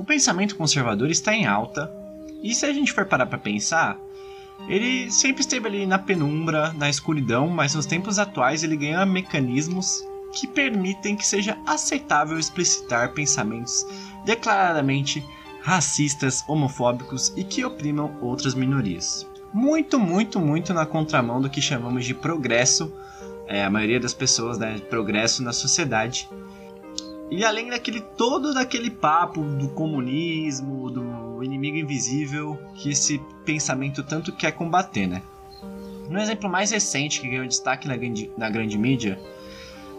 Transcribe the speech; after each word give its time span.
o 0.00 0.04
pensamento 0.04 0.56
conservador 0.56 1.10
está 1.10 1.34
em 1.34 1.46
alta, 1.46 1.92
e 2.42 2.54
se 2.54 2.64
a 2.64 2.72
gente 2.72 2.90
for 2.90 3.04
parar 3.04 3.26
para 3.26 3.36
pensar, 3.36 3.98
ele 4.66 5.10
sempre 5.10 5.42
esteve 5.42 5.68
ali 5.68 5.84
na 5.84 5.98
penumbra, 5.98 6.72
na 6.72 6.88
escuridão, 6.88 7.48
mas 7.48 7.74
nos 7.74 7.84
tempos 7.84 8.18
atuais 8.18 8.62
ele 8.62 8.78
ganha 8.78 9.04
mecanismos 9.04 10.02
que 10.32 10.46
permitem 10.46 11.16
que 11.16 11.26
seja 11.26 11.58
aceitável 11.66 12.38
explicitar 12.38 13.12
pensamentos 13.12 13.84
declaradamente 14.24 15.22
racistas, 15.60 16.42
homofóbicos 16.48 17.30
e 17.36 17.44
que 17.44 17.62
oprimam 17.62 18.16
outras 18.22 18.54
minorias. 18.54 19.26
Muito, 19.52 19.98
muito, 19.98 20.40
muito 20.40 20.72
na 20.72 20.86
contramão 20.86 21.42
do 21.42 21.50
que 21.50 21.60
chamamos 21.60 22.06
de 22.06 22.14
progresso, 22.14 22.90
é, 23.46 23.64
a 23.64 23.68
maioria 23.68 24.00
das 24.00 24.14
pessoas, 24.14 24.56
né, 24.56 24.80
progresso 24.88 25.42
na 25.42 25.52
sociedade. 25.52 26.26
E 27.30 27.44
além 27.44 27.68
daquele 27.68 28.00
todo 28.00 28.52
daquele 28.52 28.90
papo 28.90 29.40
do 29.40 29.68
comunismo, 29.68 30.90
do 30.90 31.42
inimigo 31.42 31.76
invisível, 31.76 32.58
que 32.74 32.90
esse 32.90 33.20
pensamento 33.44 34.02
tanto 34.02 34.32
quer 34.32 34.52
combater, 34.52 35.06
né? 35.06 35.22
Um 36.08 36.18
exemplo 36.18 36.50
mais 36.50 36.72
recente 36.72 37.20
que 37.20 37.28
ganhou 37.28 37.46
destaque 37.46 37.86
na 37.86 37.96
grande, 37.96 38.30
na 38.36 38.50
grande 38.50 38.76
mídia 38.76 39.18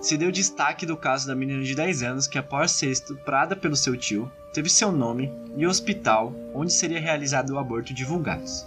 se 0.01 0.17
deu 0.17 0.31
destaque 0.31 0.83
do 0.83 0.97
caso 0.97 1.27
da 1.27 1.35
menina 1.35 1.63
de 1.63 1.75
10 1.75 2.01
anos 2.01 2.27
que, 2.27 2.39
após 2.39 2.71
ser 2.71 2.89
estuprada 2.89 3.55
pelo 3.55 3.75
seu 3.75 3.95
tio, 3.95 4.31
teve 4.51 4.67
seu 4.67 4.91
nome 4.91 5.31
e 5.55 5.67
hospital 5.67 6.33
onde 6.55 6.73
seria 6.73 6.99
realizado 6.99 7.51
o 7.51 7.59
aborto 7.59 7.93
divulgados. 7.93 8.65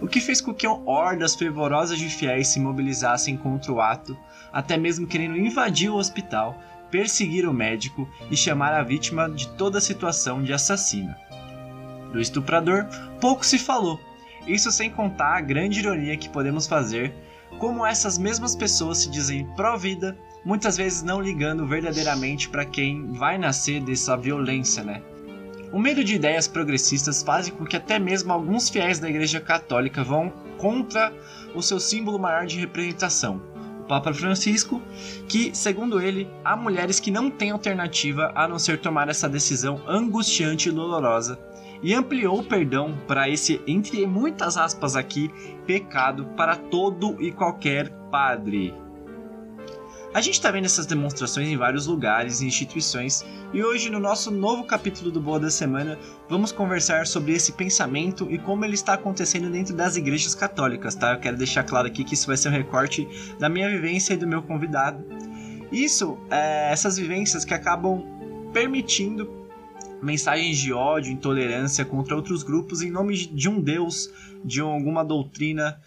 O 0.00 0.06
que 0.06 0.20
fez 0.20 0.40
com 0.40 0.54
que 0.54 0.66
hordas 0.66 1.34
fervorosas 1.34 1.98
de 1.98 2.08
fiéis 2.08 2.48
se 2.48 2.60
mobilizassem 2.60 3.36
contra 3.36 3.72
o 3.72 3.80
ato, 3.80 4.16
até 4.52 4.76
mesmo 4.76 5.08
querendo 5.08 5.36
invadir 5.36 5.90
o 5.90 5.96
hospital, 5.96 6.56
perseguir 6.96 7.46
o 7.46 7.52
médico 7.52 8.08
e 8.30 8.36
chamar 8.36 8.72
a 8.72 8.82
vítima 8.82 9.28
de 9.28 9.48
toda 9.48 9.82
situação 9.82 10.42
de 10.42 10.54
assassina. 10.54 11.14
Do 12.10 12.18
estuprador, 12.18 12.86
pouco 13.20 13.44
se 13.44 13.58
falou, 13.58 14.00
isso 14.46 14.72
sem 14.72 14.88
contar 14.88 15.36
a 15.36 15.40
grande 15.42 15.80
ironia 15.80 16.16
que 16.16 16.30
podemos 16.30 16.66
fazer 16.66 17.12
como 17.58 17.84
essas 17.84 18.16
mesmas 18.16 18.56
pessoas 18.56 18.98
se 18.98 19.10
dizem 19.10 19.44
pró-vida, 19.54 20.16
muitas 20.42 20.78
vezes 20.78 21.02
não 21.02 21.20
ligando 21.20 21.66
verdadeiramente 21.66 22.48
para 22.48 22.64
quem 22.64 23.12
vai 23.12 23.36
nascer 23.36 23.82
dessa 23.82 24.16
violência, 24.16 24.82
né? 24.82 25.02
O 25.70 25.78
medo 25.78 26.02
de 26.02 26.14
ideias 26.14 26.48
progressistas 26.48 27.22
faz 27.22 27.50
com 27.50 27.66
que 27.66 27.76
até 27.76 27.98
mesmo 27.98 28.32
alguns 28.32 28.70
fiéis 28.70 28.98
da 28.98 29.10
Igreja 29.10 29.38
Católica 29.38 30.02
vão 30.02 30.32
contra 30.56 31.12
o 31.54 31.60
seu 31.60 31.78
símbolo 31.78 32.18
maior 32.18 32.46
de 32.46 32.58
representação, 32.58 33.42
Papa 33.86 34.12
Francisco, 34.12 34.82
que, 35.28 35.54
segundo 35.54 36.00
ele, 36.00 36.28
há 36.44 36.56
mulheres 36.56 37.00
que 37.00 37.10
não 37.10 37.30
têm 37.30 37.50
alternativa 37.50 38.32
a 38.34 38.46
não 38.46 38.58
ser 38.58 38.80
tomar 38.80 39.08
essa 39.08 39.28
decisão 39.28 39.80
angustiante 39.86 40.68
e 40.68 40.72
dolorosa, 40.72 41.38
e 41.82 41.94
ampliou 41.94 42.40
o 42.40 42.44
perdão 42.44 42.96
para 43.06 43.28
esse, 43.28 43.60
entre 43.66 44.06
muitas 44.06 44.56
aspas 44.56 44.96
aqui, 44.96 45.30
pecado 45.66 46.26
para 46.36 46.56
todo 46.56 47.20
e 47.22 47.30
qualquer 47.30 47.90
padre. 48.10 48.85
A 50.16 50.22
gente 50.22 50.36
está 50.36 50.50
vendo 50.50 50.64
essas 50.64 50.86
demonstrações 50.86 51.46
em 51.46 51.58
vários 51.58 51.86
lugares 51.86 52.40
e 52.40 52.46
instituições, 52.46 53.22
e 53.52 53.62
hoje, 53.62 53.90
no 53.90 54.00
nosso 54.00 54.30
novo 54.30 54.64
capítulo 54.64 55.10
do 55.10 55.20
Boa 55.20 55.38
da 55.38 55.50
Semana, 55.50 55.98
vamos 56.26 56.50
conversar 56.50 57.06
sobre 57.06 57.34
esse 57.34 57.52
pensamento 57.52 58.26
e 58.30 58.38
como 58.38 58.64
ele 58.64 58.72
está 58.72 58.94
acontecendo 58.94 59.50
dentro 59.50 59.76
das 59.76 59.94
igrejas 59.94 60.34
católicas, 60.34 60.94
tá? 60.94 61.12
Eu 61.12 61.20
quero 61.20 61.36
deixar 61.36 61.64
claro 61.64 61.86
aqui 61.86 62.02
que 62.02 62.14
isso 62.14 62.28
vai 62.28 62.38
ser 62.38 62.48
um 62.48 62.52
recorte 62.52 63.06
da 63.38 63.50
minha 63.50 63.68
vivência 63.68 64.14
e 64.14 64.16
do 64.16 64.26
meu 64.26 64.42
convidado. 64.42 65.04
Isso, 65.70 66.16
é, 66.30 66.72
essas 66.72 66.96
vivências 66.96 67.44
que 67.44 67.52
acabam 67.52 68.02
permitindo 68.54 69.30
mensagens 70.00 70.56
de 70.56 70.72
ódio, 70.72 71.12
intolerância 71.12 71.84
contra 71.84 72.16
outros 72.16 72.42
grupos 72.42 72.80
em 72.80 72.90
nome 72.90 73.14
de 73.14 73.50
um 73.50 73.60
Deus, 73.60 74.10
de 74.42 74.62
alguma 74.62 75.04
doutrina 75.04 75.78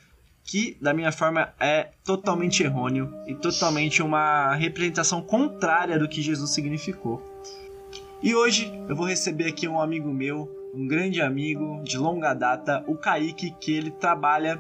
que, 0.50 0.76
da 0.82 0.96
minha 0.96 1.12
forma, 1.12 1.54
é 1.60 1.90
totalmente 2.04 2.64
errôneo 2.64 3.14
e 3.28 3.36
totalmente 3.36 4.02
uma 4.02 4.56
representação 4.56 5.22
contrária 5.22 6.00
do 6.00 6.10
que 6.10 6.24
Jesus 6.24 6.50
significou. 6.56 7.22
E 8.24 8.34
hoje 8.34 8.74
eu 8.90 8.96
vou 8.96 9.06
receber 9.06 9.48
aqui 9.48 9.68
um 9.68 9.80
amigo 9.80 10.12
meu, 10.12 10.50
um 10.74 10.88
grande 10.88 11.22
amigo 11.22 11.84
de 11.84 12.00
longa 12.00 12.34
data, 12.34 12.84
o 12.88 12.96
Kaique, 12.96 13.52
que 13.62 13.72
ele 13.72 13.92
trabalha, 13.92 14.60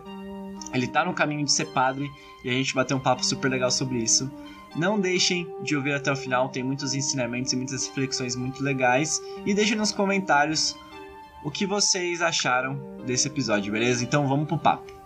ele 0.75 0.87
tá 0.87 1.03
no 1.03 1.13
caminho 1.15 1.43
de 1.43 1.51
ser 1.51 1.65
padre 1.73 2.07
e 2.45 2.49
a 2.51 2.53
gente 2.53 2.75
vai 2.75 2.85
ter 2.85 2.93
um 2.93 2.99
papo 2.99 3.25
super 3.25 3.49
legal 3.49 3.71
sobre 3.71 3.97
isso. 3.97 4.31
Não 4.75 4.99
deixem 4.99 5.51
de 5.63 5.75
ouvir 5.75 5.93
até 5.93 6.11
o 6.11 6.15
final, 6.15 6.49
tem 6.49 6.61
muitos 6.61 6.93
ensinamentos 6.93 7.51
e 7.51 7.55
muitas 7.55 7.87
reflexões 7.87 8.35
muito 8.35 8.63
legais. 8.63 9.19
E 9.43 9.55
deixem 9.55 9.75
nos 9.75 9.91
comentários 9.91 10.77
o 11.43 11.49
que 11.49 11.65
vocês 11.65 12.21
acharam 12.21 12.79
desse 13.03 13.27
episódio, 13.27 13.73
beleza? 13.73 14.03
Então 14.03 14.27
vamos 14.27 14.47
pro 14.47 14.59
papo. 14.59 14.98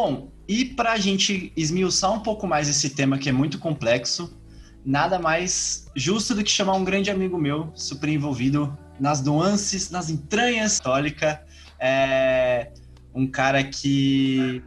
Bom, 0.00 0.30
e 0.46 0.64
para 0.64 0.92
a 0.92 0.96
gente 0.96 1.52
esmiuçar 1.56 2.12
um 2.12 2.20
pouco 2.20 2.46
mais 2.46 2.68
esse 2.68 2.90
tema 2.90 3.18
que 3.18 3.28
é 3.28 3.32
muito 3.32 3.58
complexo, 3.58 4.40
nada 4.86 5.18
mais 5.18 5.90
justo 5.96 6.36
do 6.36 6.44
que 6.44 6.50
chamar 6.52 6.74
um 6.74 6.84
grande 6.84 7.10
amigo 7.10 7.36
meu, 7.36 7.72
super 7.74 8.08
envolvido 8.08 8.78
nas 9.00 9.24
nuances, 9.24 9.90
nas 9.90 10.08
entranhas 10.08 10.78
católica, 10.78 11.42
é 11.80 12.70
um 13.12 13.26
cara 13.26 13.64
que 13.64 14.62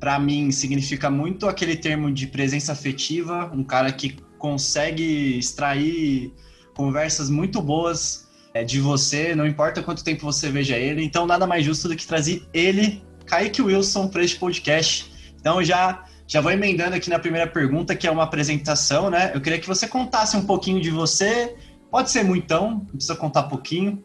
para 0.00 0.18
mim 0.18 0.50
significa 0.50 1.08
muito 1.08 1.46
aquele 1.46 1.76
termo 1.76 2.10
de 2.10 2.26
presença 2.26 2.72
afetiva, 2.72 3.52
um 3.54 3.62
cara 3.62 3.92
que 3.92 4.16
consegue 4.38 5.38
extrair 5.38 6.34
conversas 6.74 7.30
muito 7.30 7.62
boas 7.62 8.28
é, 8.52 8.64
de 8.64 8.80
você, 8.80 9.36
não 9.36 9.46
importa 9.46 9.84
quanto 9.84 10.02
tempo 10.02 10.22
você 10.22 10.50
veja 10.50 10.76
ele. 10.76 11.04
Então 11.04 11.26
nada 11.26 11.46
mais 11.46 11.64
justo 11.64 11.86
do 11.86 11.94
que 11.94 12.04
trazer 12.04 12.42
ele 12.52 13.04
Kaique 13.26 13.62
Wilson 13.62 14.08
para 14.08 14.22
este 14.22 14.38
podcast. 14.38 15.12
Então 15.38 15.62
já 15.62 16.04
já 16.26 16.40
vou 16.40 16.50
emendando 16.50 16.96
aqui 16.96 17.10
na 17.10 17.18
primeira 17.18 17.46
pergunta, 17.46 17.94
que 17.94 18.06
é 18.06 18.10
uma 18.10 18.22
apresentação, 18.22 19.10
né? 19.10 19.30
Eu 19.34 19.40
queria 19.40 19.58
que 19.58 19.66
você 19.66 19.86
contasse 19.86 20.36
um 20.36 20.46
pouquinho 20.46 20.80
de 20.80 20.90
você. 20.90 21.54
Pode 21.90 22.10
ser 22.10 22.24
muitão, 22.24 22.70
não 22.70 22.80
precisa 22.86 23.14
contar 23.14 23.44
pouquinho, 23.44 24.02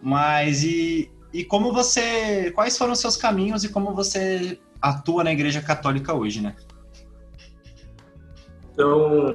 mas 0.00 0.62
e, 0.62 1.10
e 1.32 1.44
como 1.44 1.72
você. 1.72 2.52
Quais 2.52 2.78
foram 2.78 2.92
os 2.92 3.00
seus 3.00 3.16
caminhos 3.16 3.64
e 3.64 3.68
como 3.68 3.92
você 3.92 4.58
atua 4.80 5.24
na 5.24 5.32
Igreja 5.32 5.60
Católica 5.60 6.14
hoje, 6.14 6.40
né? 6.40 6.54
Então, 8.72 9.34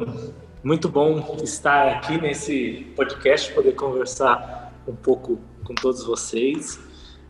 muito 0.63 0.87
bom 0.87 1.35
estar 1.43 1.89
aqui 1.89 2.19
nesse 2.19 2.93
podcast, 2.95 3.51
poder 3.53 3.73
conversar 3.73 4.71
um 4.87 4.95
pouco 4.95 5.39
com 5.63 5.75
todos 5.75 6.05
vocês. 6.05 6.79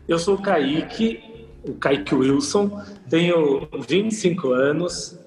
Eu 0.06 0.18
sou 0.18 0.36
o 0.36 0.42
Kaique, 0.42 1.31
o 1.66 1.74
Kaique 1.74 2.14
Wilson, 2.14 2.82
tenho 3.08 3.68
25 3.88 4.52
anos, 4.52 5.18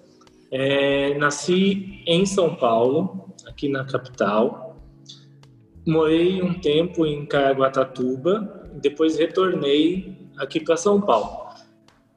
é, 0.51 1.17
nasci 1.17 2.03
em 2.05 2.25
São 2.25 2.55
Paulo, 2.55 3.33
aqui 3.47 3.69
na 3.69 3.85
capital. 3.85 4.77
Morei 5.87 6.41
um 6.41 6.53
tempo 6.53 7.05
em 7.05 7.25
Caraguatatuba, 7.25 8.69
depois 8.81 9.17
retornei 9.17 10.29
aqui 10.37 10.59
para 10.59 10.75
São 10.75 10.99
Paulo. 10.99 11.45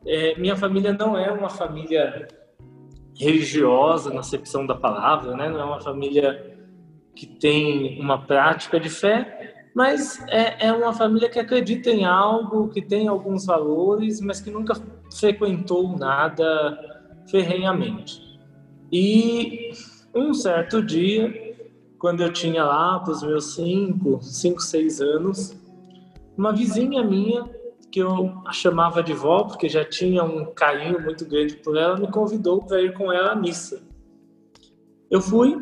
É, 0.07 0.39
minha 0.39 0.57
família 0.57 0.93
não 0.93 1.17
é 1.17 1.31
uma 1.31 1.49
família 1.49 2.29
religiosa 3.17 4.13
na 4.13 4.21
acepção 4.21 4.65
da 4.65 4.75
palavra, 4.75 5.37
né? 5.37 5.49
não 5.49 5.61
é 5.61 5.65
uma 5.65 5.81
família 5.81 6.57
que 7.15 7.27
tem 7.27 8.01
uma 8.01 8.25
prática 8.25 8.79
de 8.79 8.89
fé, 8.89 9.38
mas 9.79 10.21
é, 10.27 10.67
é 10.67 10.73
uma 10.73 10.93
família 10.93 11.29
que 11.29 11.39
acredita 11.39 11.89
em 11.89 12.05
algo, 12.05 12.69
que 12.69 12.83
tem 12.83 13.07
alguns 13.07 13.47
valores, 13.47 14.21
mas 14.21 14.41
que 14.41 14.51
nunca 14.51 14.75
frequentou 15.15 15.97
nada 15.97 17.15
ferrenhamente. 17.31 18.21
E 18.91 19.71
um 20.13 20.35
certo 20.35 20.83
dia, 20.83 21.55
quando 21.97 22.25
eu 22.25 22.33
tinha 22.33 22.65
lá 22.65 22.99
para 22.99 23.13
os 23.13 23.23
meus 23.23 23.55
cinco, 23.55 24.19
cinco, 24.21 24.61
seis 24.61 25.01
anos, 25.01 25.57
uma 26.37 26.53
vizinha 26.53 27.05
minha, 27.05 27.49
que 27.89 28.01
eu 28.01 28.35
a 28.45 28.53
chamava 28.53 29.01
de 29.01 29.13
vó, 29.13 29.45
porque 29.45 29.69
já 29.69 29.85
tinha 29.85 30.25
um 30.25 30.47
carinho 30.47 31.01
muito 31.01 31.25
grande 31.25 31.55
por 31.55 31.77
ela, 31.77 31.97
me 31.97 32.11
convidou 32.11 32.65
para 32.65 32.83
ir 32.83 32.95
com 32.95 33.13
ela 33.13 33.31
à 33.31 33.37
missa. 33.37 33.81
Eu 35.09 35.21
fui, 35.21 35.57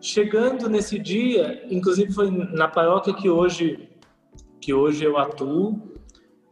chegando 0.00 0.68
nesse 0.68 0.98
dia, 0.98 1.66
inclusive 1.70 2.12
foi 2.12 2.30
na 2.30 2.68
paróquia 2.68 3.14
que 3.14 3.28
hoje 3.28 3.88
que 4.60 4.74
hoje 4.74 5.04
eu 5.04 5.16
atuo, 5.16 5.80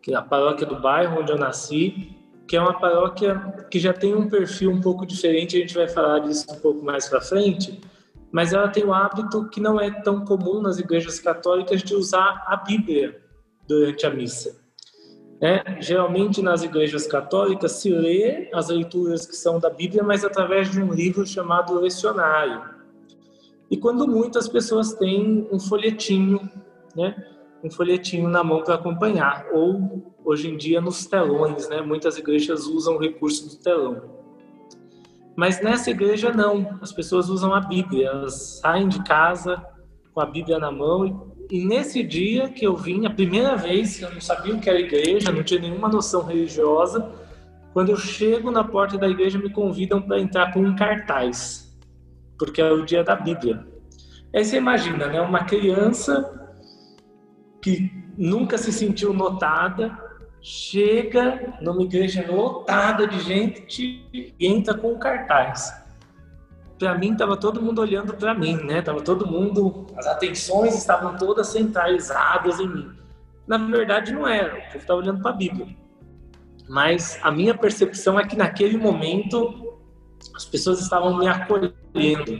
que 0.02 0.14
é 0.14 0.16
a 0.16 0.22
paróquia 0.22 0.66
do 0.66 0.80
bairro 0.80 1.20
onde 1.20 1.30
eu 1.30 1.36
nasci, 1.36 2.16
que 2.48 2.56
é 2.56 2.60
uma 2.60 2.78
paróquia 2.78 3.66
que 3.70 3.78
já 3.78 3.92
tem 3.92 4.14
um 4.14 4.28
perfil 4.28 4.70
um 4.70 4.80
pouco 4.80 5.04
diferente, 5.04 5.56
a 5.56 5.60
gente 5.60 5.74
vai 5.74 5.86
falar 5.86 6.20
disso 6.20 6.46
um 6.50 6.58
pouco 6.58 6.82
mais 6.82 7.06
para 7.06 7.20
frente, 7.20 7.78
mas 8.32 8.54
ela 8.54 8.68
tem 8.68 8.84
um 8.84 8.94
hábito 8.94 9.48
que 9.50 9.60
não 9.60 9.78
é 9.78 9.90
tão 9.90 10.24
comum 10.24 10.62
nas 10.62 10.78
igrejas 10.78 11.20
católicas 11.20 11.82
de 11.82 11.94
usar 11.94 12.44
a 12.46 12.56
Bíblia 12.56 13.20
durante 13.66 14.06
a 14.06 14.10
missa. 14.10 14.58
É, 15.40 15.80
geralmente 15.80 16.42
nas 16.42 16.62
igrejas 16.62 17.06
católicas 17.06 17.72
se 17.72 17.90
lê 17.90 18.50
as 18.52 18.70
leituras 18.70 19.24
que 19.24 19.36
são 19.36 19.60
da 19.60 19.70
Bíblia, 19.70 20.02
mas 20.02 20.24
através 20.24 20.70
de 20.70 20.80
um 20.82 20.92
livro 20.92 21.24
chamado 21.26 21.78
lecionário. 21.78 22.77
E 23.70 23.76
quando 23.76 24.06
muitas 24.06 24.48
pessoas 24.48 24.94
têm 24.94 25.46
um 25.52 25.60
folhetinho, 25.60 26.48
né, 26.96 27.14
um 27.62 27.70
folhetinho 27.70 28.28
na 28.28 28.42
mão 28.42 28.62
para 28.62 28.74
acompanhar, 28.74 29.46
ou 29.52 30.14
hoje 30.24 30.48
em 30.48 30.56
dia 30.56 30.80
nos 30.80 31.06
telões, 31.06 31.68
né, 31.68 31.80
muitas 31.80 32.16
igrejas 32.16 32.66
usam 32.66 32.96
o 32.96 32.98
recurso 32.98 33.48
do 33.48 33.62
telão. 33.62 34.02
Mas 35.36 35.60
nessa 35.62 35.90
igreja 35.90 36.32
não, 36.32 36.78
as 36.80 36.92
pessoas 36.92 37.28
usam 37.28 37.54
a 37.54 37.60
Bíblia, 37.60 38.08
elas 38.08 38.60
saem 38.60 38.88
de 38.88 39.02
casa 39.04 39.62
com 40.12 40.20
a 40.20 40.26
Bíblia 40.26 40.58
na 40.58 40.70
mão 40.70 41.32
e 41.50 41.64
nesse 41.64 42.02
dia 42.02 42.48
que 42.48 42.66
eu 42.66 42.76
vim, 42.76 43.06
a 43.06 43.10
primeira 43.10 43.56
vez, 43.56 44.02
eu 44.02 44.12
não 44.12 44.20
sabia 44.20 44.54
o 44.54 44.60
que 44.60 44.68
era 44.68 44.78
igreja, 44.78 45.32
não 45.32 45.42
tinha 45.42 45.60
nenhuma 45.60 45.88
noção 45.88 46.22
religiosa, 46.22 47.10
quando 47.72 47.90
eu 47.90 47.96
chego 47.96 48.50
na 48.50 48.62
porta 48.62 48.98
da 48.98 49.08
igreja, 49.08 49.38
me 49.38 49.48
convidam 49.50 50.02
para 50.02 50.20
entrar 50.20 50.52
com 50.52 50.60
um 50.60 50.76
cartaz, 50.76 51.67
porque 52.38 52.60
é 52.60 52.70
o 52.70 52.84
dia 52.84 53.02
da 53.02 53.16
Bíblia. 53.16 53.66
Aí 54.34 54.44
você 54.44 54.56
imagina, 54.56 55.06
né? 55.06 55.20
Uma 55.20 55.44
criança 55.44 56.56
que 57.60 57.90
nunca 58.16 58.56
se 58.56 58.72
sentiu 58.72 59.12
notada, 59.12 59.96
chega 60.40 61.54
numa 61.60 61.82
igreja 61.82 62.24
lotada 62.30 63.06
de 63.06 63.20
gente 63.20 64.06
e 64.12 64.34
entra 64.40 64.74
com 64.74 64.92
um 64.92 64.98
cartaz 64.98 65.88
para 66.78 66.96
mim 66.96 67.12
estava 67.12 67.36
todo 67.36 67.60
mundo 67.60 67.80
olhando 67.80 68.14
para 68.14 68.32
mim, 68.32 68.56
né? 68.56 68.80
Tava 68.80 69.02
todo 69.02 69.26
mundo, 69.26 69.86
as 69.96 70.06
atenções 70.06 70.76
estavam 70.76 71.16
todas 71.16 71.48
centralizadas 71.48 72.60
em 72.60 72.68
mim. 72.68 72.92
Na 73.46 73.58
verdade 73.58 74.12
não 74.12 74.26
era, 74.26 74.56
eu 74.72 74.78
estava 74.78 75.00
olhando 75.00 75.20
para 75.20 75.32
a 75.32 75.34
Bíblia. 75.34 75.66
Mas 76.68 77.18
a 77.22 77.30
minha 77.30 77.54
percepção 77.54 78.20
é 78.20 78.24
que 78.24 78.36
naquele 78.36 78.76
momento 78.76 79.67
as 80.34 80.44
pessoas 80.44 80.80
estavam 80.80 81.18
me 81.18 81.26
acolhendo. 81.26 82.32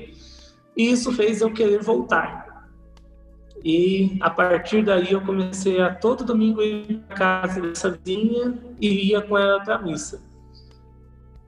E 0.76 0.90
isso 0.90 1.12
fez 1.12 1.40
eu 1.40 1.52
querer 1.52 1.82
voltar. 1.82 2.48
E 3.64 4.16
a 4.20 4.30
partir 4.30 4.84
daí 4.84 5.12
eu 5.12 5.20
comecei 5.20 5.80
a 5.80 5.92
todo 5.92 6.25
domingo 6.25 6.62
ir 6.62 7.02
para 7.08 7.16
casa 7.16 7.60
dessa 7.60 7.90
vizinha 7.90 8.56
e 8.80 9.10
ia 9.10 9.20
com 9.20 9.36
ela 9.36 9.60
para 9.60 9.76
a 9.76 9.82
missa. 9.82 10.22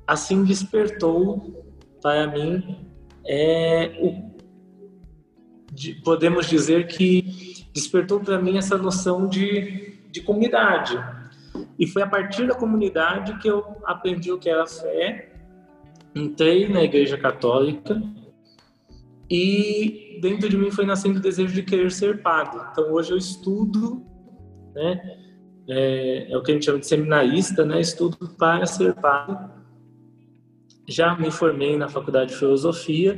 Assim 0.07 0.45
despertou 0.45 1.65
para 2.03 2.27
mim, 2.27 2.85
é 3.25 3.97
o, 4.01 4.31
de, 5.73 5.95
podemos 6.03 6.47
dizer 6.47 6.89
que 6.89 7.69
despertou 7.73 8.19
para 8.19 8.41
mim 8.41 8.59
essa 8.59 8.77
noção 8.77 9.29
de, 9.29 10.01
de 10.11 10.21
comunidade. 10.23 10.99
E 11.79 11.87
foi 11.87 12.03
a 12.03 12.07
partir 12.07 12.47
da 12.47 12.55
comunidade 12.55 13.39
que 13.39 13.49
eu 13.49 13.77
aprendi 13.85 14.33
o 14.33 14.39
que 14.39 14.49
era 14.49 14.67
fé, 14.67 15.30
entrei 16.15 16.69
na 16.69 16.83
Igreja 16.83 17.17
Católica 17.17 18.03
e 19.31 20.19
dentro 20.21 20.49
de 20.49 20.57
mim 20.57 20.71
foi 20.71 20.85
nascendo 20.85 21.19
o 21.19 21.23
desejo 21.23 21.55
de 21.55 21.63
querer 21.63 21.91
ser 21.91 22.23
padre. 22.23 22.61
Então 22.73 22.93
hoje 22.93 23.13
eu 23.13 23.17
estudo, 23.17 24.05
né? 24.75 25.19
É, 25.69 26.33
é 26.33 26.37
o 26.37 26.43
que 26.43 26.51
a 26.51 26.55
gente 26.55 26.67
chama 26.67 26.81
de 26.81 26.87
seminarista, 26.87 27.65
né? 27.65 27.81
Estudo 27.81 28.17
para 28.37 28.67
ser 28.67 28.95
padre 28.95 29.61
já 30.91 31.15
me 31.15 31.31
formei 31.31 31.77
na 31.77 31.89
Faculdade 31.89 32.33
de 32.33 32.37
Filosofia 32.37 33.17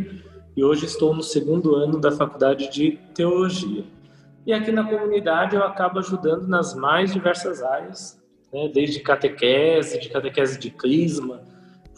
e 0.55 0.63
hoje 0.63 0.85
estou 0.85 1.15
no 1.15 1.23
segundo 1.23 1.75
ano 1.75 1.99
da 1.99 2.13
Faculdade 2.13 2.71
de 2.71 2.99
Teologia. 3.15 3.85
E 4.47 4.53
aqui 4.53 4.71
na 4.71 4.85
comunidade 4.85 5.57
eu 5.57 5.63
acabo 5.63 5.99
ajudando 5.99 6.47
nas 6.47 6.75
mais 6.75 7.13
diversas 7.13 7.63
áreas, 7.63 8.23
né? 8.53 8.69
desde 8.69 9.01
catequese, 9.01 9.99
de 9.99 10.11
catequese 10.11 10.59
de 10.59 10.71
crisma, 10.71 11.41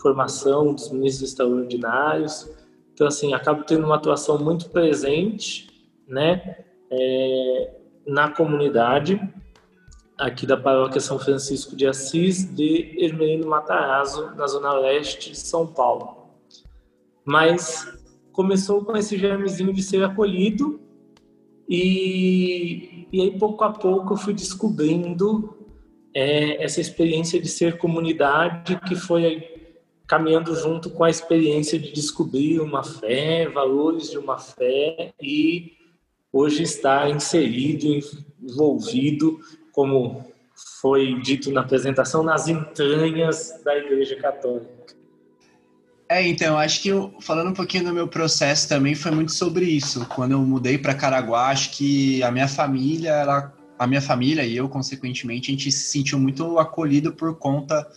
formação 0.04 0.74
dos 0.74 0.92
ministros 0.92 1.30
extraordinários. 1.30 2.50
Então, 2.92 3.06
assim, 3.06 3.32
acabo 3.32 3.64
tendo 3.64 3.86
uma 3.86 3.96
atuação 3.96 4.38
muito 4.38 4.68
presente 4.68 5.74
né? 6.06 6.58
É, 6.90 7.74
na 8.06 8.30
comunidade 8.30 9.20
aqui 10.16 10.46
da 10.46 10.56
paróquia 10.56 11.00
São 11.00 11.18
Francisco 11.18 11.74
de 11.74 11.86
Assis 11.86 12.44
de 12.54 12.94
Hermelino 13.02 13.48
Matarazzo, 13.48 14.32
na 14.36 14.46
zona 14.46 14.72
leste 14.74 15.30
de 15.30 15.38
São 15.38 15.66
Paulo. 15.66 16.28
Mas 17.24 17.98
começou 18.32 18.84
com 18.84 18.96
esse 18.96 19.16
germezinho 19.18 19.72
de 19.72 19.82
ser 19.82 20.04
acolhido 20.04 20.80
e, 21.68 23.08
e 23.10 23.22
aí 23.22 23.38
pouco 23.38 23.64
a 23.64 23.70
pouco 23.70 24.12
eu 24.12 24.16
fui 24.18 24.34
descobrindo 24.34 25.56
é, 26.14 26.62
essa 26.62 26.80
experiência 26.80 27.40
de 27.40 27.48
ser 27.48 27.78
comunidade 27.78 28.78
que 28.86 28.94
foi 28.94 29.53
caminhando 30.06 30.54
junto 30.54 30.90
com 30.90 31.04
a 31.04 31.10
experiência 31.10 31.78
de 31.78 31.92
descobrir 31.92 32.60
uma 32.60 32.84
fé, 32.84 33.48
valores 33.48 34.10
de 34.10 34.18
uma 34.18 34.38
fé 34.38 35.12
e 35.20 35.72
hoje 36.32 36.62
está 36.62 37.08
inserido, 37.08 37.86
envolvido 38.42 39.40
como 39.72 40.24
foi 40.80 41.20
dito 41.20 41.50
na 41.50 41.62
apresentação, 41.62 42.22
nas 42.22 42.48
entranhas 42.48 43.60
da 43.64 43.76
Igreja 43.76 44.16
Católica. 44.16 44.74
É, 46.08 46.26
então, 46.26 46.58
acho 46.58 46.82
que 46.82 46.88
eu, 46.88 47.14
falando 47.20 47.50
um 47.50 47.54
pouquinho 47.54 47.84
do 47.84 47.92
meu 47.92 48.06
processo 48.06 48.68
também 48.68 48.94
foi 48.94 49.10
muito 49.10 49.32
sobre 49.32 49.64
isso. 49.64 50.06
Quando 50.06 50.32
eu 50.32 50.40
mudei 50.40 50.76
para 50.76 50.94
Caraguá, 50.94 51.48
acho 51.48 51.70
que 51.76 52.22
a 52.22 52.30
minha 52.30 52.46
família, 52.46 53.10
ela, 53.10 53.52
a 53.78 53.86
minha 53.86 54.02
família 54.02 54.44
e 54.44 54.56
eu, 54.56 54.68
consequentemente, 54.68 55.50
a 55.50 55.54
gente 55.54 55.72
se 55.72 55.90
sentiu 55.90 56.18
muito 56.18 56.58
acolhido 56.58 57.12
por 57.12 57.36
conta 57.36 57.90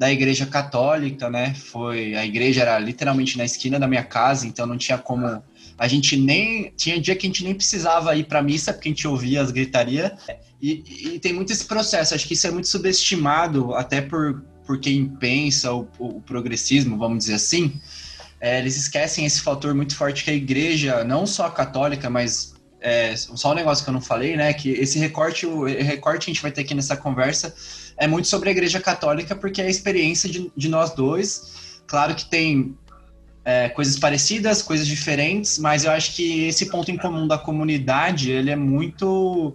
da 0.00 0.10
igreja 0.10 0.46
católica, 0.46 1.28
né? 1.28 1.52
Foi 1.52 2.14
a 2.14 2.24
igreja 2.24 2.62
era 2.62 2.78
literalmente 2.78 3.36
na 3.36 3.44
esquina 3.44 3.78
da 3.78 3.86
minha 3.86 4.02
casa, 4.02 4.46
então 4.46 4.64
não 4.64 4.78
tinha 4.78 4.96
como 4.96 5.42
a 5.76 5.88
gente 5.88 6.16
nem 6.16 6.72
tinha 6.74 6.98
dia 6.98 7.14
que 7.14 7.26
a 7.26 7.28
gente 7.28 7.44
nem 7.44 7.54
precisava 7.54 8.16
ir 8.16 8.24
para 8.24 8.42
missa 8.42 8.72
porque 8.72 8.88
a 8.88 8.92
gente 8.92 9.06
ouvia 9.06 9.42
as 9.42 9.50
gritarias. 9.50 10.10
E, 10.58 11.14
e, 11.16 11.18
tem 11.18 11.34
muito 11.34 11.52
esse 11.52 11.66
processo, 11.66 12.14
acho 12.14 12.26
que 12.26 12.32
isso 12.32 12.46
é 12.46 12.50
muito 12.50 12.68
subestimado, 12.68 13.74
até 13.74 14.00
por, 14.00 14.42
por 14.66 14.80
quem 14.80 15.06
pensa 15.06 15.70
o, 15.70 15.86
o 15.98 16.22
progressismo, 16.22 16.96
vamos 16.96 17.18
dizer 17.18 17.34
assim. 17.34 17.70
É, 18.40 18.58
eles 18.58 18.78
esquecem 18.78 19.26
esse 19.26 19.42
fator 19.42 19.74
muito 19.74 19.94
forte 19.94 20.24
que 20.24 20.30
a 20.30 20.34
igreja, 20.34 21.04
não 21.04 21.26
só 21.26 21.44
a 21.44 21.50
católica, 21.50 22.08
mas 22.08 22.54
é, 22.80 23.14
só 23.16 23.52
um 23.52 23.54
negócio 23.54 23.84
que 23.84 23.90
eu 23.90 23.94
não 23.94 24.00
falei, 24.00 24.34
né? 24.34 24.54
Que 24.54 24.70
esse 24.70 24.98
recorte, 24.98 25.44
o 25.44 25.64
recorte 25.64 26.24
que 26.24 26.30
a 26.30 26.34
gente 26.34 26.42
vai 26.42 26.50
ter 26.50 26.62
aqui 26.62 26.74
nessa 26.74 26.96
conversa 26.96 27.54
é 28.00 28.06
muito 28.06 28.26
sobre 28.26 28.48
a 28.48 28.52
igreja 28.52 28.80
católica, 28.80 29.36
porque 29.36 29.60
é 29.60 29.66
a 29.66 29.68
experiência 29.68 30.28
de, 30.28 30.50
de 30.56 30.68
nós 30.70 30.94
dois. 30.94 31.82
Claro 31.86 32.14
que 32.14 32.24
tem 32.24 32.74
é, 33.44 33.68
coisas 33.68 33.98
parecidas, 33.98 34.62
coisas 34.62 34.86
diferentes, 34.86 35.58
mas 35.58 35.84
eu 35.84 35.92
acho 35.92 36.16
que 36.16 36.46
esse 36.46 36.70
ponto 36.70 36.90
em 36.90 36.96
comum 36.96 37.28
da 37.28 37.36
comunidade, 37.36 38.30
ele 38.30 38.50
é 38.50 38.56
muito 38.56 39.54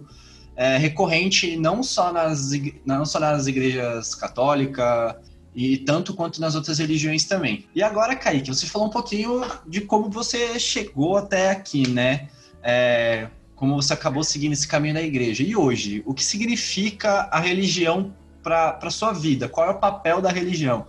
é, 0.54 0.76
recorrente 0.76 1.56
não 1.56 1.82
só, 1.82 2.12
nas, 2.12 2.52
não 2.84 3.04
só 3.04 3.18
nas 3.18 3.48
igrejas 3.48 4.14
católicas 4.14 5.16
e 5.52 5.78
tanto 5.78 6.14
quanto 6.14 6.40
nas 6.40 6.54
outras 6.54 6.78
religiões 6.78 7.24
também. 7.24 7.66
E 7.74 7.82
agora, 7.82 8.14
Kaique, 8.14 8.54
você 8.54 8.66
falou 8.66 8.86
um 8.86 8.92
pouquinho 8.92 9.42
de 9.66 9.80
como 9.80 10.08
você 10.08 10.60
chegou 10.60 11.16
até 11.16 11.50
aqui, 11.50 11.88
né? 11.88 12.28
É, 12.62 13.26
como 13.56 13.74
você 13.74 13.92
acabou 13.92 14.22
seguindo 14.22 14.52
esse 14.52 14.68
caminho 14.68 14.94
da 14.94 15.02
igreja. 15.02 15.42
E 15.42 15.56
hoje, 15.56 16.02
o 16.06 16.14
que 16.14 16.22
significa 16.22 17.28
a 17.32 17.40
religião 17.40 18.14
para 18.46 18.78
a 18.80 18.90
sua 18.90 19.12
vida? 19.12 19.48
Qual 19.48 19.66
é 19.66 19.70
o 19.70 19.80
papel 19.80 20.20
da 20.20 20.30
religião? 20.30 20.86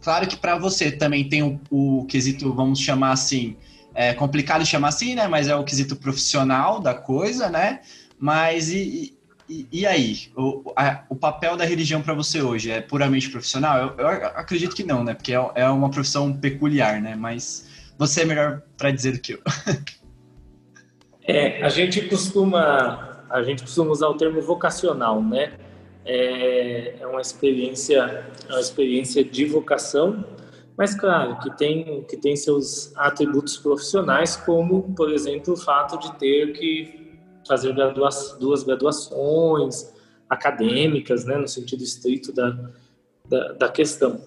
Claro 0.00 0.28
que 0.28 0.36
para 0.36 0.56
você 0.56 0.92
também 0.92 1.28
tem 1.28 1.42
o, 1.42 1.60
o, 1.68 2.06
quesito, 2.06 2.54
vamos 2.54 2.78
chamar 2.78 3.10
assim, 3.10 3.56
é 3.92 4.14
complicado 4.14 4.64
chamar 4.64 4.88
assim, 4.88 5.16
né? 5.16 5.26
Mas 5.26 5.48
é 5.48 5.56
o 5.56 5.64
quesito 5.64 5.96
profissional 5.96 6.80
da 6.80 6.94
coisa, 6.94 7.50
né? 7.50 7.80
Mas 8.16 8.70
e, 8.70 9.18
e, 9.48 9.66
e 9.72 9.86
aí? 9.86 10.30
O, 10.36 10.72
a, 10.76 11.02
o 11.08 11.16
papel 11.16 11.56
da 11.56 11.64
religião 11.64 12.00
para 12.00 12.14
você 12.14 12.40
hoje 12.40 12.70
é 12.70 12.80
puramente 12.80 13.28
profissional? 13.28 13.76
Eu, 13.98 13.98
eu, 13.98 14.08
acredito 14.08 14.76
que 14.76 14.84
não, 14.84 15.02
né? 15.02 15.12
Porque 15.12 15.34
é, 15.34 15.50
é 15.56 15.68
uma 15.68 15.90
profissão 15.90 16.32
peculiar, 16.32 17.02
né? 17.02 17.16
Mas 17.16 17.66
você 17.98 18.22
é 18.22 18.24
melhor 18.24 18.62
para 18.78 18.92
dizer 18.92 19.14
do 19.14 19.18
que 19.18 19.32
eu. 19.32 19.42
é, 21.26 21.60
a 21.64 21.68
gente 21.68 22.02
costuma 22.02 23.08
a 23.28 23.42
gente 23.42 23.62
costuma 23.62 23.90
usar 23.90 24.08
o 24.08 24.14
termo 24.14 24.40
vocacional, 24.40 25.22
né? 25.22 25.52
É, 26.04 26.96
é 27.00 27.06
uma 27.06 27.20
experiência 27.20 28.24
é 28.48 28.52
uma 28.52 28.60
experiência 28.60 29.22
de 29.22 29.44
vocação, 29.44 30.24
Mas, 30.76 30.94
claro, 30.94 31.38
que 31.40 31.54
tem, 31.58 32.04
que 32.04 32.16
tem 32.16 32.34
seus 32.34 32.96
atributos 32.96 33.58
profissionais, 33.58 34.34
como, 34.34 34.94
por 34.94 35.12
exemplo, 35.12 35.52
o 35.52 35.56
fato 35.56 35.98
de 35.98 36.18
ter 36.18 36.54
que 36.54 37.18
fazer 37.46 37.74
gradua 37.74 38.08
duas 38.38 38.62
graduações 38.62 39.92
acadêmicas, 40.26 41.26
né, 41.26 41.36
no 41.36 41.46
sentido 41.46 41.82
estrito 41.82 42.32
da, 42.32 42.70
da, 43.28 43.52
da 43.52 43.68
questão. 43.68 44.22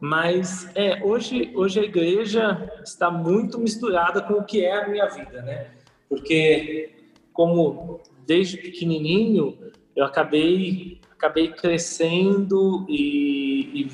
Mas 0.00 0.70
é, 0.76 1.02
hoje, 1.02 1.50
hoje 1.56 1.80
a 1.80 1.82
igreja 1.82 2.72
está 2.84 3.10
muito 3.10 3.58
misturada 3.58 4.22
com 4.22 4.34
o 4.34 4.44
que 4.44 4.64
é 4.64 4.84
a 4.84 4.88
minha 4.88 5.06
vida, 5.06 5.42
né? 5.42 5.72
Porque 6.08 6.90
como 7.32 8.00
desde 8.24 8.56
pequenininho 8.56 9.58
eu 9.96 10.04
acabei 10.04 11.00
acabei 11.18 11.48
crescendo 11.48 12.86
e, 12.88 13.82
e 13.82 13.88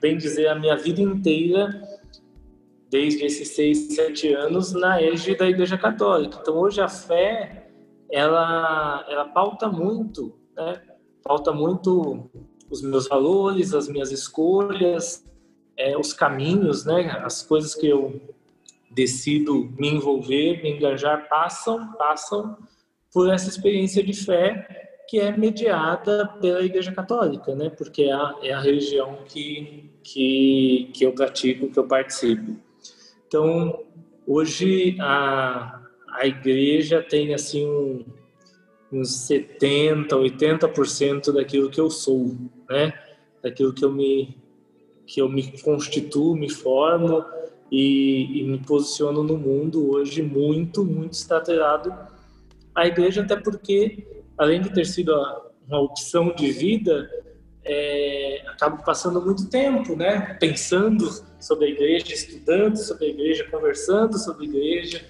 bem 0.00 0.16
dizer 0.16 0.46
a 0.46 0.54
minha 0.54 0.76
vida 0.76 1.02
inteira 1.02 1.82
desde 2.88 3.24
esses 3.24 3.48
seis, 3.48 3.94
sete 3.94 4.32
anos 4.32 4.72
na 4.72 5.02
égide 5.02 5.36
da 5.36 5.48
Igreja 5.48 5.76
Católica. 5.76 6.38
Então 6.40 6.56
hoje 6.56 6.80
a 6.80 6.88
fé 6.88 7.68
ela 8.10 9.04
ela 9.08 9.24
pauta 9.26 9.68
muito, 9.68 10.32
né? 10.56 10.80
Pauta 11.22 11.52
muito 11.52 12.30
os 12.70 12.82
meus 12.82 13.08
valores, 13.08 13.74
as 13.74 13.88
minhas 13.88 14.12
escolhas, 14.12 15.24
é, 15.76 15.98
os 15.98 16.12
caminhos, 16.12 16.84
né? 16.84 17.20
As 17.24 17.42
coisas 17.42 17.74
que 17.74 17.88
eu 17.88 18.20
decido 18.92 19.72
me 19.76 19.88
envolver, 19.88 20.62
me 20.62 20.76
engajar, 20.76 21.28
passam, 21.28 21.92
passam 21.94 22.56
por 23.12 23.28
essa 23.28 23.48
experiência 23.48 24.02
de 24.02 24.12
fé 24.12 24.89
que 25.10 25.18
é 25.18 25.36
mediada 25.36 26.24
pela 26.40 26.62
Igreja 26.62 26.92
Católica, 26.92 27.52
né? 27.52 27.68
Porque 27.68 28.04
é 28.04 28.12
a, 28.12 28.32
é 28.44 28.52
a 28.52 28.60
religião 28.60 29.18
que, 29.26 29.90
que, 30.04 30.88
que 30.94 31.04
eu 31.04 31.10
pratico, 31.12 31.68
que 31.68 31.80
eu 31.80 31.88
participo. 31.88 32.56
Então, 33.26 33.82
hoje 34.24 34.96
a, 35.00 35.82
a 36.12 36.26
Igreja 36.28 37.02
tem 37.02 37.34
assim 37.34 37.66
um, 37.66 38.04
uns 38.92 39.26
70, 39.26 40.14
80% 40.14 41.32
daquilo 41.32 41.70
que 41.70 41.80
eu 41.80 41.90
sou, 41.90 42.36
né? 42.68 42.92
Daquilo 43.42 43.72
que 43.72 43.84
eu 43.84 43.90
me 43.90 44.38
que 45.04 45.20
eu 45.20 45.28
me 45.28 45.60
constituo, 45.60 46.36
me 46.36 46.48
formo 46.48 47.24
e, 47.68 48.42
e 48.42 48.44
me 48.44 48.58
posiciono 48.58 49.24
no 49.24 49.36
mundo 49.36 49.90
hoje 49.90 50.22
muito, 50.22 50.84
muito 50.84 51.14
está 51.14 51.38
atrelado 51.38 51.92
à 52.72 52.86
igreja, 52.86 53.22
até 53.22 53.34
porque, 53.34 54.06
além 54.40 54.62
de 54.62 54.72
ter 54.72 54.86
sido 54.86 55.12
uma 55.68 55.80
opção 55.82 56.34
de 56.34 56.50
vida, 56.50 57.10
é, 57.62 58.42
acabo 58.46 58.82
passando 58.82 59.20
muito 59.20 59.50
tempo, 59.50 59.94
né, 59.94 60.34
pensando 60.40 61.10
sobre 61.38 61.66
a 61.66 61.68
igreja, 61.68 62.14
estudando 62.14 62.78
sobre 62.78 63.04
a 63.04 63.08
igreja, 63.10 63.46
conversando 63.50 64.18
sobre 64.18 64.46
a 64.46 64.48
igreja 64.48 65.04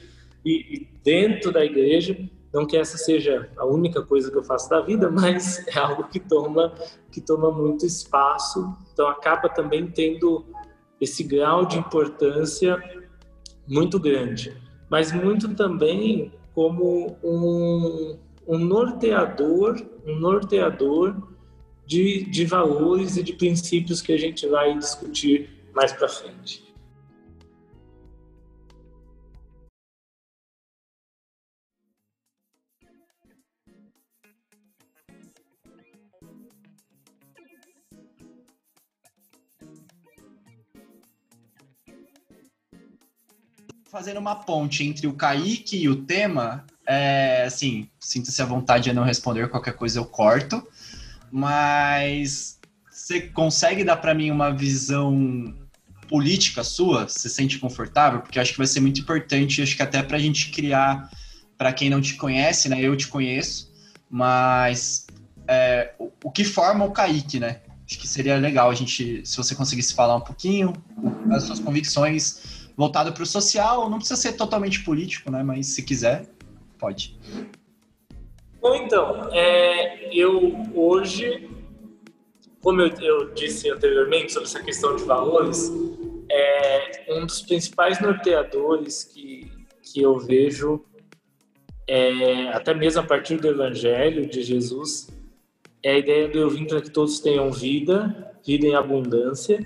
e, 0.44 0.74
e 0.74 0.88
dentro 1.04 1.52
da 1.52 1.64
igreja. 1.64 2.18
Não 2.52 2.66
que 2.66 2.76
essa 2.76 2.98
seja 2.98 3.48
a 3.56 3.64
única 3.64 4.02
coisa 4.02 4.32
que 4.32 4.36
eu 4.36 4.42
faço 4.42 4.68
da 4.68 4.80
vida, 4.80 5.08
mas 5.14 5.64
é 5.68 5.78
algo 5.78 6.08
que 6.08 6.18
toma 6.18 6.74
que 7.12 7.20
toma 7.20 7.52
muito 7.52 7.86
espaço. 7.86 8.76
Então 8.92 9.06
acaba 9.06 9.48
também 9.48 9.86
tendo 9.86 10.44
esse 11.00 11.22
grau 11.22 11.64
de 11.66 11.78
importância 11.78 12.76
muito 13.64 13.96
grande, 14.00 14.60
mas 14.90 15.12
muito 15.12 15.54
também 15.54 16.32
como 16.52 17.16
um, 17.22 18.18
um 18.50 18.58
norteador, 18.58 19.80
um 20.04 20.16
norteador 20.16 21.16
de, 21.86 22.24
de 22.24 22.44
valores 22.44 23.16
e 23.16 23.22
de 23.22 23.32
princípios 23.32 24.02
que 24.02 24.12
a 24.12 24.18
gente 24.18 24.44
vai 24.48 24.76
discutir 24.76 25.70
mais 25.72 25.92
para 25.92 26.08
frente. 26.08 26.68
fazendo 43.90 44.20
uma 44.20 44.36
ponte 44.36 44.84
entre 44.84 45.08
o 45.08 45.12
Kaique 45.12 45.76
e 45.76 45.88
o 45.88 46.04
tema, 46.04 46.64
é, 46.90 47.44
assim, 47.44 47.88
sinta-se 48.00 48.42
à 48.42 48.44
vontade 48.44 48.84
de 48.84 48.92
não 48.92 49.04
responder 49.04 49.48
qualquer 49.48 49.74
coisa, 49.74 50.00
eu 50.00 50.04
corto. 50.04 50.60
Mas 51.30 52.58
você 52.90 53.20
consegue 53.20 53.84
dar 53.84 53.98
para 53.98 54.12
mim 54.12 54.32
uma 54.32 54.50
visão 54.50 55.54
política 56.08 56.64
sua? 56.64 57.08
Você 57.08 57.28
se 57.28 57.30
sente 57.30 57.60
confortável? 57.60 58.20
Porque 58.20 58.40
eu 58.40 58.42
acho 58.42 58.50
que 58.50 58.58
vai 58.58 58.66
ser 58.66 58.80
muito 58.80 59.00
importante, 59.00 59.62
acho 59.62 59.76
que 59.76 59.82
até 59.84 60.02
para 60.02 60.16
a 60.16 60.20
gente 60.20 60.50
criar, 60.50 61.08
para 61.56 61.72
quem 61.72 61.88
não 61.88 62.00
te 62.00 62.14
conhece, 62.14 62.68
né? 62.68 62.80
Eu 62.80 62.96
te 62.96 63.06
conheço, 63.06 63.72
mas 64.10 65.06
é, 65.46 65.94
o, 65.96 66.10
o, 66.24 66.30
que 66.32 66.42
forma 66.42 66.84
o 66.84 66.90
Kaique, 66.90 67.38
né? 67.38 67.60
Acho 67.86 68.00
que 68.00 68.08
seria 68.08 68.36
legal 68.36 68.68
a 68.68 68.74
gente, 68.74 69.24
se 69.24 69.36
você 69.36 69.54
conseguisse 69.54 69.94
falar 69.94 70.16
um 70.16 70.20
pouquinho, 70.20 70.72
as 71.30 71.44
suas 71.44 71.60
convicções 71.60 72.68
voltado 72.76 73.12
para 73.12 73.22
o 73.22 73.26
social, 73.26 73.88
não 73.88 73.98
precisa 73.98 74.20
ser 74.20 74.32
totalmente 74.32 74.80
político, 74.82 75.30
né? 75.30 75.44
Mas 75.44 75.68
se 75.68 75.84
quiser, 75.84 76.28
pode. 76.80 77.16
Bom, 78.60 78.74
então, 78.74 79.30
é, 79.32 80.14
eu 80.14 80.54
hoje, 80.74 81.48
como 82.62 82.80
eu, 82.80 82.88
eu, 83.00 83.34
disse 83.34 83.70
anteriormente 83.70 84.32
sobre 84.32 84.48
essa 84.48 84.62
questão 84.62 84.96
de 84.96 85.04
valores, 85.04 85.70
é, 86.30 87.06
um 87.14 87.26
dos 87.26 87.42
principais 87.42 88.00
norteadores 88.00 89.04
que, 89.04 89.50
que 89.82 90.02
eu 90.02 90.18
vejo, 90.18 90.84
é, 91.86 92.48
até 92.48 92.74
mesmo 92.74 93.00
a 93.00 93.04
partir 93.04 93.36
do 93.36 93.48
Evangelho 93.48 94.26
de 94.26 94.42
Jesus, 94.42 95.08
é 95.82 95.92
a 95.92 95.98
ideia 95.98 96.28
de 96.28 96.38
eu 96.38 96.50
vim 96.50 96.66
para 96.66 96.80
que 96.80 96.90
todos 96.90 97.20
tenham 97.20 97.50
vida, 97.50 98.34
vida 98.46 98.66
em 98.66 98.74
abundância, 98.74 99.58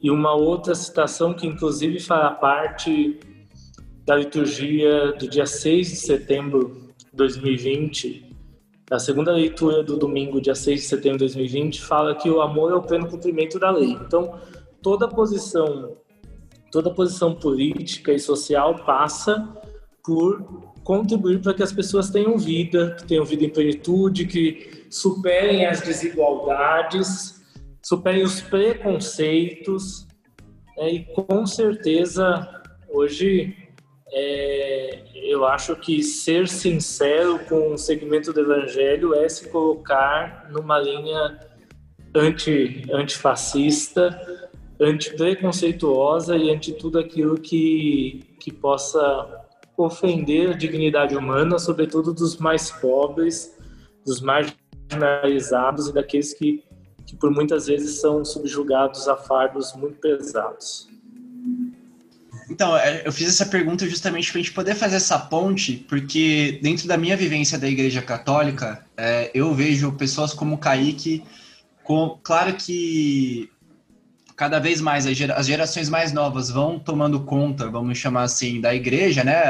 e 0.00 0.10
uma 0.10 0.34
outra 0.34 0.74
citação 0.74 1.34
que 1.34 1.46
inclusive 1.46 2.00
fará 2.00 2.30
parte 2.30 3.18
da 4.04 4.16
liturgia 4.16 5.12
do 5.12 5.28
dia 5.28 5.46
6 5.46 5.88
de 5.88 5.96
setembro 5.96 6.92
de 6.98 7.16
2020, 7.16 8.36
a 8.90 8.98
segunda 8.98 9.32
leitura 9.32 9.82
do 9.82 9.96
domingo, 9.96 10.40
dia 10.40 10.54
6 10.54 10.80
de 10.80 10.86
setembro 10.86 11.18
de 11.18 11.34
2020, 11.34 11.82
fala 11.82 12.14
que 12.14 12.28
o 12.28 12.40
amor 12.40 12.72
é 12.72 12.74
o 12.74 12.82
pleno 12.82 13.08
cumprimento 13.08 13.58
da 13.58 13.70
lei. 13.70 13.92
Então, 13.92 14.38
toda 14.82 15.08
posição, 15.08 15.96
toda 16.70 16.94
posição 16.94 17.34
política 17.34 18.12
e 18.12 18.18
social 18.18 18.84
passa 18.84 19.48
por 20.04 20.72
contribuir 20.82 21.40
para 21.40 21.54
que 21.54 21.62
as 21.62 21.72
pessoas 21.72 22.10
tenham 22.10 22.36
vida, 22.36 22.94
que 22.98 23.06
tenham 23.06 23.24
vida 23.24 23.44
em 23.44 23.48
plenitude, 23.48 24.26
que 24.26 24.84
superem 24.90 25.64
as 25.64 25.80
desigualdades 25.80 27.42
superem 27.84 28.22
os 28.22 28.40
preconceitos 28.40 30.08
né, 30.76 30.90
e 30.90 31.04
com 31.04 31.44
certeza 31.44 32.62
hoje 32.88 33.54
é, 34.14 35.04
eu 35.14 35.44
acho 35.44 35.74
que 35.76 36.02
ser 36.02 36.46
sincero 36.46 37.40
com 37.48 37.72
o 37.72 37.78
segmento 37.78 38.32
do 38.32 38.40
evangelho 38.40 39.14
é 39.14 39.28
se 39.28 39.48
colocar 39.48 40.48
numa 40.50 40.78
linha 40.78 41.40
anti, 42.14 42.86
antifascista, 42.92 44.16
antipreconceituosa 44.80 46.36
e 46.36 46.50
anti 46.50 46.72
tudo 46.72 46.98
aquilo 46.98 47.36
que, 47.38 48.36
que 48.38 48.52
possa 48.52 49.44
ofender 49.76 50.50
a 50.50 50.56
dignidade 50.56 51.16
humana, 51.16 51.58
sobretudo 51.58 52.14
dos 52.14 52.36
mais 52.36 52.70
pobres, 52.70 53.58
dos 54.06 54.20
marginalizados 54.20 55.88
e 55.88 55.92
daqueles 55.92 56.32
que 56.32 56.62
que 57.06 57.16
por 57.16 57.30
muitas 57.30 57.66
vezes 57.66 58.00
são 58.00 58.24
subjugados 58.24 59.08
a 59.08 59.16
fardos 59.16 59.74
muito 59.74 60.00
pesados. 60.00 60.88
Então, 62.50 62.76
é, 62.76 63.02
eu 63.06 63.12
fiz 63.12 63.28
essa 63.28 63.46
pergunta 63.46 63.88
justamente 63.88 64.30
para 64.30 64.40
a 64.40 64.42
gente 64.42 64.52
poder 64.52 64.74
fazer 64.74 64.96
essa 64.96 65.18
ponte, 65.18 65.84
porque 65.88 66.58
dentro 66.62 66.86
da 66.86 66.96
minha 66.96 67.16
vivência 67.16 67.58
da 67.58 67.68
Igreja 67.68 68.02
Católica, 68.02 68.84
é, 68.96 69.30
eu 69.34 69.54
vejo 69.54 69.92
pessoas 69.92 70.34
como 70.34 70.58
Kaique, 70.58 71.24
com, 71.82 72.18
claro 72.22 72.54
que 72.54 73.50
cada 74.36 74.58
vez 74.58 74.80
mais 74.80 75.06
as 75.06 75.46
gerações 75.46 75.88
mais 75.88 76.12
novas 76.12 76.50
vão 76.50 76.78
tomando 76.78 77.20
conta, 77.20 77.70
vamos 77.70 77.98
chamar 77.98 78.22
assim, 78.24 78.60
da 78.60 78.74
igreja, 78.74 79.22
né? 79.22 79.42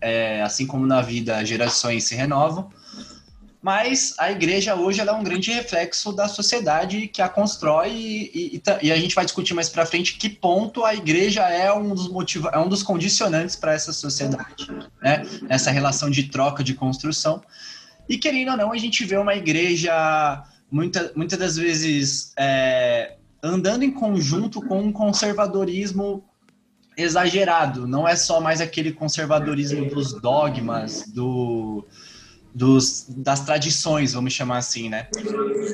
É, 0.00 0.42
assim 0.42 0.66
como 0.66 0.86
na 0.86 1.00
vida 1.00 1.38
as 1.38 1.48
gerações 1.48 2.04
se 2.04 2.14
renovam, 2.14 2.70
mas 3.60 4.14
a 4.18 4.30
igreja 4.30 4.76
hoje 4.76 5.00
é 5.00 5.12
um 5.12 5.22
grande 5.22 5.50
reflexo 5.50 6.12
da 6.12 6.28
sociedade 6.28 7.08
que 7.08 7.20
a 7.20 7.28
constrói 7.28 7.90
e, 7.90 8.56
e, 8.56 8.62
e 8.82 8.92
a 8.92 8.96
gente 8.96 9.14
vai 9.14 9.24
discutir 9.24 9.52
mais 9.52 9.68
para 9.68 9.84
frente 9.84 10.16
que 10.16 10.28
ponto 10.28 10.84
a 10.84 10.94
igreja 10.94 11.42
é 11.48 11.72
um 11.72 11.92
dos 11.92 12.08
motiva 12.08 12.50
é 12.54 12.58
um 12.58 12.68
dos 12.68 12.84
condicionantes 12.84 13.56
para 13.56 13.72
essa 13.72 13.92
sociedade, 13.92 14.68
né? 15.02 15.22
Essa 15.48 15.70
relação 15.72 16.08
de 16.08 16.24
troca, 16.24 16.62
de 16.62 16.74
construção. 16.74 17.42
E 18.08 18.16
querendo 18.16 18.52
ou 18.52 18.56
não, 18.56 18.72
a 18.72 18.78
gente 18.78 19.04
vê 19.04 19.16
uma 19.16 19.34
igreja 19.34 20.44
muita, 20.70 21.12
muitas 21.16 21.38
das 21.38 21.56
vezes 21.56 22.32
é, 22.38 23.16
andando 23.42 23.82
em 23.82 23.90
conjunto 23.90 24.62
com 24.62 24.80
um 24.80 24.92
conservadorismo 24.92 26.24
exagerado. 26.96 27.86
Não 27.86 28.06
é 28.06 28.16
só 28.16 28.40
mais 28.40 28.60
aquele 28.60 28.92
conservadorismo 28.92 29.86
dos 29.86 30.20
dogmas, 30.20 31.08
do, 31.08 31.86
dos, 32.54 33.06
das 33.08 33.40
tradições, 33.40 34.14
vamos 34.14 34.32
chamar 34.32 34.58
assim, 34.58 34.88
né? 34.88 35.08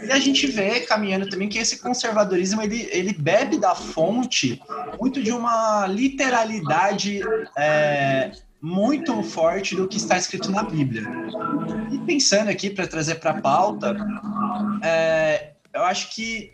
E 0.07 0.11
a 0.11 0.19
gente 0.19 0.47
vê 0.47 0.81
caminhando 0.81 1.29
também 1.29 1.49
que 1.49 1.59
esse 1.59 1.79
conservadorismo 1.79 2.61
ele, 2.63 2.89
ele 2.91 3.13
bebe 3.13 3.59
da 3.59 3.75
fonte 3.75 4.61
muito 5.01 5.23
de 5.23 5.33
uma 5.33 5.87
literalidade 5.87 7.21
é, 7.57 8.33
muito 8.61 9.23
forte 9.23 9.77
do 9.77 9.87
que 9.87 9.97
está 9.97 10.17
escrito 10.17 10.51
na 10.51 10.63
Bíblia. 10.63 11.07
E 11.91 11.99
pensando 11.99 12.49
aqui 12.49 12.71
para 12.71 12.87
trazer 12.87 13.17
para 13.17 13.33
a 13.33 13.41
pauta, 13.41 13.97
é, 14.83 15.53
eu 15.73 15.83
acho 15.83 16.15
que 16.15 16.53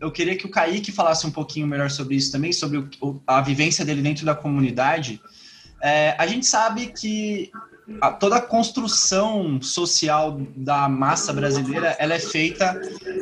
eu 0.00 0.12
queria 0.12 0.36
que 0.36 0.46
o 0.46 0.50
Kaique 0.50 0.92
falasse 0.92 1.26
um 1.26 1.30
pouquinho 1.30 1.66
melhor 1.66 1.90
sobre 1.90 2.14
isso 2.14 2.30
também, 2.30 2.52
sobre 2.52 2.78
o, 3.00 3.20
a 3.26 3.40
vivência 3.40 3.84
dele 3.84 4.00
dentro 4.00 4.24
da 4.24 4.34
comunidade. 4.34 5.20
É, 5.82 6.14
a 6.18 6.26
gente 6.26 6.46
sabe 6.46 6.88
que 6.88 7.50
a, 8.00 8.12
toda 8.12 8.36
a 8.36 8.40
construção 8.40 9.60
social 9.62 10.40
da 10.54 10.88
massa 10.88 11.32
brasileira 11.32 11.96
ela 11.98 12.14
é 12.14 12.18
feita 12.18 12.78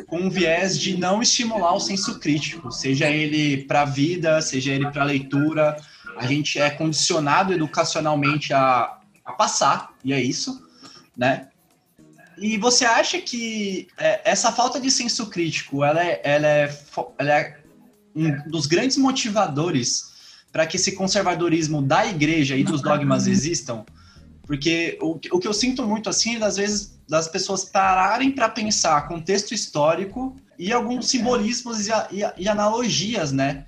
com 0.07 0.19
um 0.19 0.29
viés 0.29 0.77
de 0.79 0.97
não 0.97 1.21
estimular 1.21 1.73
o 1.73 1.79
senso 1.79 2.19
crítico, 2.19 2.71
seja 2.71 3.09
ele 3.09 3.63
para 3.63 3.83
a 3.83 3.85
vida, 3.85 4.41
seja 4.41 4.73
ele 4.73 4.89
para 4.91 5.03
a 5.03 5.05
leitura. 5.05 5.77
A 6.17 6.25
gente 6.25 6.59
é 6.59 6.69
condicionado 6.69 7.53
educacionalmente 7.53 8.53
a, 8.53 8.97
a 9.23 9.31
passar, 9.33 9.93
e 10.03 10.11
é 10.11 10.21
isso, 10.21 10.61
né? 11.15 11.47
E 12.37 12.57
você 12.57 12.85
acha 12.85 13.19
que 13.19 13.87
é, 13.97 14.21
essa 14.29 14.51
falta 14.51 14.79
de 14.79 14.91
senso 14.91 15.27
crítico, 15.27 15.83
ela 15.83 16.03
é, 16.03 16.21
ela 16.23 16.47
é, 16.47 16.79
ela 17.17 17.31
é 17.31 17.57
um 18.15 18.49
dos 18.49 18.67
grandes 18.67 18.97
motivadores 18.97 20.11
para 20.51 20.65
que 20.65 20.77
esse 20.77 20.93
conservadorismo 20.93 21.81
da 21.81 22.05
igreja 22.05 22.55
e 22.55 22.63
dos 22.63 22.81
dogmas 22.81 23.27
existam? 23.27 23.85
Porque 24.47 24.97
o, 25.01 25.19
o 25.31 25.39
que 25.39 25.47
eu 25.47 25.53
sinto 25.53 25.83
muito 25.83 26.09
assim 26.09 26.37
é, 26.37 26.43
às 26.43 26.55
vezes, 26.55 26.97
das 27.07 27.27
pessoas 27.27 27.65
pararem 27.65 28.31
para 28.31 28.47
pensar 28.47 29.07
contexto 29.07 29.53
histórico 29.53 30.37
e 30.57 30.71
alguns 30.71 31.09
simbolismos 31.09 31.87
e, 31.87 31.91
e, 32.11 32.43
e 32.43 32.49
analogias, 32.49 33.33
né? 33.33 33.65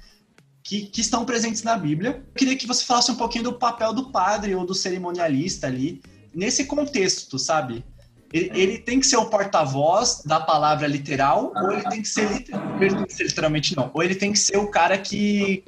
Que, 0.63 0.83
que, 0.83 1.01
estão 1.01 1.25
presentes 1.25 1.63
na 1.63 1.77
Bíblia. 1.77 2.23
Eu 2.27 2.33
queria 2.33 2.55
que 2.55 2.65
você 2.65 2.85
falasse 2.85 3.11
um 3.11 3.15
pouquinho 3.15 3.43
do 3.43 3.53
papel 3.53 3.93
do 3.93 4.09
padre 4.11 4.55
ou 4.55 4.65
do 4.65 4.73
cerimonialista 4.73 5.67
ali, 5.67 6.01
nesse 6.33 6.65
contexto, 6.65 7.37
sabe? 7.37 7.83
Ele, 8.31 8.51
ele, 8.53 8.77
tem 8.77 8.99
que 8.99 9.07
ser 9.07 9.17
o 9.17 9.25
porta-voz 9.25 10.21
da 10.23 10.39
palavra 10.39 10.87
literal, 10.87 11.51
ou 11.55 11.71
ele 11.71 11.81
tem 11.89 12.01
que 12.03 12.07
ser, 12.07 12.45
ele 12.79 12.95
tem 12.95 13.05
que 13.05 13.13
ser 13.13 13.23
literalmente 13.23 13.75
não, 13.75 13.89
ou 13.91 14.03
ele 14.03 14.13
tem 14.13 14.31
que 14.31 14.37
ser 14.37 14.57
o 14.57 14.67
cara 14.67 14.97
que, 14.99 15.63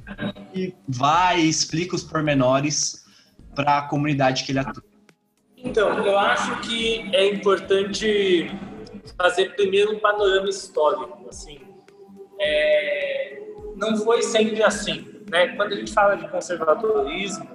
que 0.52 0.72
vai 0.86 1.40
e 1.40 1.48
explica 1.48 1.96
os 1.96 2.04
pormenores 2.04 3.04
para 3.54 3.78
a 3.78 3.82
comunidade 3.82 4.44
que 4.44 4.52
ele 4.52 4.60
atua. 4.60 4.91
Então, 5.64 6.04
eu 6.04 6.18
acho 6.18 6.60
que 6.60 7.08
é 7.14 7.26
importante 7.26 8.50
fazer 9.16 9.54
primeiro 9.54 9.94
um 9.94 9.98
panorama 9.98 10.48
histórico, 10.48 11.28
assim. 11.28 11.60
É, 12.40 13.40
não 13.76 13.96
foi 13.96 14.22
sempre 14.22 14.62
assim, 14.62 15.24
né? 15.30 15.48
Quando 15.56 15.72
a 15.72 15.76
gente 15.76 15.92
fala 15.92 16.16
de 16.16 16.28
conservadorismo, 16.28 17.48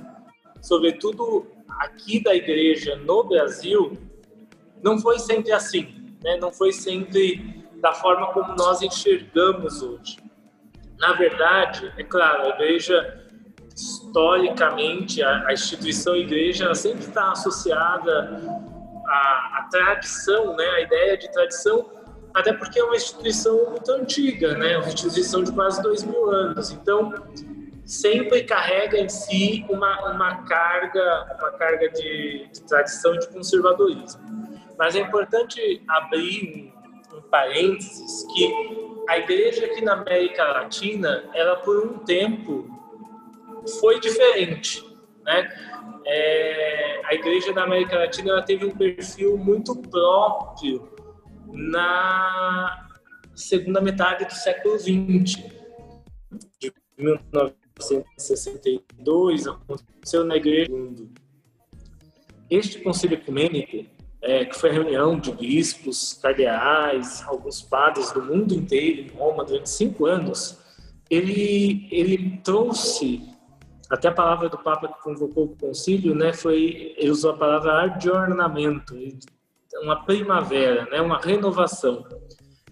sobretudo 0.61 1.47
aqui 1.79 2.21
da 2.21 2.33
igreja 2.33 2.95
no 2.95 3.23
Brasil, 3.23 3.97
não 4.81 4.97
foi 4.99 5.19
sempre 5.19 5.51
assim, 5.51 6.15
né? 6.23 6.37
não 6.37 6.51
foi 6.51 6.71
sempre 6.71 7.65
da 7.75 7.93
forma 7.93 8.27
como 8.33 8.55
nós 8.55 8.81
enxergamos 8.81 9.81
hoje. 9.81 10.17
Na 10.97 11.13
verdade, 11.13 11.93
é 11.97 12.03
claro, 12.03 12.45
a 12.45 12.49
igreja, 12.49 13.26
historicamente, 14.17 15.21
a, 15.21 15.47
a 15.47 15.53
instituição 15.53 16.15
igreja, 16.15 16.65
ela 16.65 16.75
sempre 16.75 17.01
está 17.01 17.31
associada 17.31 18.41
à, 19.05 19.59
à, 19.59 19.67
tradição, 19.69 20.55
né? 20.55 20.65
a 20.65 20.81
ideia 20.81 21.17
de 21.17 21.31
tradição, 21.31 21.85
até 22.33 22.51
porque 22.51 22.79
é 22.79 22.83
uma 22.83 22.95
instituição 22.95 23.69
muito 23.69 23.91
antiga, 23.91 24.55
né? 24.55 24.77
uma 24.77 24.87
instituição 24.87 25.43
de 25.43 25.51
quase 25.51 25.81
dois 25.83 26.03
mil 26.03 26.31
anos. 26.31 26.71
Então, 26.71 27.13
sempre 27.85 28.43
carrega 28.43 28.97
em 28.97 29.07
si 29.07 29.63
uma, 29.69 30.11
uma 30.11 30.43
carga, 30.43 31.37
uma 31.39 31.51
carga 31.51 31.87
de, 31.89 32.49
de 32.51 32.61
tradição 32.63 33.13
e 33.13 33.19
de 33.19 33.27
conservadorismo. 33.27 34.21
Mas 34.79 34.95
é 34.95 34.99
importante 34.99 35.83
abrir 35.87 36.73
um, 37.13 37.17
um 37.17 37.21
parênteses 37.29 38.25
que 38.33 38.51
a 39.07 39.19
igreja 39.19 39.65
aqui 39.65 39.83
na 39.83 39.93
América 39.93 40.43
Latina, 40.43 41.23
ela 41.33 41.55
por 41.57 41.85
um 41.85 41.99
tempo 41.99 42.77
foi 43.67 43.99
diferente, 43.99 44.83
né? 45.23 45.47
É, 46.05 47.01
a 47.05 47.13
igreja 47.13 47.53
da 47.53 47.63
América 47.63 47.97
Latina 47.97 48.31
ela 48.31 48.41
teve 48.41 48.65
um 48.65 48.75
perfil 48.75 49.37
muito 49.37 49.75
próprio 49.75 50.89
na 51.51 52.87
segunda 53.35 53.79
metade 53.81 54.25
do 54.25 54.33
século 54.33 54.79
XX. 54.79 55.43
De 56.59 56.73
1962 56.97 59.47
aconteceu 59.47 60.23
na 60.23 60.37
igreja 60.37 60.69
do 60.69 60.77
mundo. 60.77 61.11
Este 62.49 62.79
concílio 62.79 63.17
ecumênico 63.17 63.85
é, 64.21 64.45
que 64.45 64.57
foi 64.57 64.69
a 64.69 64.73
reunião 64.73 65.19
de 65.19 65.31
bispos, 65.31 66.13
cardeais, 66.13 67.23
alguns 67.27 67.61
padres 67.61 68.11
do 68.11 68.23
mundo 68.23 68.53
inteiro 68.53 69.01
em 69.01 69.07
Roma 69.09 69.43
durante 69.43 69.69
cinco 69.69 70.05
anos, 70.05 70.57
ele, 71.09 71.87
ele 71.91 72.39
trouxe, 72.43 73.21
até 73.89 74.09
a 74.09 74.13
palavra 74.13 74.49
do 74.49 74.57
Papa 74.57 74.87
que 74.87 75.01
convocou 75.01 75.45
o 75.45 75.55
concílio, 75.55 76.13
né, 76.13 76.33
foi, 76.33 76.93
ele 76.97 77.09
usou 77.09 77.31
a 77.31 77.37
palavra 77.37 77.83
adornamento, 77.83 78.95
uma 79.81 80.03
primavera, 80.03 80.85
né, 80.89 80.99
uma 81.01 81.19
renovação. 81.19 82.05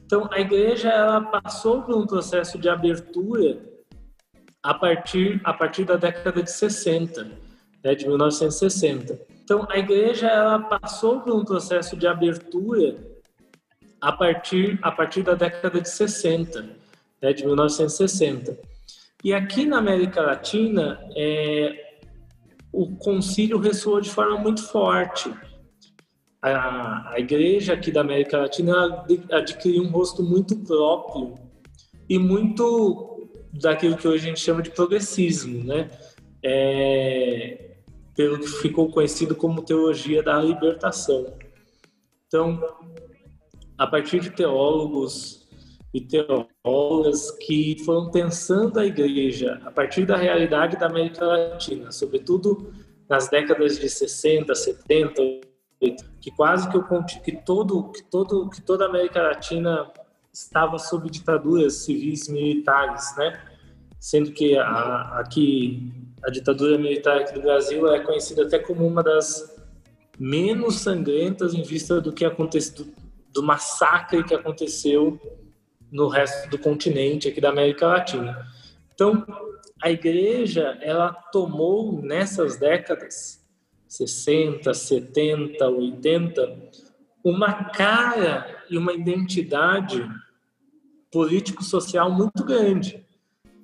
Então, 0.05 0.27
a 0.31 0.39
igreja 0.39 0.89
ela 0.89 1.21
passou 1.21 1.81
por 1.81 1.95
um 1.95 2.05
processo 2.05 2.57
de 2.57 2.69
abertura 2.69 3.57
a 4.61 4.73
partir, 4.73 5.41
a 5.43 5.53
partir 5.53 5.85
da 5.85 5.95
década 5.95 6.43
de 6.43 6.51
60, 6.51 7.31
né, 7.83 7.95
de 7.95 8.07
1960. 8.07 9.19
Então, 9.43 9.65
a 9.69 9.77
igreja 9.77 10.27
ela 10.27 10.59
passou 10.59 11.21
por 11.21 11.33
um 11.33 11.45
processo 11.45 11.95
de 11.95 12.07
abertura 12.07 12.97
a 14.01 14.11
partir, 14.11 14.77
a 14.81 14.91
partir 14.91 15.23
da 15.23 15.33
década 15.33 15.79
de 15.79 15.89
60, 15.89 16.67
né, 17.21 17.31
de 17.31 17.45
1960. 17.45 18.74
E 19.25 19.33
aqui 19.33 19.65
na 19.65 19.79
América 19.79 20.21
Latina, 20.21 20.99
é, 21.15 21.97
o 22.71 22.95
concílio 22.95 23.57
ressoou 23.57 23.99
de 23.99 24.11
forma 24.11 24.37
muito 24.37 24.61
forte. 24.67 25.33
A, 26.39 27.11
a 27.11 27.19
igreja 27.19 27.73
aqui 27.73 27.91
da 27.91 28.01
América 28.01 28.37
Latina 28.37 29.03
adquiriu 29.31 29.81
um 29.81 29.89
rosto 29.89 30.21
muito 30.21 30.55
próprio 30.57 31.33
e 32.07 32.19
muito 32.19 33.27
daquilo 33.51 33.97
que 33.97 34.07
hoje 34.07 34.25
a 34.25 34.27
gente 34.27 34.41
chama 34.41 34.61
de 34.61 34.69
progressismo, 34.69 35.63
né? 35.63 35.89
É, 36.43 37.77
pelo 38.15 38.37
que 38.37 38.47
ficou 38.47 38.91
conhecido 38.91 39.33
como 39.33 39.65
teologia 39.65 40.21
da 40.21 40.39
libertação. 40.39 41.35
Então, 42.27 42.61
a 43.75 43.87
partir 43.87 44.19
de 44.19 44.29
teólogos 44.29 45.44
e 45.95 46.01
teólogas 46.01 47.31
que 47.31 47.81
foram 47.85 48.11
pensando 48.11 48.81
a 48.81 48.85
igreja 48.85 49.61
a 49.63 49.71
partir 49.71 50.05
da 50.05 50.17
realidade 50.17 50.75
da 50.75 50.87
América 50.87 51.25
Latina, 51.25 51.89
sobretudo 51.89 52.73
nas 53.07 53.29
décadas 53.29 53.79
de 53.79 53.87
60, 53.87 54.53
70, 54.53 55.21
que 56.19 56.31
quase 56.35 56.69
que, 56.69 56.77
o, 56.77 56.83
que 57.23 57.31
todo 57.45 57.91
que 57.93 58.03
todo 58.03 58.49
que 58.49 58.61
toda 58.61 58.85
a 58.85 58.89
América 58.89 59.21
Latina 59.21 59.89
estava 60.33 60.77
sob 60.77 61.09
ditaduras 61.09 61.75
civis 61.75 62.27
militares, 62.27 63.15
né? 63.15 63.41
Sendo 63.97 64.33
que 64.33 64.57
a, 64.57 65.19
aqui 65.19 65.93
a 66.25 66.29
ditadura 66.29 66.77
militar 66.77 67.19
aqui 67.19 67.33
do 67.35 67.41
Brasil 67.41 67.87
é 67.87 68.01
conhecida 68.01 68.43
até 68.43 68.59
como 68.59 68.85
uma 68.85 69.01
das 69.01 69.55
menos 70.19 70.75
sangrentas 70.75 71.53
em 71.53 71.63
vista 71.63 72.01
do 72.01 72.11
que 72.11 72.25
aconteceu 72.25 72.85
do 73.31 73.43
massacre 73.43 74.23
que 74.23 74.33
aconteceu 74.33 75.19
no 75.95 76.09
resto 76.09 76.49
do 76.49 76.59
continente 76.59 77.29
aqui 77.29 77.39
da 77.39 77.49
América 77.49 77.87
Latina. 77.87 78.45
Então, 78.93 79.25
a 79.81 79.89
igreja, 79.89 80.77
ela 80.81 81.13
tomou 81.13 82.01
nessas 82.01 82.57
décadas 82.57 83.41
60, 83.87 84.73
70, 84.73 85.65
80, 85.65 86.69
uma 87.23 87.69
cara 87.69 88.63
e 88.69 88.77
uma 88.77 88.91
identidade 88.91 90.05
político-social 91.09 92.11
muito 92.11 92.43
grande. 92.43 93.05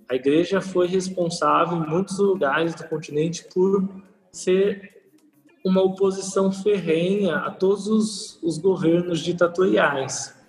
A 0.10 0.16
igreja 0.16 0.62
foi 0.62 0.88
responsável 0.88 1.78
em 1.80 1.90
muitos 1.90 2.18
lugares 2.18 2.74
do 2.76 2.88
continente 2.88 3.46
por 3.54 3.90
ser 4.32 5.02
uma 5.66 5.82
oposição 5.82 6.50
ferrenha 6.50 7.36
a 7.38 7.52
todos 7.52 7.88
os, 7.88 8.40
os 8.42 8.58
governos 8.58 9.20
ditatoriais. 9.20 10.41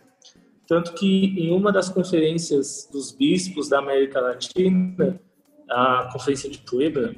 Tanto 0.72 0.94
que 0.94 1.34
em 1.38 1.52
uma 1.52 1.70
das 1.70 1.90
conferências 1.90 2.88
dos 2.90 3.12
bispos 3.12 3.68
da 3.68 3.78
América 3.78 4.22
Latina, 4.22 5.20
a 5.68 6.08
Conferência 6.10 6.48
de 6.48 6.56
Puebla, 6.60 7.14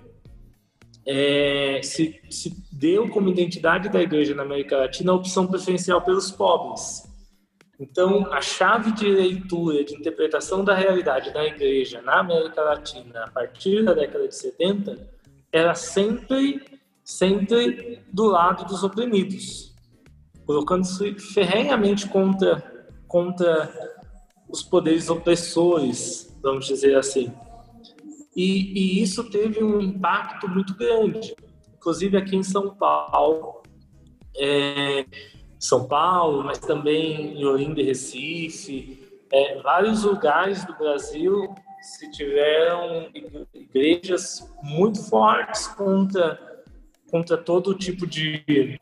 é, 1.07 1.79
se, 1.81 2.21
se 2.29 2.53
deu 2.73 3.09
como 3.09 3.29
identidade 3.29 3.89
da 3.91 4.03
igreja 4.03 4.35
na 4.35 4.43
América 4.43 4.77
Latina 4.77 5.13
a 5.13 5.15
opção 5.15 5.47
preferencial 5.47 6.03
pelos 6.03 6.33
pobres. 6.33 7.09
Então, 7.79 8.27
a 8.33 8.41
chave 8.41 8.91
de 8.91 9.07
leitura, 9.07 9.85
de 9.85 9.95
interpretação 9.95 10.65
da 10.65 10.75
realidade 10.75 11.33
da 11.33 11.45
igreja 11.45 12.03
na 12.03 12.19
América 12.19 12.61
Latina 12.61 13.23
a 13.23 13.31
partir 13.31 13.85
da 13.85 13.95
década 13.95 14.27
de 14.27 14.35
70 14.35 14.99
era 15.53 15.77
sempre, 15.77 16.61
sempre 17.05 18.03
do 18.13 18.25
lado 18.25 18.65
dos 18.65 18.83
oprimidos, 18.83 19.73
colocando-se 20.45 21.15
ferrenhamente 21.21 22.09
contra, 22.09 22.74
contra 23.15 23.73
os 24.49 24.61
poderes 24.61 25.09
opressores, 25.09 26.37
vamos 26.43 26.67
dizer 26.67 26.97
assim. 26.97 27.33
E, 28.35 28.73
e, 28.99 29.01
isso 29.01 29.31
teve 29.31 29.63
um 29.63 29.81
impacto 29.81 30.49
muito 30.49 30.75
grande, 30.75 31.33
inclusive 31.77 32.17
aqui 32.17 32.35
em 32.35 32.43
São 32.43 32.75
Paulo, 32.75 33.63
é, 34.37 35.07
São 35.61 35.87
Paulo, 35.87 36.43
mas 36.43 36.59
também 36.59 37.39
em 37.39 37.45
Olinda 37.45 37.81
e 37.81 37.85
Recife, 37.85 39.09
é, 39.33 39.63
vários 39.63 40.03
lugares 40.03 40.65
do 40.65 40.77
Brasil 40.77 41.55
se 41.83 42.11
tiveram 42.11 43.11
igrejas 43.55 44.53
muito 44.61 45.01
fortes 45.09 45.69
contra 45.69 46.53
contra 47.13 47.37
todo 47.37 47.75
tipo 47.75 48.09
de 48.09 48.77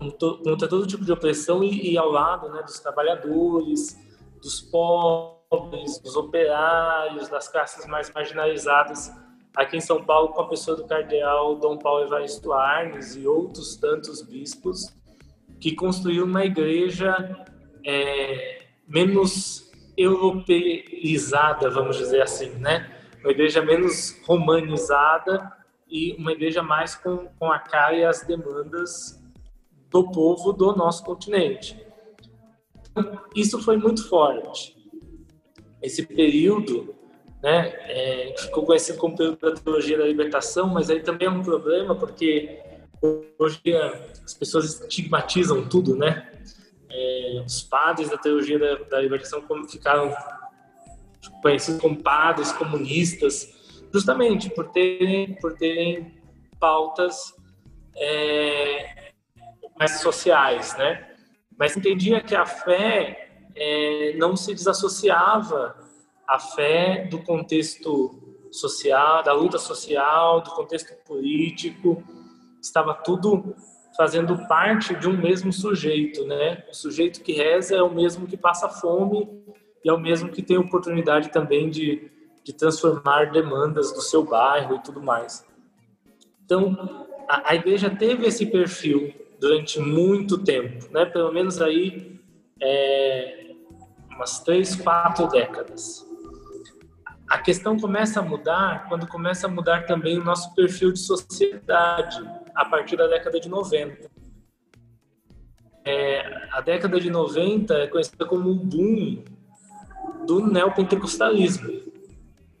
contra 0.00 0.66
todo 0.66 0.86
tipo 0.86 1.04
de 1.04 1.12
opressão 1.12 1.62
e, 1.62 1.92
e 1.92 1.98
ao 1.98 2.10
lado 2.10 2.48
né, 2.48 2.62
dos 2.62 2.80
trabalhadores, 2.80 3.98
dos 4.42 4.60
pobres 4.62 5.98
dos 6.02 6.16
operários, 6.16 7.28
das 7.28 7.48
classes 7.48 7.86
mais 7.86 8.10
marginalizadas. 8.12 9.12
Aqui 9.54 9.76
em 9.76 9.80
São 9.80 10.02
Paulo, 10.02 10.28
com 10.28 10.40
a 10.40 10.48
pessoa 10.48 10.76
do 10.76 10.86
cardeal 10.86 11.56
Dom 11.56 11.76
Paulo 11.76 12.04
Evaristo 12.04 12.52
Arnes 12.52 13.16
e 13.16 13.26
outros 13.26 13.76
tantos 13.76 14.22
bispos, 14.22 14.96
que 15.60 15.74
construíram 15.74 16.24
uma 16.24 16.44
igreja 16.44 17.36
é, 17.84 18.62
menos 18.88 19.70
europeizada, 19.96 21.68
vamos 21.68 21.98
dizer 21.98 22.22
assim, 22.22 22.50
né? 22.58 22.96
Uma 23.20 23.32
igreja 23.32 23.60
menos 23.60 24.18
romanizada 24.24 25.52
e 25.90 26.14
uma 26.14 26.32
igreja 26.32 26.62
mais 26.62 26.94
com, 26.94 27.28
com 27.38 27.52
a 27.52 27.58
cara 27.58 27.94
e 27.94 28.04
as 28.04 28.22
demandas 28.22 29.19
do 29.90 30.10
povo 30.10 30.52
do 30.52 30.74
nosso 30.74 31.04
continente. 31.04 31.76
Isso 33.34 33.60
foi 33.62 33.76
muito 33.76 34.08
forte 34.08 34.80
esse 35.82 36.04
período, 36.04 36.94
né, 37.42 37.72
é, 37.84 38.34
ficou 38.36 38.64
conhecido 38.64 38.98
como 38.98 39.16
período 39.16 39.38
da 39.38 39.52
teologia 39.54 39.96
da 39.96 40.04
libertação, 40.06 40.68
mas 40.68 40.90
aí 40.90 41.00
também 41.00 41.26
é 41.26 41.30
um 41.30 41.42
problema 41.42 41.94
porque 41.94 42.60
hoje 43.38 43.60
as 44.24 44.34
pessoas 44.34 44.80
estigmatizam 44.80 45.66
tudo, 45.66 45.96
né? 45.96 46.30
É, 46.90 47.42
os 47.46 47.62
padres 47.62 48.10
da 48.10 48.18
teologia 48.18 48.58
da, 48.58 48.74
da 48.74 49.00
libertação 49.00 49.40
como 49.42 49.66
ficaram 49.66 50.14
conhecidos 51.40 51.80
como 51.80 52.02
padres 52.02 52.52
comunistas, 52.52 53.80
justamente 53.92 54.50
por 54.50 54.68
terem, 54.68 55.34
por 55.40 55.54
terem 55.54 56.20
pautas 56.58 57.34
é, 57.96 59.09
mais 59.80 60.00
sociais, 60.00 60.76
né? 60.76 61.08
Mas 61.58 61.74
entendia 61.74 62.20
que 62.20 62.36
a 62.36 62.44
fé 62.44 63.30
é, 63.56 64.14
não 64.18 64.36
se 64.36 64.54
desassociava 64.54 65.74
a 66.28 66.38
fé 66.38 67.08
do 67.10 67.18
contexto 67.22 68.38
social, 68.52 69.22
da 69.22 69.32
luta 69.32 69.58
social, 69.58 70.42
do 70.42 70.50
contexto 70.50 70.94
político, 71.06 72.04
estava 72.60 72.92
tudo 72.92 73.56
fazendo 73.96 74.46
parte 74.46 74.94
de 74.94 75.08
um 75.08 75.16
mesmo 75.16 75.50
sujeito, 75.50 76.26
né? 76.26 76.62
O 76.70 76.74
sujeito 76.74 77.22
que 77.22 77.32
reza 77.32 77.74
é 77.74 77.82
o 77.82 77.92
mesmo 77.92 78.26
que 78.26 78.36
passa 78.36 78.68
fome 78.68 79.28
e 79.82 79.88
é 79.88 79.92
o 79.92 79.98
mesmo 79.98 80.28
que 80.28 80.42
tem 80.42 80.58
oportunidade 80.58 81.30
também 81.30 81.70
de, 81.70 82.10
de 82.44 82.52
transformar 82.52 83.32
demandas 83.32 83.92
do 83.92 84.02
seu 84.02 84.22
bairro 84.24 84.76
e 84.76 84.82
tudo 84.82 85.02
mais. 85.02 85.46
Então, 86.44 87.06
a, 87.26 87.50
a 87.52 87.54
igreja 87.54 87.88
teve 87.88 88.26
esse 88.26 88.44
perfil 88.44 89.29
durante 89.40 89.80
muito 89.80 90.38
tempo, 90.38 90.86
né? 90.92 91.06
Pelo 91.06 91.32
menos 91.32 91.60
aí 91.60 92.20
é, 92.60 93.54
umas 94.10 94.40
três, 94.40 94.76
quatro 94.76 95.26
décadas. 95.28 96.06
A 97.28 97.38
questão 97.38 97.78
começa 97.78 98.20
a 98.20 98.22
mudar 98.22 98.86
quando 98.88 99.06
começa 99.06 99.46
a 99.46 99.50
mudar 99.50 99.86
também 99.86 100.18
o 100.18 100.24
nosso 100.24 100.54
perfil 100.54 100.92
de 100.92 100.98
sociedade 100.98 102.20
a 102.54 102.64
partir 102.64 102.96
da 102.96 103.06
década 103.06 103.40
de 103.40 103.48
90. 103.48 104.10
É, 105.84 106.48
a 106.52 106.60
década 106.60 107.00
de 107.00 107.08
90 107.08 107.72
é 107.74 107.86
conhecida 107.86 108.26
como 108.26 108.50
o 108.50 108.54
boom 108.54 109.24
do 110.26 110.46
neopentecostalismo 110.46 111.80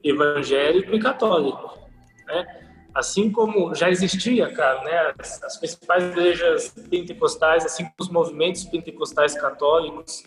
evangélico 0.02 0.94
e 0.94 0.98
católico. 0.98 1.78
Né? 2.26 2.59
Assim 2.94 3.30
como 3.30 3.74
já 3.74 3.88
existia, 3.88 4.52
cara, 4.52 4.82
né, 4.82 5.14
as, 5.18 5.42
as 5.42 5.56
principais 5.58 6.04
igrejas 6.04 6.74
pentecostais, 6.90 7.64
assim 7.64 7.84
como 7.84 7.94
os 8.00 8.08
movimentos 8.08 8.64
pentecostais 8.64 9.34
católicos, 9.34 10.24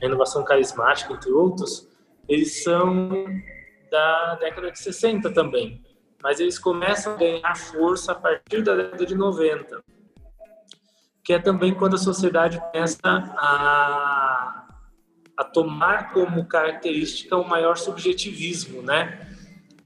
renovação 0.00 0.44
carismática, 0.44 1.12
entre 1.12 1.32
outros, 1.32 1.88
eles 2.28 2.62
são 2.62 3.26
da 3.90 4.34
década 4.36 4.70
de 4.70 4.78
60 4.78 5.32
também, 5.32 5.82
mas 6.22 6.38
eles 6.40 6.58
começam 6.58 7.14
a 7.14 7.16
ganhar 7.16 7.56
força 7.56 8.12
a 8.12 8.14
partir 8.14 8.62
da 8.62 8.74
década 8.74 9.04
de 9.04 9.14
90, 9.14 9.82
que 11.24 11.32
é 11.32 11.38
também 11.38 11.74
quando 11.74 11.94
a 11.94 11.98
sociedade 11.98 12.60
começa 12.60 13.00
a, 13.04 14.68
a 15.36 15.44
tomar 15.44 16.12
como 16.12 16.46
característica 16.46 17.36
o 17.36 17.46
maior 17.46 17.76
subjetivismo, 17.76 18.82
né? 18.82 19.28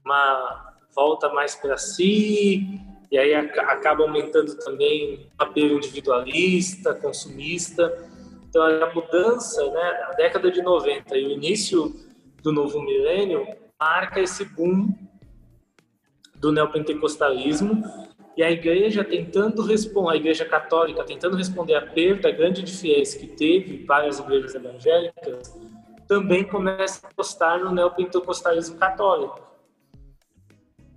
Uma 0.05 0.70
volta 0.95 1.29
mais 1.29 1.55
para 1.55 1.77
si, 1.77 2.79
e 3.11 3.17
aí 3.17 3.33
acaba 3.33 4.03
aumentando 4.03 4.55
também 4.57 5.29
o 5.39 5.43
apelo 5.43 5.77
individualista, 5.77 6.93
consumista, 6.93 8.09
então, 8.51 8.63
a 8.63 8.93
mudança, 8.93 9.65
né, 9.71 10.05
a 10.09 10.11
década 10.11 10.51
de 10.51 10.61
90 10.61 11.17
e 11.17 11.25
o 11.25 11.31
início 11.31 11.95
do 12.43 12.51
novo 12.51 12.81
milênio 12.81 13.47
marca 13.79 14.19
esse 14.19 14.43
boom 14.43 14.93
do 16.35 16.51
neopentecostalismo 16.51 17.81
e 18.35 18.43
a 18.43 18.51
igreja 18.51 19.05
tentando 19.05 19.61
responder, 19.61 20.11
a 20.11 20.15
igreja 20.17 20.43
católica 20.43 21.05
tentando 21.05 21.37
responder 21.37 21.75
à 21.75 21.81
perda 21.81 22.29
grande 22.29 22.61
de 22.61 22.73
fiéis 22.73 23.13
que 23.13 23.27
teve 23.27 23.85
várias 23.85 24.19
igrejas 24.19 24.53
evangélicas, 24.53 25.57
também 26.05 26.43
começa 26.43 27.07
a 27.07 27.09
apostar 27.09 27.57
no 27.57 27.71
neopentecostalismo 27.71 28.77
católico, 28.77 29.39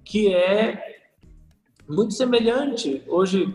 que 0.05 0.33
é 0.33 1.03
muito 1.89 2.15
semelhante 2.15 3.03
hoje, 3.07 3.55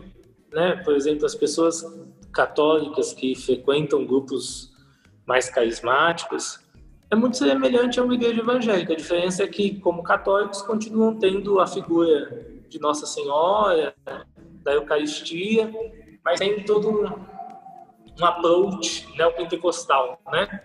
né, 0.52 0.76
por 0.84 0.94
exemplo, 0.94 1.24
as 1.24 1.34
pessoas 1.34 1.84
católicas 2.32 3.12
que 3.12 3.34
frequentam 3.34 4.04
grupos 4.04 4.70
mais 5.26 5.48
carismáticos, 5.48 6.60
é 7.10 7.16
muito 7.16 7.36
semelhante 7.36 7.98
a 7.98 8.04
uma 8.04 8.14
igreja 8.14 8.40
evangélica. 8.40 8.92
A 8.92 8.96
diferença 8.96 9.42
é 9.42 9.46
que, 9.46 9.80
como 9.80 10.02
católicos, 10.02 10.62
continuam 10.62 11.18
tendo 11.18 11.58
a 11.58 11.66
figura 11.66 12.46
de 12.68 12.80
Nossa 12.80 13.04
Senhora, 13.04 13.94
da 14.62 14.74
Eucaristia, 14.74 15.72
mas 16.24 16.38
tem 16.38 16.64
todo 16.64 16.88
um, 16.88 17.04
um 18.20 18.24
approach 18.24 19.08
neopentecostal, 19.16 20.20
né? 20.30 20.62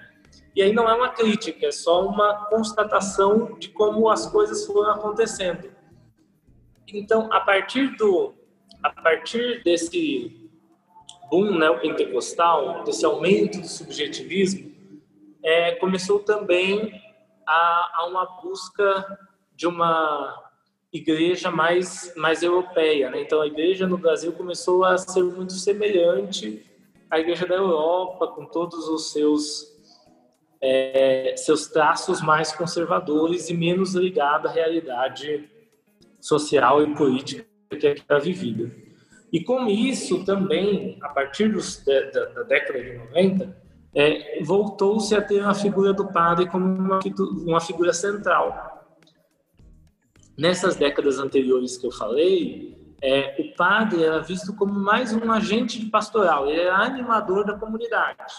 E 0.56 0.62
aí 0.62 0.72
não 0.72 0.88
é 0.88 0.94
uma 0.94 1.10
crítica, 1.10 1.66
é 1.66 1.72
só 1.72 2.08
uma 2.08 2.46
constatação 2.46 3.58
de 3.60 3.70
como 3.70 4.10
as 4.10 4.28
coisas 4.28 4.66
foram 4.66 4.92
acontecendo. 4.92 5.75
Então, 6.94 7.32
a 7.32 7.40
partir 7.40 7.96
do 7.96 8.34
a 8.84 8.90
partir 8.90 9.64
desse 9.64 10.50
boom 11.30 11.58
neopentecostal, 11.58 12.84
desse 12.84 13.04
aumento 13.04 13.60
do 13.60 13.68
subjetivismo, 13.68 14.72
é, 15.44 15.72
começou 15.76 16.20
também 16.20 17.02
a, 17.48 17.92
a, 17.96 18.06
uma 18.06 18.26
busca 18.44 19.18
de 19.56 19.66
uma 19.66 20.52
igreja 20.94 21.50
mais, 21.50 22.14
mais 22.16 22.44
europeia. 22.44 23.10
Né? 23.10 23.22
Então, 23.22 23.42
a 23.42 23.48
igreja 23.48 23.88
no 23.88 23.98
Brasil 23.98 24.34
começou 24.34 24.86
a 24.86 25.00
ser 25.00 25.24
muito 25.24 25.54
semelhante 25.54 26.64
à 27.10 27.20
igreja 27.20 27.48
da 27.48 27.56
Europa, 27.56 28.28
com 28.28 28.46
todos 28.46 28.88
os 28.88 29.12
seus, 29.12 29.66
é, 30.62 31.34
seus 31.38 31.68
traços 31.68 32.22
mais 32.22 32.52
conservadores 32.52 33.50
e 33.50 33.54
menos 33.56 33.96
ligada 33.96 34.48
à 34.48 34.52
realidade 34.52 35.50
social 36.26 36.82
e 36.82 36.96
política 36.96 37.46
que 37.70 38.04
era 38.10 38.20
vivida. 38.20 38.72
E 39.32 39.44
com 39.44 39.68
isso 39.68 40.26
também, 40.26 40.98
a 41.04 41.10
partir 41.10 41.50
dos, 41.52 41.86
da, 41.86 42.26
da, 42.30 42.44
década 42.44 42.82
de 42.82 42.98
90, 42.98 43.56
é, 43.94 44.44
voltou-se 44.44 45.14
a 45.14 45.22
ter 45.22 45.44
a 45.44 45.54
figura 45.54 45.94
do 45.94 46.08
padre 46.08 46.48
como 46.48 46.66
uma, 46.66 47.00
uma 47.46 47.62
figura 47.62 47.94
central. 47.94 48.88
Nessas 50.36 50.76
décadas 50.76 51.20
anteriores 51.20 51.78
que 51.78 51.86
eu 51.86 51.92
falei, 51.92 52.96
é, 53.04 53.36
o 53.40 53.56
padre 53.56 54.04
era 54.04 54.20
visto 54.20 54.56
como 54.56 54.74
mais 54.74 55.14
um 55.14 55.32
agente 55.32 55.80
de 55.80 55.92
pastoral, 55.92 56.50
ele 56.50 56.62
era 56.62 56.78
animador 56.78 57.46
da 57.46 57.54
comunidade. 57.54 58.34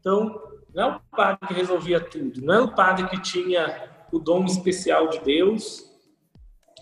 Então, 0.00 0.38
não 0.74 0.82
é 0.82 0.96
o 0.96 1.16
padre 1.16 1.48
que 1.48 1.54
resolvia 1.54 1.98
tudo, 1.98 2.42
não 2.42 2.54
é 2.54 2.60
o 2.60 2.74
padre 2.74 3.08
que 3.08 3.22
tinha 3.22 3.88
o 4.12 4.18
dom 4.18 4.44
especial 4.44 5.08
de 5.08 5.18
Deus 5.20 5.95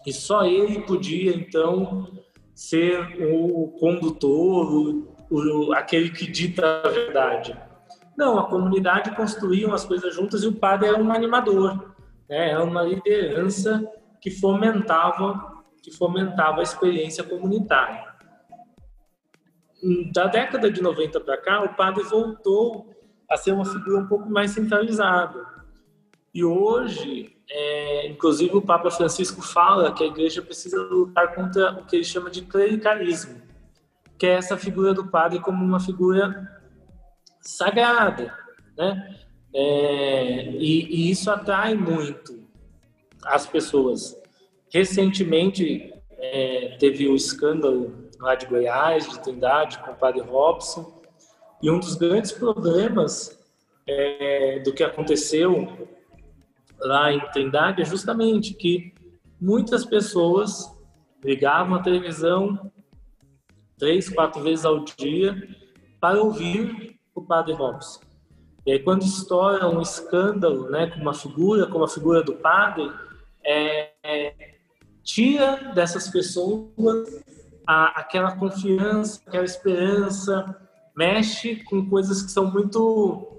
e 0.07 0.13
só 0.13 0.45
ele 0.45 0.83
podia, 0.83 1.35
então, 1.35 2.07
ser 2.55 3.01
o 3.33 3.69
condutor, 3.79 4.73
o, 4.73 5.09
o, 5.31 5.73
aquele 5.73 6.11
que 6.11 6.31
dita 6.31 6.83
a 6.85 6.89
verdade. 6.89 7.59
Não, 8.17 8.39
a 8.39 8.49
comunidade 8.49 9.15
construía 9.17 9.73
as 9.75 9.85
coisas 9.85 10.15
juntas 10.15 10.43
e 10.45 10.47
o 10.47 10.55
padre 10.55 10.89
era 10.89 11.03
um 11.03 11.13
animador, 11.13 11.95
né? 12.29 12.51
era 12.51 12.63
uma 12.63 12.83
liderança 12.83 13.85
que 14.21 14.31
fomentava, 14.31 15.63
que 15.83 15.91
fomentava 15.91 16.61
a 16.61 16.63
experiência 16.63 17.25
comunitária. 17.25 18.05
Da 20.13 20.27
década 20.29 20.71
de 20.71 20.81
90 20.81 21.21
para 21.21 21.37
cá, 21.37 21.63
o 21.63 21.75
padre 21.75 22.05
voltou 22.05 22.95
a 23.29 23.37
ser 23.37 23.53
uma 23.53 23.65
figura 23.65 23.99
um 23.99 24.07
pouco 24.07 24.31
mais 24.31 24.53
centralizada. 24.53 25.45
E 26.33 26.45
hoje, 26.45 27.34
é, 27.51 28.09
inclusive 28.09 28.57
o 28.57 28.63
Papa 28.63 28.91
Francisco 28.91 29.43
fala 29.43 29.93
que 29.93 30.03
a 30.03 30.07
igreja 30.07 30.43
precisa 30.43 30.81
lutar 30.83 31.35
contra 31.35 31.73
o 31.73 31.85
que 31.85 31.97
ele 31.97 32.05
chama 32.05 32.31
de 32.31 32.43
clericalismo, 32.43 33.43
que 34.19 34.27
é 34.27 34.35
essa 34.35 34.57
figura 34.57 34.95
do 34.95 35.07
padre 35.07 35.41
como 35.41 35.65
uma 35.65 35.81
figura 35.81 36.51
sagrada, 37.41 38.35
né? 38.77 39.17
É, 39.57 40.51
e, 40.51 40.85
e, 40.87 41.11
isso 41.11 41.31
atrai 41.31 41.75
muito 41.75 42.43
as 43.25 43.47
pessoas. 43.47 44.21
Recentemente 44.73 45.95
é, 46.19 46.77
teve 46.81 47.07
o 47.07 47.15
escândalo 47.15 48.09
lá 48.19 48.35
de 48.35 48.47
Goiás, 48.47 49.09
de 49.09 49.21
Trindade, 49.21 49.79
com 49.79 49.93
o 49.93 49.95
padre 49.95 50.23
Robson, 50.23 51.01
e 51.63 51.71
um 51.71 51.79
dos 51.79 51.95
grandes 51.95 52.33
problemas 52.33 53.41
é, 53.87 54.59
do 54.65 54.73
que 54.73 54.83
aconteceu 54.83 55.89
lá 56.85 57.13
em 57.13 57.21
Trindade 57.33 57.83
é 57.83 57.85
justamente 57.85 58.55
que 58.55 58.95
muitas 59.41 59.85
pessoas 59.85 60.71
ligavam 61.25 61.75
a 61.75 61.83
televisão 61.83 62.71
três, 63.79 64.09
quatro 64.09 64.43
vezes 64.43 64.65
ao 64.65 64.85
dia 64.85 65.49
para 66.01 66.23
ouvir 66.23 66.99
o 67.15 67.23
padre 67.23 67.55
Robson. 67.55 68.01
E 68.67 68.73
aí 68.73 68.79
quando 68.79 69.03
estoura 69.03 69.69
um 69.69 69.81
escândalo, 69.81 70.71
né, 70.71 70.87
com 70.89 71.01
uma 71.01 71.15
figura, 71.15 71.67
como 71.67 71.85
a 71.85 71.89
figura 71.89 72.23
do 72.23 72.35
padre, 72.35 72.91
é, 73.43 73.93
é, 74.03 74.55
tira 75.03 75.73
dessas 75.75 76.09
pessoas 76.09 77.23
a, 77.67 78.01
aquela 78.01 78.37
confiança, 78.37 79.21
aquela 79.27 79.45
esperança, 79.45 80.57
mexe 80.97 81.57
com 81.65 81.89
coisas 81.89 82.23
que 82.23 82.31
são 82.31 82.51
muito 82.51 83.34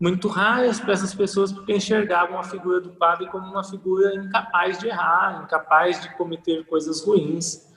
muito 0.00 0.28
raras 0.28 0.78
para 0.78 0.92
essas 0.92 1.12
pessoas 1.12 1.52
porque 1.52 1.74
enxergavam 1.74 2.38
a 2.38 2.44
figura 2.44 2.80
do 2.80 2.90
padre 2.90 3.26
como 3.28 3.50
uma 3.50 3.64
figura 3.64 4.14
incapaz 4.14 4.78
de 4.78 4.88
errar, 4.88 5.42
incapaz 5.42 6.00
de 6.00 6.16
cometer 6.16 6.64
coisas 6.66 7.04
ruins, 7.04 7.68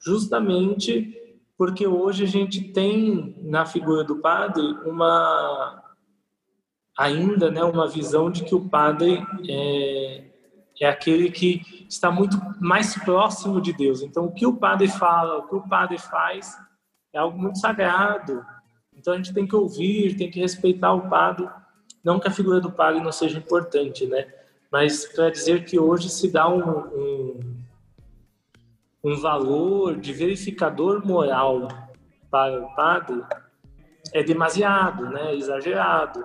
justamente 0.00 1.14
porque 1.56 1.86
hoje 1.86 2.24
a 2.24 2.26
gente 2.26 2.72
tem 2.72 3.36
na 3.42 3.66
figura 3.66 4.04
do 4.04 4.16
padre 4.16 4.62
uma 4.84 5.82
ainda 6.98 7.50
né 7.50 7.62
uma 7.62 7.86
visão 7.86 8.30
de 8.30 8.42
que 8.44 8.54
o 8.54 8.68
padre 8.68 9.22
é, 9.48 10.24
é 10.80 10.88
aquele 10.88 11.30
que 11.30 11.86
está 11.88 12.10
muito 12.10 12.38
mais 12.58 12.94
próximo 12.96 13.60
de 13.60 13.74
Deus. 13.74 14.00
Então 14.00 14.24
o 14.26 14.32
que 14.32 14.46
o 14.46 14.56
padre 14.56 14.88
fala, 14.88 15.38
o 15.38 15.48
que 15.48 15.54
o 15.56 15.68
padre 15.68 15.98
faz 15.98 16.56
é 17.12 17.18
algo 17.18 17.38
muito 17.38 17.58
sagrado. 17.58 18.42
Então 18.94 19.12
a 19.12 19.16
gente 19.16 19.34
tem 19.34 19.46
que 19.46 19.54
ouvir, 19.54 20.16
tem 20.16 20.30
que 20.30 20.40
respeitar 20.40 20.94
o 20.94 21.08
padre 21.08 21.46
não 22.06 22.20
que 22.20 22.28
a 22.28 22.30
figura 22.30 22.60
do 22.60 22.70
padre 22.70 23.02
não 23.02 23.10
seja 23.10 23.36
importante, 23.36 24.06
né? 24.06 24.32
Mas 24.70 25.06
para 25.06 25.28
dizer 25.28 25.64
que 25.64 25.76
hoje 25.76 26.08
se 26.08 26.30
dá 26.30 26.48
um, 26.48 26.78
um, 26.78 27.40
um 29.02 29.16
valor 29.16 29.96
de 29.96 30.12
verificador 30.12 31.04
moral 31.04 31.66
para 32.30 32.62
o 32.62 32.72
padre 32.76 33.24
é 34.12 34.22
demasiado, 34.22 35.06
né? 35.06 35.34
Exagerado. 35.34 36.24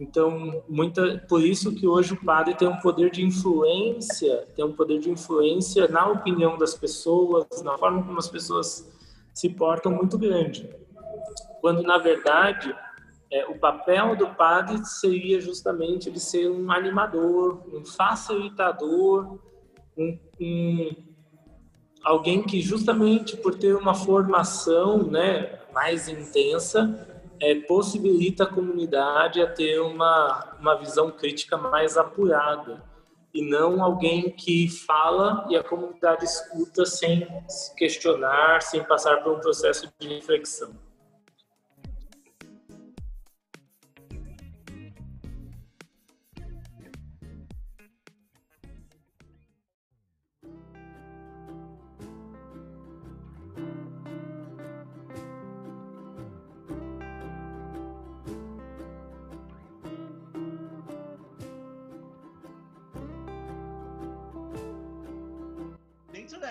Então, 0.00 0.64
muita, 0.68 1.24
por 1.28 1.44
isso 1.44 1.72
que 1.76 1.86
hoje 1.86 2.14
o 2.14 2.24
padre 2.24 2.54
tem 2.54 2.66
um 2.66 2.80
poder 2.80 3.12
de 3.12 3.24
influência, 3.24 4.48
tem 4.56 4.64
um 4.64 4.72
poder 4.72 4.98
de 4.98 5.10
influência 5.10 5.86
na 5.86 6.08
opinião 6.08 6.58
das 6.58 6.74
pessoas, 6.74 7.62
na 7.62 7.78
forma 7.78 8.02
como 8.02 8.18
as 8.18 8.28
pessoas 8.28 8.90
se 9.32 9.48
portam 9.48 9.92
muito 9.92 10.18
grande. 10.18 10.68
Quando 11.60 11.84
na 11.84 11.98
verdade 11.98 12.74
é, 13.30 13.46
o 13.46 13.58
papel 13.58 14.16
do 14.16 14.28
padre 14.28 14.84
seria 14.84 15.40
justamente 15.40 16.10
de 16.10 16.18
ser 16.18 16.50
um 16.50 16.70
animador, 16.70 17.62
um 17.72 17.84
facilitador, 17.84 19.38
um, 19.96 20.18
um, 20.40 20.96
alguém 22.02 22.42
que 22.42 22.60
justamente 22.62 23.36
por 23.36 23.54
ter 23.54 23.74
uma 23.76 23.94
formação 23.94 25.02
né, 25.02 25.60
mais 25.74 26.08
intensa 26.08 27.06
é, 27.40 27.54
possibilita 27.54 28.44
a 28.44 28.46
comunidade 28.46 29.42
a 29.42 29.46
ter 29.46 29.78
uma, 29.80 30.56
uma 30.58 30.74
visão 30.76 31.10
crítica 31.10 31.56
mais 31.56 31.96
apurada 31.96 32.82
e 33.34 33.42
não 33.42 33.82
alguém 33.82 34.30
que 34.30 34.68
fala 34.68 35.46
e 35.50 35.56
a 35.56 35.62
comunidade 35.62 36.24
escuta 36.24 36.86
sem 36.86 37.28
se 37.46 37.74
questionar, 37.76 38.62
sem 38.62 38.82
passar 38.82 39.22
por 39.22 39.36
um 39.36 39.40
processo 39.40 39.92
de 40.00 40.08
reflexão. 40.08 40.87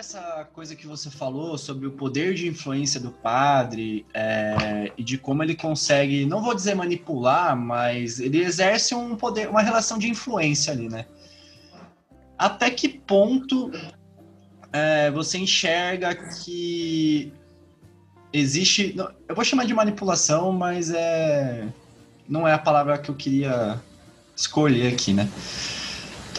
Essa 0.08 0.48
coisa 0.54 0.74
que 0.74 0.88
você 0.88 1.10
falou 1.10 1.58
sobre 1.58 1.86
o 1.86 1.91
poder 1.91 2.34
de 2.34 2.48
influência 2.48 2.98
do 2.98 3.12
padre 3.12 4.06
é, 4.13 4.89
e 4.98 5.04
de 5.04 5.17
como 5.17 5.43
ele 5.43 5.54
consegue, 5.54 6.26
não 6.26 6.41
vou 6.41 6.56
dizer 6.56 6.76
manipular, 6.76 7.58
mas 7.58 8.17
ele 8.17 8.41
exerce 8.41 8.96
um 8.96 9.17
poder, 9.17 9.50
uma 9.50 9.62
relação 9.62 9.98
de 9.98 10.10
influência 10.10 10.72
ali, 10.72 10.88
né? 10.88 11.06
Até 12.38 12.70
que 12.70 12.88
ponto 12.88 13.70
é, 14.72 15.12
você 15.12 15.39
enxerga 15.39 16.15
que 16.15 17.34
existe, 18.32 18.96
eu 19.28 19.36
vou 19.36 19.43
chamar 19.43 19.65
de 19.65 19.74
manipulação, 19.74 20.54
mas 20.54 20.89
é 20.89 21.67
não 22.30 22.48
é 22.48 22.54
a 22.54 22.60
palavra 22.60 22.98
que 22.98 23.10
eu 23.10 23.15
queria 23.15 23.82
escolher 24.36 24.93
aqui, 24.93 25.13
né? 25.13 25.30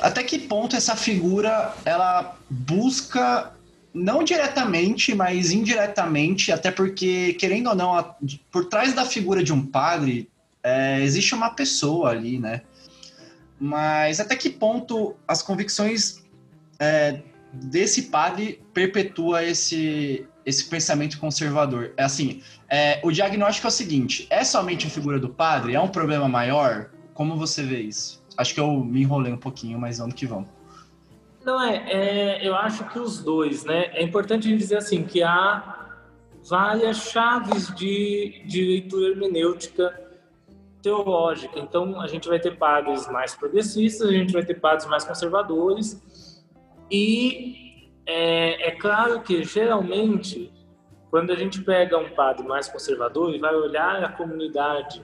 até 0.00 0.22
que 0.22 0.38
ponto 0.38 0.76
essa 0.76 0.94
figura 0.96 1.74
ela 1.84 2.36
busca 2.48 3.52
não 3.92 4.22
diretamente, 4.22 5.14
mas 5.14 5.50
indiretamente, 5.50 6.52
até 6.52 6.70
porque 6.70 7.32
querendo 7.34 7.68
ou 7.68 7.74
não, 7.74 8.14
por 8.50 8.66
trás 8.66 8.92
da 8.92 9.04
figura 9.04 9.42
de 9.42 9.52
um 9.52 9.64
padre 9.64 10.30
é, 10.62 11.00
existe 11.02 11.34
uma 11.34 11.50
pessoa 11.50 12.10
ali, 12.10 12.38
né? 12.38 12.62
Mas 13.58 14.20
até 14.20 14.36
que 14.36 14.50
ponto 14.50 15.16
as 15.26 15.42
convicções 15.42 16.22
é, 16.78 17.20
desse 17.52 18.02
padre 18.02 18.62
perpetua 18.72 19.44
esse 19.44 20.26
esse 20.44 20.64
pensamento 20.64 21.18
conservador? 21.18 21.92
É 21.96 22.04
assim, 22.04 22.42
é, 22.70 23.00
o 23.04 23.10
diagnóstico 23.10 23.66
é 23.66 23.68
o 23.68 23.72
seguinte: 23.72 24.26
é 24.30 24.44
somente 24.44 24.86
a 24.86 24.90
figura 24.90 25.18
do 25.18 25.28
padre? 25.28 25.74
É 25.74 25.80
um 25.80 25.88
problema 25.88 26.28
maior? 26.28 26.90
Como 27.14 27.36
você 27.36 27.62
vê 27.62 27.80
isso? 27.80 28.24
Acho 28.36 28.54
que 28.54 28.60
eu 28.60 28.84
me 28.84 29.02
enrolei 29.02 29.32
um 29.32 29.36
pouquinho, 29.36 29.78
mas 29.78 29.98
vamos 29.98 30.14
que 30.14 30.26
vamos. 30.26 30.57
Não, 31.48 31.62
é, 31.62 31.76
é, 31.90 32.46
eu 32.46 32.54
acho 32.54 32.86
que 32.90 32.98
os 32.98 33.22
dois, 33.22 33.64
né? 33.64 33.86
É 33.94 34.02
importante 34.02 34.46
a 34.46 34.50
gente 34.50 34.60
dizer 34.60 34.76
assim, 34.76 35.02
que 35.02 35.22
há 35.22 35.88
várias 36.46 36.98
chaves 36.98 37.74
de, 37.74 38.42
de 38.46 38.62
leitura 38.62 39.12
hermenêutica 39.12 39.98
teológica. 40.82 41.58
Então, 41.58 42.02
a 42.02 42.06
gente 42.06 42.28
vai 42.28 42.38
ter 42.38 42.58
padres 42.58 43.08
mais 43.08 43.34
progressistas, 43.34 44.10
a 44.10 44.12
gente 44.12 44.30
vai 44.30 44.44
ter 44.44 44.60
padres 44.60 44.86
mais 44.90 45.04
conservadores. 45.04 46.44
E 46.90 47.88
é, 48.04 48.68
é 48.68 48.70
claro 48.72 49.22
que, 49.22 49.42
geralmente, 49.42 50.52
quando 51.10 51.32
a 51.32 51.34
gente 51.34 51.62
pega 51.62 51.96
um 51.96 52.10
padre 52.10 52.46
mais 52.46 52.68
conservador 52.68 53.34
e 53.34 53.38
vai 53.38 53.54
olhar 53.54 54.04
a 54.04 54.12
comunidade 54.12 55.02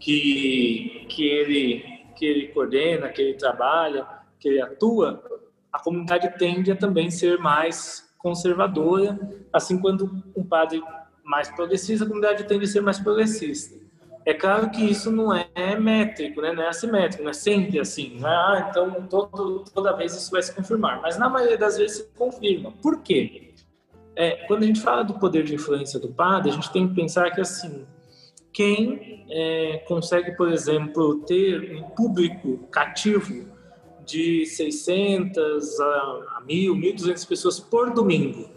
que, 0.00 1.06
que, 1.08 1.24
ele, 1.24 1.84
que 2.16 2.26
ele 2.26 2.48
coordena, 2.48 3.08
que 3.10 3.22
ele 3.22 3.34
trabalha, 3.34 4.04
que 4.40 4.48
ele 4.48 4.60
atua, 4.60 5.38
a 5.72 5.78
comunidade 5.78 6.36
tende 6.38 6.72
a 6.72 6.76
também 6.76 7.10
ser 7.10 7.38
mais 7.38 8.08
conservadora, 8.18 9.18
assim 9.52 9.78
quando 9.78 10.22
um 10.36 10.44
padre 10.44 10.82
mais 11.24 11.48
progressista, 11.48 12.04
a 12.04 12.08
comunidade 12.08 12.44
tende 12.44 12.64
a 12.64 12.68
ser 12.68 12.80
mais 12.80 12.98
progressista. 12.98 13.78
É 14.24 14.34
claro 14.34 14.70
que 14.70 14.84
isso 14.84 15.10
não 15.10 15.32
é 15.34 15.78
métrico, 15.78 16.42
né? 16.42 16.52
não 16.52 16.62
é 16.62 16.68
assimétrico, 16.68 17.22
não 17.22 17.30
é 17.30 17.34
sempre 17.34 17.80
assim. 17.80 18.18
Não 18.20 18.28
é, 18.28 18.34
ah, 18.34 18.68
então 18.68 19.06
todo, 19.08 19.64
toda 19.72 19.96
vez 19.96 20.14
isso 20.14 20.30
vai 20.30 20.42
se 20.42 20.54
confirmar. 20.54 21.00
Mas 21.00 21.18
na 21.18 21.30
maioria 21.30 21.56
das 21.56 21.78
vezes 21.78 21.98
se 21.98 22.08
confirma. 22.14 22.72
Por 22.82 23.00
quê? 23.02 23.54
É, 24.14 24.44
quando 24.46 24.64
a 24.64 24.66
gente 24.66 24.80
fala 24.80 25.02
do 25.02 25.14
poder 25.14 25.44
de 25.44 25.54
influência 25.54 25.98
do 25.98 26.08
padre, 26.08 26.50
a 26.50 26.52
gente 26.52 26.70
tem 26.70 26.88
que 26.88 26.94
pensar 26.94 27.30
que 27.30 27.40
assim, 27.40 27.86
quem 28.52 29.24
é, 29.30 29.78
consegue, 29.86 30.32
por 30.32 30.52
exemplo, 30.52 31.20
ter 31.20 31.76
um 31.76 31.84
público 31.90 32.66
cativo 32.70 33.46
de 34.08 34.46
600 34.46 35.80
a, 35.80 35.84
a 35.84 36.42
1.000, 36.48 36.72
1.200 36.96 37.28
pessoas 37.28 37.60
por 37.60 37.90
domingo, 37.90 38.48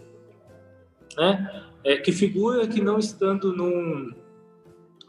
né? 1.16 1.62
É, 1.84 1.96
que 1.96 2.10
figura 2.12 2.66
que 2.66 2.80
não 2.80 2.98
estando 2.98 3.54
num, 3.54 4.12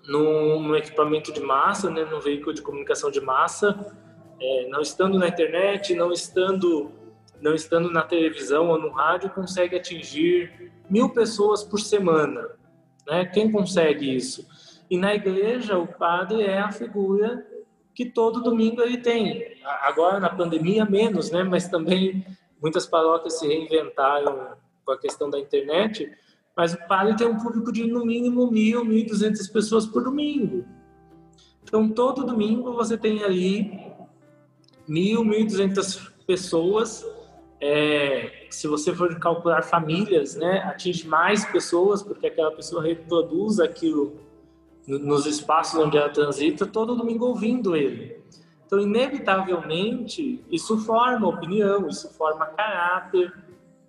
num, 0.07 0.75
equipamento 0.75 1.31
de 1.31 1.39
massa, 1.39 1.89
né, 1.89 2.03
num 2.03 2.19
veículo 2.19 2.53
de 2.53 2.63
comunicação 2.63 3.11
de 3.11 3.21
massa, 3.21 3.95
é, 4.41 4.67
não 4.69 4.81
estando 4.81 5.19
na 5.19 5.27
internet, 5.27 5.93
não 5.93 6.11
estando, 6.11 6.91
não 7.39 7.53
estando 7.53 7.91
na 7.91 8.01
televisão 8.01 8.69
ou 8.69 8.79
no 8.79 8.89
rádio, 8.89 9.29
consegue 9.29 9.75
atingir 9.75 10.73
mil 10.89 11.09
pessoas 11.09 11.63
por 11.63 11.79
semana. 11.79 12.49
Né? 13.07 13.25
Quem 13.25 13.51
consegue 13.51 14.15
isso? 14.15 14.47
E 14.89 14.97
na 14.97 15.13
igreja, 15.13 15.77
o 15.77 15.87
padre 15.87 16.41
é 16.41 16.57
a 16.57 16.71
figura 16.71 17.45
que 17.93 18.05
todo 18.05 18.41
domingo 18.41 18.81
ele 18.81 18.97
tem. 18.97 19.57
Agora, 19.81 20.19
na 20.19 20.29
pandemia, 20.29 20.85
menos, 20.85 21.31
né? 21.31 21.43
mas 21.43 21.67
também 21.67 22.25
muitas 22.61 22.85
paróquias 22.85 23.39
se 23.39 23.47
reinventaram 23.47 24.57
com 24.85 24.91
a 24.91 24.97
questão 24.97 25.29
da 25.29 25.39
internet 25.39 26.11
mas 26.55 26.73
o 26.73 26.87
padre 26.87 27.15
tem 27.15 27.27
um 27.27 27.37
público 27.37 27.71
de 27.71 27.85
no 27.87 28.05
mínimo 28.05 28.49
mil, 28.51 28.85
mil 28.85 29.05
duzentas 29.05 29.47
pessoas 29.47 29.85
por 29.85 30.03
domingo. 30.03 30.65
Então, 31.63 31.89
todo 31.89 32.25
domingo 32.25 32.73
você 32.73 32.97
tem 32.97 33.23
ali 33.23 33.91
mil, 34.87 35.23
mil 35.23 35.45
duzentas 35.45 35.95
pessoas. 36.27 37.05
É, 37.59 38.47
se 38.51 38.67
você 38.67 38.93
for 38.93 39.17
calcular 39.19 39.63
famílias, 39.63 40.35
né, 40.35 40.59
atinge 40.59 41.07
mais 41.07 41.43
pessoas, 41.45 42.03
porque 42.03 42.27
aquela 42.27 42.51
pessoa 42.51 42.83
reproduz 42.83 43.59
aquilo 43.59 44.19
nos 44.87 45.25
espaços 45.25 45.79
onde 45.79 45.97
ela 45.97 46.09
transita, 46.09 46.65
todo 46.65 46.95
domingo 46.95 47.25
ouvindo 47.25 47.75
ele. 47.75 48.21
Então, 48.65 48.79
inevitavelmente, 48.79 50.43
isso 50.49 50.77
forma 50.79 51.27
opinião, 51.27 51.87
isso 51.87 52.09
forma 52.13 52.45
caráter, 52.47 53.31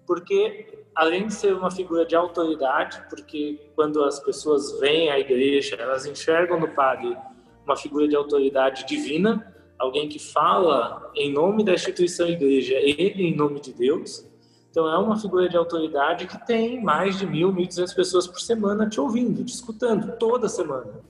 porque 0.07 0.85
além 0.95 1.27
de 1.27 1.35
ser 1.35 1.55
uma 1.55 1.71
figura 1.71 2.05
de 2.07 2.15
autoridade, 2.15 3.03
porque 3.09 3.71
quando 3.75 4.03
as 4.05 4.21
pessoas 4.21 4.79
vêm 4.79 5.11
à 5.11 5.19
igreja, 5.19 5.77
elas 5.77 6.07
enxergam 6.07 6.61
no 6.61 6.69
padre 6.69 7.17
uma 7.65 7.77
figura 7.77 8.07
de 8.07 8.15
autoridade 8.15 8.87
divina, 8.87 9.55
alguém 9.79 10.09
que 10.09 10.19
fala 10.19 11.11
em 11.17 11.33
nome 11.33 11.65
da 11.65 11.75
instituição 11.75 12.29
igreja 12.29 12.75
e 12.79 12.93
em 13.17 13.35
nome 13.35 13.61
de 13.61 13.73
Deus. 13.73 14.29
Então 14.75 14.93
é 14.93 14.99
uma 14.99 15.17
figura 15.17 15.49
de 15.49 15.57
autoridade 15.57 16.27
que 16.27 16.37
tem 16.45 16.83
mais 16.83 17.17
de 17.17 17.25
mil, 17.25 17.53
mil 17.53 17.65
duzentas 17.65 17.95
pessoas 17.95 18.27
por 18.27 18.41
semana 18.41 18.89
te 18.89 19.01
ouvindo, 19.01 19.45
te 19.45 19.55
escutando, 19.55 20.19
toda 20.19 20.49
semana. 20.49 21.01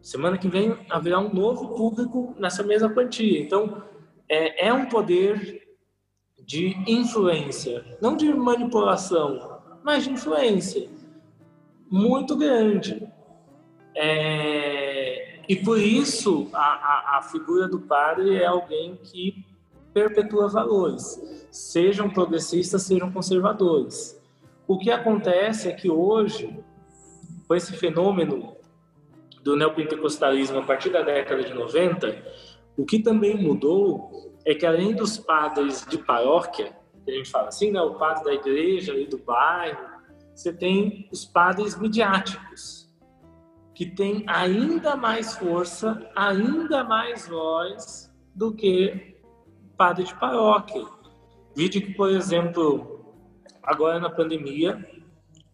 Semana 0.00 0.38
que 0.38 0.48
vem 0.48 0.74
haverá 0.88 1.18
um 1.18 1.34
novo 1.34 1.74
público 1.74 2.34
nessa 2.38 2.62
mesma 2.62 2.88
quantia. 2.88 3.42
Então 3.42 3.82
é, 4.26 4.68
é 4.68 4.72
um 4.72 4.86
poder 4.86 5.68
de 6.46 6.74
influência, 6.90 7.84
não 8.00 8.16
de 8.16 8.32
manipulação, 8.32 9.60
mas 9.84 10.04
de 10.04 10.12
influência 10.12 10.88
muito 11.90 12.36
grande. 12.36 13.06
É, 13.94 15.40
e 15.46 15.56
por 15.56 15.78
isso 15.78 16.48
a, 16.54 16.58
a, 16.58 17.18
a, 17.18 17.22
figura 17.22 17.68
do 17.68 17.80
padre 17.80 18.36
é 18.36 18.46
alguém 18.46 18.96
que 18.96 19.44
perpetua 19.96 20.46
valores, 20.46 21.48
sejam 21.50 22.10
progressistas, 22.10 22.82
sejam 22.82 23.10
conservadores. 23.10 24.22
O 24.68 24.76
que 24.76 24.90
acontece 24.90 25.70
é 25.70 25.72
que 25.72 25.90
hoje, 25.90 26.62
com 27.48 27.54
esse 27.54 27.72
fenômeno 27.72 28.54
do 29.42 29.56
neopentecostalismo 29.56 30.58
a 30.58 30.62
partir 30.62 30.90
da 30.90 31.00
década 31.00 31.42
de 31.42 31.54
90, 31.54 32.14
o 32.76 32.84
que 32.84 32.98
também 32.98 33.42
mudou 33.42 34.34
é 34.44 34.54
que 34.54 34.66
além 34.66 34.94
dos 34.94 35.16
padres 35.16 35.86
de 35.88 35.96
paróquia, 35.96 36.76
que 37.02 37.10
a 37.10 37.14
gente 37.14 37.30
fala 37.30 37.48
assim, 37.48 37.70
né, 37.70 37.80
o 37.80 37.94
padre 37.94 38.24
da 38.24 38.34
igreja 38.34 38.94
e 38.94 39.06
do 39.06 39.16
bairro, 39.16 39.78
você 40.34 40.52
tem 40.52 41.08
os 41.10 41.24
padres 41.24 41.74
midiáticos, 41.74 42.86
que 43.74 43.86
têm 43.86 44.24
ainda 44.26 44.94
mais 44.94 45.38
força, 45.38 46.06
ainda 46.14 46.84
mais 46.84 47.26
voz 47.26 48.14
do 48.34 48.52
que 48.52 49.15
padre 49.76 50.04
de 50.04 50.14
paróquia. 50.14 50.84
Vídeo 51.54 51.82
que, 51.82 51.94
por 51.94 52.10
exemplo, 52.10 53.14
agora 53.62 53.98
na 54.00 54.10
pandemia, 54.10 54.88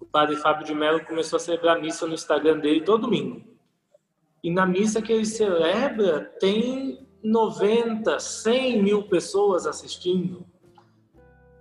o 0.01 0.07
padre 0.07 0.37
Fábio 0.37 0.67
de 0.67 0.75
Mello 0.75 1.05
começou 1.05 1.37
a 1.37 1.41
celebrar 1.41 1.81
missa 1.81 2.07
no 2.07 2.15
Instagram 2.15 2.59
dele 2.59 2.83
todo 2.83 3.03
domingo. 3.03 3.43
E 4.43 4.51
na 4.51 4.67
missa 4.67 5.01
que 5.01 5.13
ele 5.13 5.25
celebra, 5.25 6.21
tem 6.41 7.07
90, 7.23 8.19
100 8.19 8.83
mil 8.83 9.05
pessoas 9.05 9.67
assistindo. 9.67 10.45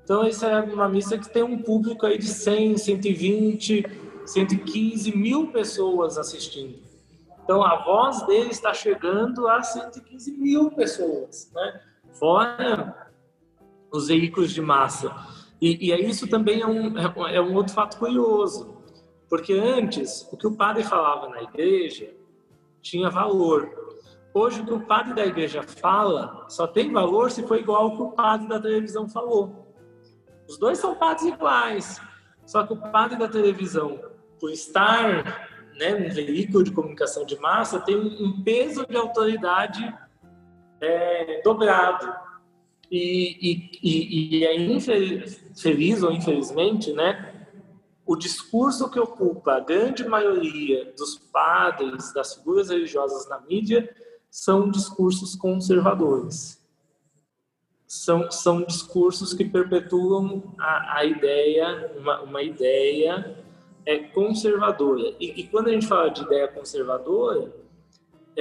Então, 0.03 0.27
isso 0.27 0.45
é 0.45 0.59
uma 0.61 0.89
missa 0.89 1.17
que 1.17 1.29
tem 1.29 1.43
um 1.43 1.61
público 1.61 2.05
aí 2.05 2.17
de 2.17 2.25
100, 2.27 2.77
120, 2.77 3.85
115 4.25 5.15
mil 5.15 5.51
pessoas 5.51 6.17
assistindo. 6.17 6.79
Então, 7.43 7.63
a 7.63 7.83
voz 7.83 8.25
dele 8.25 8.49
está 8.49 8.73
chegando 8.73 9.47
a 9.47 9.61
115 9.61 10.31
mil 10.31 10.71
pessoas, 10.71 11.51
né? 11.53 11.81
Fora 12.13 13.11
os 13.91 14.07
veículos 14.07 14.51
de 14.51 14.61
massa. 14.61 15.13
E, 15.61 15.91
e 15.91 16.09
isso 16.09 16.27
também 16.27 16.61
é 16.61 16.67
um, 16.67 16.97
é 17.27 17.41
um 17.41 17.53
outro 17.53 17.73
fato 17.73 17.97
curioso, 17.97 18.77
porque 19.29 19.53
antes, 19.53 20.27
o 20.31 20.37
que 20.37 20.47
o 20.47 20.55
padre 20.55 20.83
falava 20.83 21.29
na 21.29 21.43
igreja 21.43 22.13
tinha 22.81 23.09
valor, 23.09 23.69
Hoje, 24.33 24.61
o 24.61 24.65
que 24.65 24.73
o 24.73 24.79
padre 24.79 25.13
da 25.13 25.25
igreja 25.25 25.61
fala 25.61 26.45
só 26.47 26.65
tem 26.65 26.91
valor 26.91 27.29
se 27.31 27.45
for 27.45 27.57
igual 27.57 27.83
ao 27.83 27.95
que 27.97 28.01
o 28.01 28.11
padre 28.11 28.47
da 28.47 28.61
televisão 28.61 29.09
falou. 29.09 29.75
Os 30.47 30.57
dois 30.57 30.77
são 30.77 30.95
padres 30.95 31.25
iguais, 31.25 32.01
só 32.45 32.65
que 32.65 32.71
o 32.71 32.77
padre 32.77 33.19
da 33.19 33.27
televisão, 33.27 33.99
por 34.39 34.49
estar 34.49 35.49
né, 35.77 35.99
num 35.99 36.09
veículo 36.09 36.63
de 36.63 36.71
comunicação 36.71 37.25
de 37.25 37.37
massa, 37.39 37.81
tem 37.81 37.97
um 37.97 38.41
peso 38.41 38.85
de 38.87 38.95
autoridade 38.95 39.93
é, 40.81 41.41
dobrado. 41.43 42.11
E, 42.91 43.69
e, 43.81 44.39
e, 44.39 44.45
é 44.45 44.53
infeliz 44.59 46.03
ou 46.03 46.11
infelizmente, 46.11 46.91
né, 46.91 47.47
o 48.05 48.17
discurso 48.17 48.89
que 48.89 48.99
ocupa 48.99 49.53
a 49.53 49.59
grande 49.61 50.03
maioria 50.03 50.91
dos 50.97 51.17
padres, 51.17 52.13
das 52.13 52.35
figuras 52.35 52.69
religiosas 52.69 53.29
na 53.29 53.39
mídia, 53.39 53.89
são 54.29 54.69
discursos 54.69 55.35
conservadores. 55.35 56.59
São, 57.87 58.29
são 58.31 58.63
discursos 58.63 59.33
que 59.33 59.45
perpetuam 59.45 60.53
a, 60.57 60.97
a 60.99 61.05
ideia, 61.05 61.93
uma, 61.97 62.21
uma 62.21 62.41
ideia 62.41 63.37
é, 63.85 63.99
conservadora. 63.99 65.13
E, 65.19 65.41
e, 65.41 65.47
quando 65.47 65.67
a 65.67 65.71
gente 65.71 65.87
fala 65.87 66.09
de 66.09 66.23
ideia 66.23 66.47
conservadora, 66.47 67.53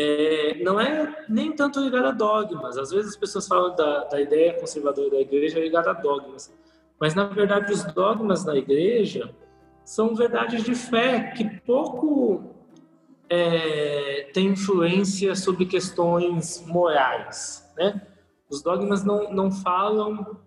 é, 0.00 0.62
não 0.62 0.80
é 0.80 1.24
nem 1.28 1.52
tanto 1.52 1.80
ligada 1.80 2.08
a 2.08 2.12
dogmas. 2.12 2.78
Às 2.78 2.90
vezes 2.90 3.10
as 3.10 3.16
pessoas 3.16 3.46
falam 3.46 3.76
da, 3.76 4.04
da 4.04 4.20
ideia 4.20 4.58
conservadora 4.58 5.10
da 5.10 5.20
igreja 5.20 5.60
ligada 5.60 5.90
a 5.90 5.94
dogmas. 5.94 6.52
Mas, 6.98 7.14
na 7.14 7.24
verdade, 7.24 7.70
os 7.72 7.84
dogmas 7.84 8.44
da 8.44 8.56
igreja 8.56 9.34
são 9.84 10.14
verdades 10.14 10.64
de 10.64 10.74
fé 10.74 11.32
que 11.36 11.44
pouco 11.60 12.54
é, 13.28 14.30
tem 14.32 14.48
influência 14.48 15.34
sobre 15.34 15.66
questões 15.66 16.64
morais, 16.66 17.70
né? 17.76 18.06
Os 18.48 18.62
dogmas 18.62 19.04
não, 19.04 19.32
não 19.32 19.52
falam 19.52 20.38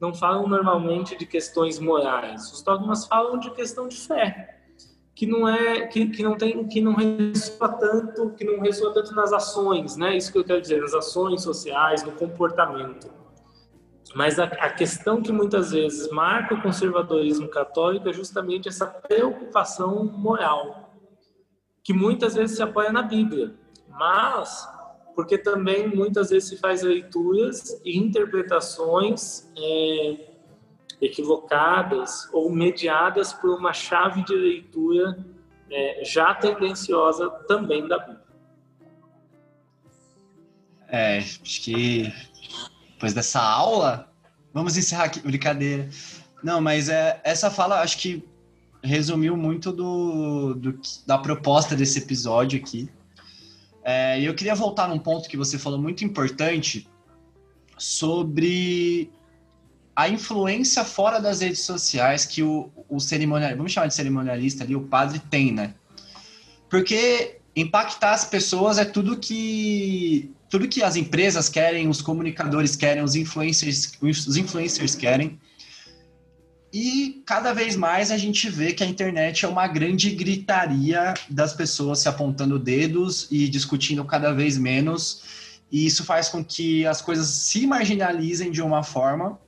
não 0.00 0.14
falam 0.14 0.48
normalmente 0.48 1.14
de 1.14 1.26
questões 1.26 1.78
morais. 1.78 2.50
Os 2.50 2.62
dogmas 2.62 3.06
falam 3.06 3.38
de 3.38 3.50
questão 3.50 3.86
de 3.86 3.96
fé, 3.98 4.59
que 5.20 5.26
não 5.26 5.46
é 5.46 5.86
que, 5.86 6.06
que 6.06 6.22
não 6.22 6.34
tem 6.34 6.66
que 6.66 6.80
não 6.80 6.94
ressoa 6.94 7.68
tanto, 7.68 8.30
que 8.30 8.42
não 8.42 8.58
ressoa 8.58 8.94
tanto 8.94 9.14
nas 9.14 9.34
ações, 9.34 9.94
né? 9.94 10.16
Isso 10.16 10.32
que 10.32 10.38
eu 10.38 10.44
quero 10.44 10.62
dizer, 10.62 10.80
nas 10.80 10.94
ações 10.94 11.42
sociais, 11.42 12.02
no 12.02 12.12
comportamento. 12.12 13.12
Mas 14.14 14.38
a, 14.38 14.44
a 14.44 14.70
questão 14.70 15.20
que 15.20 15.30
muitas 15.30 15.72
vezes 15.72 16.10
marca 16.10 16.54
o 16.54 16.62
conservadorismo 16.62 17.48
católico 17.48 18.08
é 18.08 18.14
justamente 18.14 18.66
essa 18.66 18.86
preocupação 18.86 20.06
moral 20.06 20.90
que 21.84 21.92
muitas 21.92 22.34
vezes 22.34 22.56
se 22.56 22.62
apoia 22.62 22.90
na 22.90 23.02
Bíblia. 23.02 23.54
mas 23.90 24.66
porque 25.14 25.36
também 25.36 25.86
muitas 25.86 26.30
vezes 26.30 26.48
se 26.48 26.56
faz 26.56 26.80
leituras 26.80 27.78
e 27.84 27.98
interpretações 27.98 29.52
é, 29.54 30.29
equivocadas 31.00 32.28
ou 32.32 32.50
mediadas 32.52 33.32
por 33.32 33.50
uma 33.58 33.72
chave 33.72 34.24
de 34.24 34.34
leitura 34.34 35.18
é, 35.70 36.04
já 36.04 36.34
tendenciosa 36.34 37.30
também 37.48 37.86
da 37.86 37.98
Bíblia. 37.98 38.20
É, 40.88 41.18
acho 41.18 41.62
que 41.62 42.12
depois 42.92 43.14
dessa 43.14 43.40
aula, 43.40 44.12
vamos 44.52 44.76
encerrar 44.76 45.04
aqui, 45.04 45.20
brincadeira. 45.20 45.88
Não, 46.42 46.60
mas 46.60 46.88
é, 46.88 47.20
essa 47.24 47.50
fala 47.50 47.80
acho 47.80 47.98
que 47.98 48.28
resumiu 48.82 49.36
muito 49.36 49.72
do, 49.72 50.54
do 50.54 50.80
da 51.06 51.18
proposta 51.18 51.76
desse 51.76 51.98
episódio 51.98 52.58
aqui. 52.58 52.90
É, 53.82 54.20
eu 54.20 54.34
queria 54.34 54.54
voltar 54.54 54.88
num 54.88 54.98
ponto 54.98 55.28
que 55.28 55.36
você 55.36 55.58
falou 55.58 55.80
muito 55.80 56.04
importante 56.04 56.88
sobre 57.78 59.10
a 59.94 60.08
influência 60.08 60.84
fora 60.84 61.20
das 61.20 61.40
redes 61.40 61.60
sociais 61.60 62.24
que 62.24 62.42
o, 62.42 62.70
o 62.88 63.00
cerimonialista, 63.00 63.56
vamos 63.56 63.72
chamar 63.72 63.86
de 63.88 63.94
cerimonialista 63.94 64.64
ali, 64.64 64.74
o 64.76 64.82
padre 64.82 65.18
tem, 65.30 65.52
né? 65.52 65.74
Porque 66.68 67.38
impactar 67.54 68.12
as 68.12 68.24
pessoas 68.24 68.78
é 68.78 68.84
tudo 68.84 69.18
que 69.18 70.32
tudo 70.48 70.66
que 70.66 70.82
as 70.82 70.96
empresas 70.96 71.48
querem, 71.48 71.88
os 71.88 72.02
comunicadores 72.02 72.74
querem, 72.74 73.02
os 73.02 73.14
influencers, 73.14 73.92
os 74.02 74.36
influencers 74.36 74.96
querem. 74.96 75.38
E 76.72 77.22
cada 77.24 77.52
vez 77.52 77.76
mais 77.76 78.10
a 78.10 78.16
gente 78.16 78.48
vê 78.48 78.72
que 78.72 78.82
a 78.82 78.86
internet 78.86 79.44
é 79.44 79.48
uma 79.48 79.66
grande 79.66 80.10
gritaria 80.10 81.14
das 81.28 81.52
pessoas 81.52 82.00
se 82.00 82.08
apontando 82.08 82.58
dedos 82.58 83.28
e 83.30 83.48
discutindo 83.48 84.04
cada 84.04 84.32
vez 84.32 84.58
menos. 84.58 85.22
E 85.70 85.86
isso 85.86 86.04
faz 86.04 86.28
com 86.28 86.44
que 86.44 86.84
as 86.84 87.00
coisas 87.00 87.28
se 87.28 87.66
marginalizem 87.66 88.50
de 88.50 88.62
uma 88.62 88.82
forma. 88.82 89.38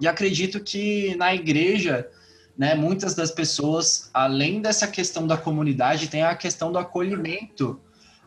E 0.00 0.06
acredito 0.06 0.60
que 0.60 1.14
na 1.16 1.34
igreja, 1.34 2.08
né, 2.56 2.74
muitas 2.74 3.14
das 3.14 3.30
pessoas, 3.30 4.10
além 4.12 4.60
dessa 4.60 4.86
questão 4.86 5.26
da 5.26 5.36
comunidade, 5.36 6.08
tem 6.08 6.22
a 6.22 6.34
questão 6.34 6.70
do 6.70 6.78
acolhimento, 6.78 7.80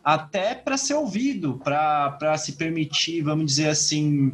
até 0.03 0.55
para 0.55 0.77
ser 0.77 0.95
ouvido, 0.95 1.59
para 1.63 2.37
se 2.37 2.53
permitir, 2.53 3.21
vamos 3.21 3.45
dizer 3.45 3.69
assim, 3.69 4.33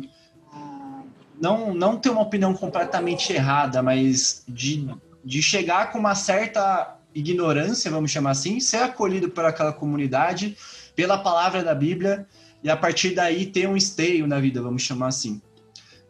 não, 1.40 1.74
não 1.74 1.98
ter 1.98 2.10
uma 2.10 2.22
opinião 2.22 2.54
completamente 2.54 3.34
errada, 3.34 3.82
mas 3.82 4.44
de, 4.48 4.88
de 5.24 5.42
chegar 5.42 5.92
com 5.92 6.00
uma 6.00 6.16
certa 6.16 6.98
ignorância, 7.14 7.92
vamos 7.92 8.12
chamar 8.12 8.32
assim, 8.32 8.60
ser 8.60 8.78
acolhido 8.78 9.30
por 9.30 9.46
aquela 9.46 9.74
comunidade, 9.74 10.58
pela 10.96 11.18
palavra 11.18 11.64
da 11.64 11.74
Bíblia, 11.74 12.28
e 12.64 12.70
a 12.70 12.76
partir 12.76 13.14
daí 13.14 13.46
ter 13.46 13.68
um 13.68 13.78
esteio 13.78 14.28
na 14.28 14.40
vida, 14.40 14.62
vamos 14.62 14.82
chamar 14.82 15.08
assim. 15.08 15.42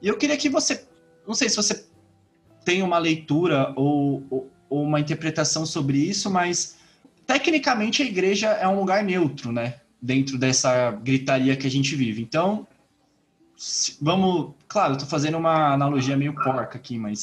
E 0.01 0.07
eu 0.07 0.17
queria 0.17 0.37
que 0.37 0.49
você, 0.49 0.85
não 1.27 1.33
sei 1.33 1.49
se 1.49 1.55
você 1.55 1.85
tem 2.63 2.81
uma 2.81 2.97
leitura 2.97 3.73
ou, 3.75 4.25
ou, 4.29 4.51
ou 4.69 4.83
uma 4.83 4.99
interpretação 4.99 5.65
sobre 5.65 5.97
isso, 5.97 6.29
mas 6.29 6.77
tecnicamente 7.25 8.01
a 8.01 8.05
igreja 8.05 8.49
é 8.49 8.67
um 8.67 8.79
lugar 8.79 9.03
neutro, 9.03 9.51
né? 9.51 9.79
Dentro 10.01 10.37
dessa 10.37 10.91
gritaria 10.91 11.55
que 11.55 11.67
a 11.67 11.71
gente 11.71 11.95
vive. 11.95 12.21
Então, 12.21 12.67
vamos. 14.01 14.53
Claro, 14.67 14.97
tô 14.97 15.05
fazendo 15.05 15.37
uma 15.37 15.73
analogia 15.73 16.17
meio 16.17 16.33
porca 16.33 16.77
aqui, 16.77 16.97
mas 16.97 17.21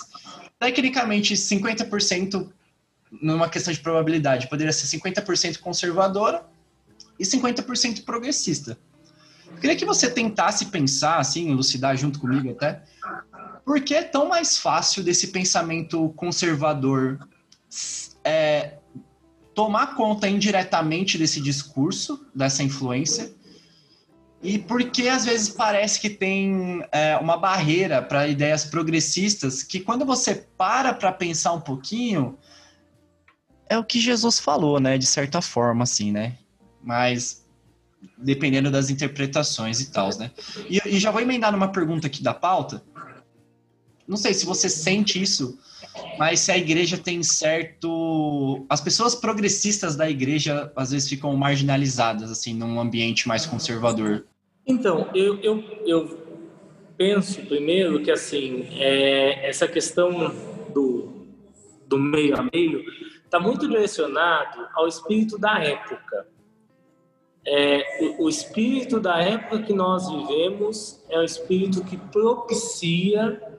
tecnicamente 0.58 1.34
50% 1.34 2.48
numa 3.20 3.48
questão 3.48 3.72
de 3.72 3.80
probabilidade 3.80 4.48
poderia 4.48 4.72
ser 4.72 4.86
50% 4.98 5.58
conservadora 5.58 6.44
e 7.18 7.24
50% 7.24 8.04
progressista. 8.04 8.78
Eu 9.50 9.60
queria 9.60 9.76
que 9.76 9.84
você 9.84 10.10
tentasse 10.10 10.66
pensar, 10.66 11.18
assim, 11.18 11.50
elucidar 11.50 11.96
junto 11.96 12.18
comigo 12.18 12.50
até, 12.50 12.82
por 13.64 13.80
que 13.80 13.94
é 13.94 14.02
tão 14.02 14.28
mais 14.28 14.58
fácil 14.58 15.02
desse 15.02 15.28
pensamento 15.28 16.10
conservador 16.16 17.18
é, 18.24 18.78
tomar 19.54 19.94
conta 19.94 20.28
indiretamente 20.28 21.18
desse 21.18 21.40
discurso, 21.40 22.26
dessa 22.34 22.62
influência, 22.62 23.32
e 24.42 24.58
porque 24.58 25.08
às 25.08 25.24
vezes 25.24 25.48
parece 25.48 26.00
que 26.00 26.10
tem 26.10 26.84
é, 26.90 27.16
uma 27.16 27.36
barreira 27.36 28.02
para 28.02 28.26
ideias 28.26 28.64
progressistas 28.64 29.62
que 29.62 29.78
quando 29.78 30.04
você 30.04 30.46
para 30.58 30.92
para 30.92 31.12
pensar 31.12 31.52
um 31.52 31.60
pouquinho 31.60 32.36
é 33.68 33.78
o 33.78 33.84
que 33.84 34.00
Jesus 34.00 34.40
falou, 34.40 34.80
né, 34.80 34.98
de 34.98 35.06
certa 35.06 35.40
forma, 35.40 35.84
assim, 35.84 36.10
né? 36.10 36.36
Mas 36.82 37.42
dependendo 38.18 38.70
das 38.70 38.90
interpretações 38.90 39.80
e 39.80 39.90
tal, 39.90 40.10
né? 40.18 40.30
E, 40.68 40.80
e 40.86 40.98
já 40.98 41.10
vou 41.10 41.20
emendar 41.20 41.52
numa 41.52 41.68
pergunta 41.68 42.08
aqui 42.08 42.22
da 42.22 42.34
pauta. 42.34 42.82
Não 44.06 44.16
sei 44.16 44.34
se 44.34 44.44
você 44.44 44.68
sente 44.68 45.20
isso, 45.20 45.58
mas 46.18 46.40
se 46.40 46.52
a 46.52 46.58
igreja 46.58 46.98
tem 46.98 47.22
certo. 47.22 48.64
As 48.68 48.80
pessoas 48.80 49.14
progressistas 49.14 49.96
da 49.96 50.08
igreja 50.08 50.72
às 50.76 50.90
vezes 50.90 51.08
ficam 51.08 51.34
marginalizadas, 51.36 52.30
assim, 52.30 52.54
num 52.54 52.80
ambiente 52.80 53.28
mais 53.28 53.46
conservador. 53.46 54.24
Então, 54.66 55.08
eu, 55.14 55.40
eu, 55.40 55.64
eu 55.84 56.22
penso 56.96 57.42
primeiro 57.46 58.02
que 58.02 58.10
assim 58.10 58.66
é, 58.78 59.48
essa 59.48 59.66
questão 59.66 60.32
do, 60.72 61.26
do 61.86 61.98
meio 61.98 62.36
a 62.38 62.42
meio 62.52 62.84
está 63.24 63.40
muito 63.40 63.66
direcionado 63.66 64.68
ao 64.74 64.86
espírito 64.86 65.38
da 65.38 65.58
época. 65.58 66.28
É, 67.44 67.98
o, 68.18 68.24
o 68.24 68.28
espírito 68.28 69.00
da 69.00 69.20
época 69.20 69.62
que 69.62 69.72
nós 69.72 70.08
vivemos 70.08 71.02
é 71.08 71.18
o 71.18 71.24
espírito 71.24 71.82
que 71.82 71.96
propicia 71.96 73.51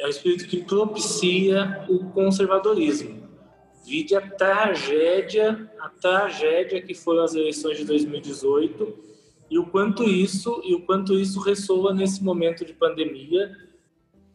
é 0.00 0.06
o 0.06 0.08
espírito 0.08 0.46
que 0.46 0.62
propicia 0.62 1.84
o 1.88 2.06
conservadorismo. 2.06 3.20
Vide 3.86 4.16
a 4.16 4.20
tragédia, 4.22 5.70
a 5.78 5.88
tragédia 5.90 6.80
que 6.80 6.94
foram 6.94 7.22
as 7.22 7.34
eleições 7.34 7.76
de 7.76 7.84
2018 7.84 8.94
e 9.50 9.58
o 9.58 9.66
quanto 9.66 10.04
isso 10.04 10.62
e 10.64 10.74
o 10.74 10.80
quanto 10.82 11.18
isso 11.18 11.40
ressoa 11.40 11.92
nesse 11.92 12.24
momento 12.24 12.64
de 12.64 12.72
pandemia. 12.72 13.54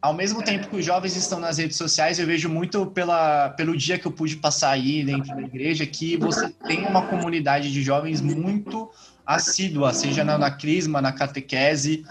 Ao 0.00 0.14
mesmo 0.14 0.44
tempo 0.44 0.68
que 0.68 0.76
os 0.76 0.84
jovens 0.84 1.16
estão 1.16 1.40
nas 1.40 1.58
redes 1.58 1.76
sociais, 1.76 2.20
eu 2.20 2.26
vejo 2.26 2.48
muito 2.48 2.86
pela, 2.86 3.48
pelo 3.50 3.76
dia 3.76 3.98
que 3.98 4.06
eu 4.06 4.12
pude 4.12 4.36
passar 4.36 4.70
aí 4.70 5.02
dentro 5.02 5.34
da 5.34 5.42
igreja 5.42 5.84
que 5.84 6.16
você 6.16 6.48
tem 6.66 6.86
uma 6.86 7.08
comunidade 7.08 7.72
de 7.72 7.82
jovens 7.82 8.20
muito 8.20 8.88
assídua, 9.26 9.92
seja 9.92 10.22
na, 10.22 10.38
na 10.38 10.50
crisma, 10.50 11.02
na 11.02 11.12
catequese, 11.12 12.04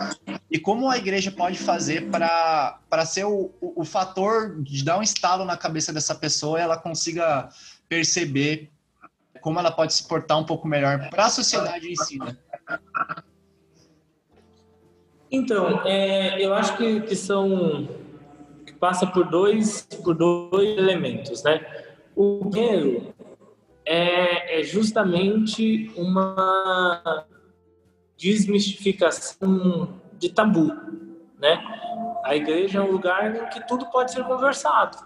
e 0.52 0.60
como 0.60 0.90
a 0.90 0.98
igreja 0.98 1.32
pode 1.32 1.58
fazer 1.58 2.10
para 2.10 3.06
ser 3.06 3.24
o, 3.24 3.52
o, 3.62 3.82
o 3.82 3.86
fator 3.86 4.62
de 4.62 4.84
dar 4.84 5.00
um 5.00 5.02
estalo 5.02 5.46
na 5.46 5.56
cabeça 5.56 5.94
dessa 5.94 6.14
pessoa 6.14 6.60
e 6.60 6.62
ela 6.62 6.78
consiga 6.78 7.48
perceber 7.88 8.70
como 9.42 9.60
ela 9.60 9.72
pode 9.72 9.94
se 9.94 10.08
portar 10.08 10.38
um 10.40 10.44
pouco 10.44 10.68
melhor 10.68 11.10
para 11.10 11.26
a 11.26 11.30
sociedade 11.30 11.88
em 11.88 11.96
si, 11.96 12.18
né? 12.18 12.36
Então, 15.32 15.86
é, 15.86 16.44
eu 16.44 16.54
acho 16.54 16.76
que, 16.78 17.02
que 17.02 17.16
são 17.16 17.88
que 18.66 18.74
passa 18.74 19.06
por 19.06 19.30
dois 19.30 19.84
por 20.04 20.16
dois 20.16 20.78
elementos, 20.78 21.44
né? 21.44 21.64
O 22.16 22.50
primeiro 22.50 23.14
é, 23.86 24.60
é 24.60 24.64
justamente 24.64 25.92
uma 25.96 27.26
desmistificação 28.18 30.02
de 30.14 30.30
tabu, 30.30 30.74
né? 31.40 31.62
A 32.24 32.36
igreja 32.36 32.80
é 32.80 32.82
um 32.82 32.92
lugar 32.92 33.36
em 33.36 33.50
que 33.50 33.66
tudo 33.68 33.86
pode 33.92 34.12
ser 34.12 34.24
conversado, 34.24 34.98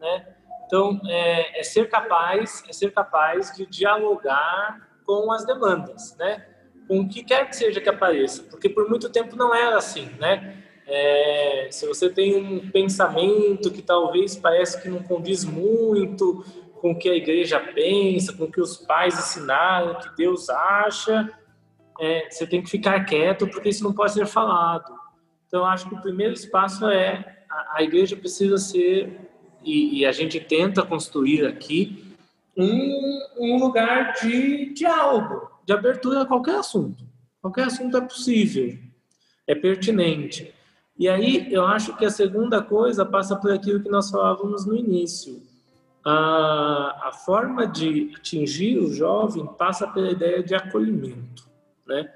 né? 0.00 0.34
Então, 0.66 1.00
é, 1.06 1.60
é 1.60 1.62
ser 1.62 1.88
capaz, 1.90 2.64
é 2.68 2.72
ser 2.72 2.92
capaz 2.92 3.54
de 3.54 3.66
dialogar 3.66 4.88
com 5.04 5.30
as 5.30 5.44
demandas, 5.44 6.16
né? 6.16 6.46
com 6.86 7.00
o 7.00 7.08
que 7.08 7.22
quer 7.22 7.48
que 7.48 7.56
seja 7.56 7.80
que 7.80 7.88
apareça, 7.88 8.42
porque 8.44 8.68
por 8.68 8.88
muito 8.88 9.08
tempo 9.08 9.36
não 9.36 9.54
era 9.54 9.76
assim, 9.76 10.08
né? 10.18 10.62
É, 10.86 11.68
se 11.70 11.86
você 11.86 12.10
tem 12.10 12.36
um 12.36 12.70
pensamento 12.70 13.70
que 13.70 13.80
talvez 13.80 14.36
parece 14.36 14.80
que 14.82 14.88
não 14.88 15.02
condiz 15.02 15.42
muito 15.44 16.44
com 16.84 16.90
o 16.90 16.98
que 16.98 17.08
a 17.08 17.16
igreja 17.16 17.58
pensa, 17.58 18.34
com 18.34 18.44
o 18.44 18.52
que 18.52 18.60
os 18.60 18.76
pais 18.76 19.18
ensinaram, 19.18 19.98
que 20.00 20.14
Deus 20.18 20.50
acha, 20.50 21.32
é, 21.98 22.28
você 22.28 22.46
tem 22.46 22.62
que 22.62 22.68
ficar 22.68 23.02
quieto 23.06 23.48
porque 23.48 23.70
isso 23.70 23.82
não 23.82 23.94
pode 23.94 24.12
ser 24.12 24.26
falado. 24.26 24.92
Então, 25.46 25.64
acho 25.64 25.88
que 25.88 25.94
o 25.94 26.02
primeiro 26.02 26.34
espaço 26.34 26.86
é 26.90 27.38
a, 27.50 27.78
a 27.78 27.82
igreja 27.82 28.14
precisa 28.14 28.58
ser 28.58 29.18
e, 29.62 30.00
e, 30.00 30.04
a 30.04 30.12
gente 30.12 30.38
tenta 30.38 30.84
construir 30.84 31.46
aqui 31.46 32.14
um, 32.54 33.22
um 33.38 33.56
lugar 33.56 34.12
de 34.20 34.74
diálogo, 34.74 35.50
de 35.64 35.72
abertura 35.72 36.20
a 36.20 36.26
qualquer 36.26 36.56
assunto. 36.56 37.02
Qualquer 37.40 37.64
assunto 37.64 37.96
é 37.96 38.02
possível, 38.02 38.76
é 39.46 39.54
pertinente. 39.54 40.52
E 40.98 41.08
aí 41.08 41.50
eu 41.50 41.64
acho 41.64 41.96
que 41.96 42.04
a 42.04 42.10
segunda 42.10 42.60
coisa 42.60 43.06
passa 43.06 43.36
por 43.36 43.50
aquilo 43.50 43.82
que 43.82 43.88
nós 43.88 44.10
falávamos 44.10 44.66
no 44.66 44.76
início. 44.76 45.53
A, 46.04 47.08
a 47.08 47.12
forma 47.12 47.66
de 47.66 48.12
atingir 48.16 48.78
o 48.78 48.92
jovem 48.92 49.46
passa 49.46 49.86
pela 49.86 50.10
ideia 50.10 50.42
de 50.42 50.54
acolhimento. 50.54 51.48
né? 51.86 52.12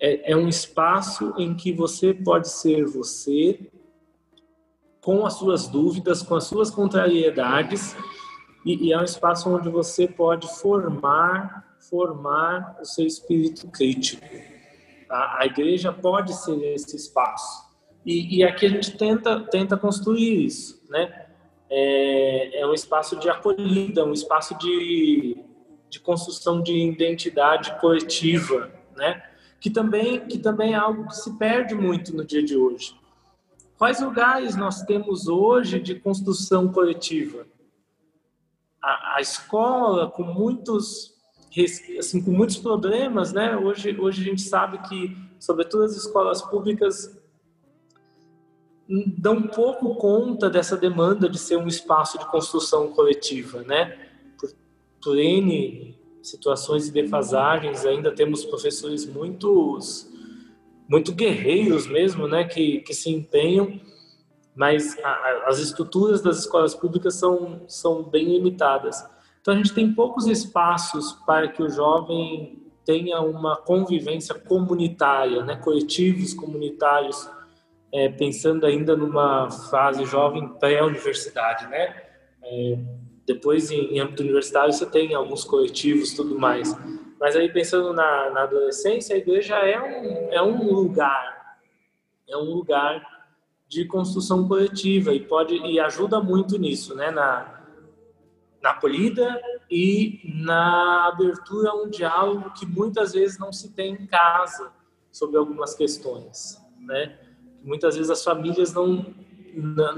É, 0.00 0.32
é 0.32 0.36
um 0.36 0.48
espaço 0.48 1.34
em 1.36 1.54
que 1.54 1.72
você 1.72 2.14
pode 2.14 2.48
ser 2.48 2.86
você, 2.86 3.58
com 5.00 5.26
as 5.26 5.34
suas 5.34 5.66
dúvidas, 5.66 6.22
com 6.22 6.36
as 6.36 6.44
suas 6.44 6.70
contrariedades, 6.70 7.96
e, 8.64 8.88
e 8.88 8.92
é 8.92 8.98
um 8.98 9.04
espaço 9.04 9.48
onde 9.48 9.68
você 9.68 10.06
pode 10.06 10.46
formar, 10.60 11.76
formar 11.88 12.78
o 12.80 12.84
seu 12.84 13.06
espírito 13.06 13.66
crítico. 13.68 14.24
A, 15.08 15.42
a 15.42 15.46
igreja 15.46 15.92
pode 15.92 16.34
ser 16.34 16.60
esse 16.74 16.94
espaço. 16.94 17.66
E, 18.04 18.38
e, 18.38 18.44
aqui 18.44 18.66
a 18.66 18.68
gente 18.68 18.96
tenta, 18.96 19.40
tenta 19.40 19.76
construir 19.76 20.44
isso, 20.44 20.82
né? 20.88 21.27
É, 21.70 22.60
é 22.60 22.66
um 22.66 22.72
espaço 22.72 23.16
de 23.16 23.28
acolhida, 23.28 24.04
um 24.04 24.12
espaço 24.12 24.56
de, 24.58 25.36
de 25.90 26.00
construção 26.00 26.62
de 26.62 26.72
identidade 26.72 27.78
coletiva, 27.80 28.72
né? 28.96 29.22
Que 29.60 29.68
também, 29.68 30.26
que 30.26 30.38
também 30.38 30.72
é 30.72 30.76
algo 30.76 31.06
que 31.08 31.16
se 31.16 31.36
perde 31.36 31.74
muito 31.74 32.16
no 32.16 32.24
dia 32.24 32.42
de 32.42 32.56
hoje. 32.56 32.94
Quais 33.76 34.00
lugares 34.00 34.56
nós 34.56 34.82
temos 34.82 35.28
hoje 35.28 35.78
de 35.78 35.94
construção 35.96 36.72
coletiva? 36.72 37.46
A, 38.82 39.16
a 39.16 39.20
escola, 39.20 40.10
com 40.10 40.22
muitos 40.22 41.16
assim, 41.98 42.22
com 42.22 42.30
muitos 42.30 42.56
problemas, 42.56 43.32
né? 43.32 43.56
Hoje, 43.56 43.98
hoje 43.98 44.22
a 44.22 44.24
gente 44.24 44.42
sabe 44.42 44.78
que, 44.88 45.16
sobretudo 45.40 45.84
as 45.84 45.96
escolas 45.96 46.42
públicas, 46.42 47.17
dão 48.88 49.42
pouco 49.42 49.94
conta 49.96 50.48
dessa 50.48 50.76
demanda 50.76 51.28
de 51.28 51.38
ser 51.38 51.56
um 51.56 51.66
espaço 51.66 52.18
de 52.18 52.26
construção 52.26 52.88
coletiva, 52.88 53.62
né? 53.62 53.98
Por, 54.38 54.50
por 55.02 55.18
N 55.18 55.96
situações 56.22 56.86
de 56.86 56.92
defasagens, 56.92 57.84
ainda 57.84 58.14
temos 58.14 58.44
professores 58.44 59.06
muito, 59.06 59.78
muito 60.88 61.12
guerreiros 61.12 61.86
mesmo, 61.86 62.26
né? 62.26 62.44
Que, 62.44 62.80
que 62.80 62.94
se 62.94 63.10
empenham, 63.10 63.80
mas 64.54 64.98
a, 65.04 65.44
as 65.46 65.58
estruturas 65.58 66.22
das 66.22 66.38
escolas 66.38 66.74
públicas 66.74 67.14
são, 67.14 67.62
são 67.68 68.02
bem 68.02 68.24
limitadas. 68.36 69.04
Então 69.40 69.54
a 69.54 69.56
gente 69.56 69.74
tem 69.74 69.92
poucos 69.92 70.26
espaços 70.26 71.12
para 71.26 71.48
que 71.48 71.62
o 71.62 71.70
jovem 71.70 72.62
tenha 72.84 73.20
uma 73.20 73.54
convivência 73.54 74.34
comunitária, 74.34 75.44
né? 75.44 75.56
coletivos 75.56 76.32
comunitários, 76.32 77.28
é, 77.92 78.08
pensando 78.08 78.66
ainda 78.66 78.96
numa 78.96 79.50
fase 79.50 80.04
jovem 80.04 80.48
pré-universidade, 80.58 81.66
né? 81.68 82.02
É, 82.42 82.78
depois, 83.26 83.70
em, 83.70 83.94
em, 83.94 84.00
âmbito 84.00 84.22
universitário, 84.22 84.72
você 84.72 84.86
tem 84.86 85.14
alguns 85.14 85.44
coletivos 85.44 86.14
tudo 86.14 86.38
mais. 86.38 86.74
Mas 87.20 87.36
aí, 87.36 87.50
pensando 87.52 87.92
na, 87.92 88.30
na 88.30 88.42
adolescência, 88.42 89.14
a 89.14 89.18
igreja 89.18 89.56
é 89.56 89.80
um, 89.80 90.32
é 90.32 90.42
um 90.42 90.72
lugar, 90.72 91.58
é 92.28 92.36
um 92.36 92.44
lugar 92.54 93.18
de 93.66 93.84
construção 93.84 94.48
coletiva 94.48 95.12
e 95.12 95.20
pode 95.20 95.54
e 95.54 95.78
ajuda 95.78 96.20
muito 96.20 96.58
nisso, 96.58 96.94
né? 96.94 97.10
Na, 97.10 97.58
na 98.62 98.70
acolhida 98.70 99.40
e 99.70 100.20
na 100.24 101.08
abertura 101.08 101.70
a 101.70 101.74
um 101.74 101.88
diálogo 101.88 102.50
que 102.52 102.64
muitas 102.64 103.12
vezes 103.12 103.38
não 103.38 103.52
se 103.52 103.74
tem 103.74 103.92
em 103.92 104.06
casa 104.06 104.72
sobre 105.10 105.36
algumas 105.36 105.74
questões, 105.74 106.58
né? 106.80 107.27
Muitas 107.68 107.94
vezes 107.96 108.10
as 108.10 108.24
famílias 108.24 108.72
não 108.72 109.04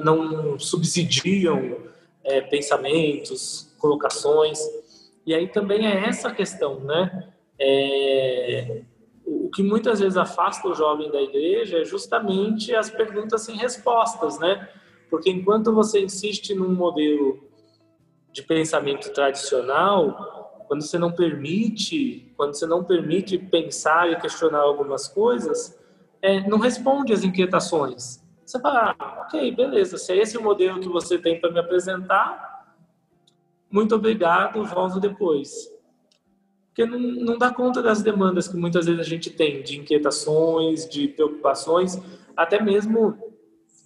não 0.03 0.59
subsidiam 0.59 1.77
é, 2.25 2.41
pensamentos, 2.41 3.75
colocações 3.79 4.59
e 5.27 5.35
aí 5.35 5.49
também 5.49 5.87
é 5.87 6.09
essa 6.09 6.31
questão, 6.33 6.81
né? 6.81 7.33
É, 7.59 8.83
o 9.25 9.51
que 9.51 9.63
muitas 9.63 10.01
vezes 10.01 10.17
afasta 10.17 10.67
o 10.67 10.75
jovem 10.75 11.11
da 11.11 11.21
igreja 11.21 11.79
é 11.79 11.85
justamente 11.85 12.75
as 12.75 12.91
perguntas 12.91 13.43
sem 13.43 13.57
respostas, 13.57 14.39
né? 14.39 14.69
Porque 15.09 15.31
enquanto 15.31 15.73
você 15.73 16.01
insiste 16.01 16.55
num 16.55 16.73
modelo 16.73 17.39
de 18.33 18.43
pensamento 18.43 19.13
tradicional, 19.13 20.65
quando 20.67 20.83
você 20.83 20.99
não 20.99 21.13
permite, 21.13 22.33
quando 22.37 22.55
você 22.55 22.67
não 22.67 22.83
permite 22.83 23.37
pensar 23.37 24.11
e 24.11 24.17
questionar 24.17 24.61
algumas 24.61 25.07
coisas, 25.09 25.79
é, 26.23 26.47
não 26.49 26.59
responde 26.59 27.13
às 27.13 27.25
inquietações. 27.25 28.23
Você 28.45 28.61
fala, 28.61 28.97
ah, 28.99 29.23
ok, 29.27 29.55
beleza, 29.55 29.97
se 29.97 30.13
é 30.13 30.17
esse 30.17 30.37
o 30.37 30.43
modelo 30.43 30.81
que 30.81 30.89
você 30.89 31.19
tem 31.19 31.41
para 31.41 31.53
me 31.53 31.61
apresentar, 31.61 32.75
muito 33.71 33.95
obrigado, 33.95 34.65
volto 34.65 34.99
depois. 34.99 35.71
Porque 36.69 36.85
não, 36.85 36.99
não 36.99 37.39
dá 37.39 37.53
conta 37.53 37.81
das 37.83 38.03
demandas 38.03 38.49
que 38.49 38.57
muitas 38.57 38.87
vezes 38.87 39.01
a 39.01 39.09
gente 39.09 39.31
tem, 39.31 39.63
de 39.63 39.79
inquietações, 39.79 40.89
de 40.89 41.09
preocupações, 41.09 41.99
até 42.37 42.61
mesmo 42.61 43.17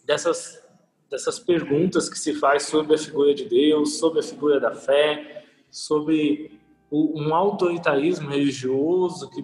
dessas 0.04 0.64
dessas 1.10 1.38
perguntas 1.38 2.08
que 2.08 2.18
se 2.18 2.34
faz 2.34 2.64
sobre 2.64 2.94
a 2.96 2.98
figura 2.98 3.32
de 3.32 3.44
Deus, 3.44 3.98
sobre 3.98 4.18
a 4.18 4.22
figura 4.22 4.58
da 4.58 4.72
fé, 4.72 5.44
sobre 5.70 6.58
um 6.90 7.32
autoritarismo 7.32 8.28
religioso 8.28 9.30
que 9.30 9.42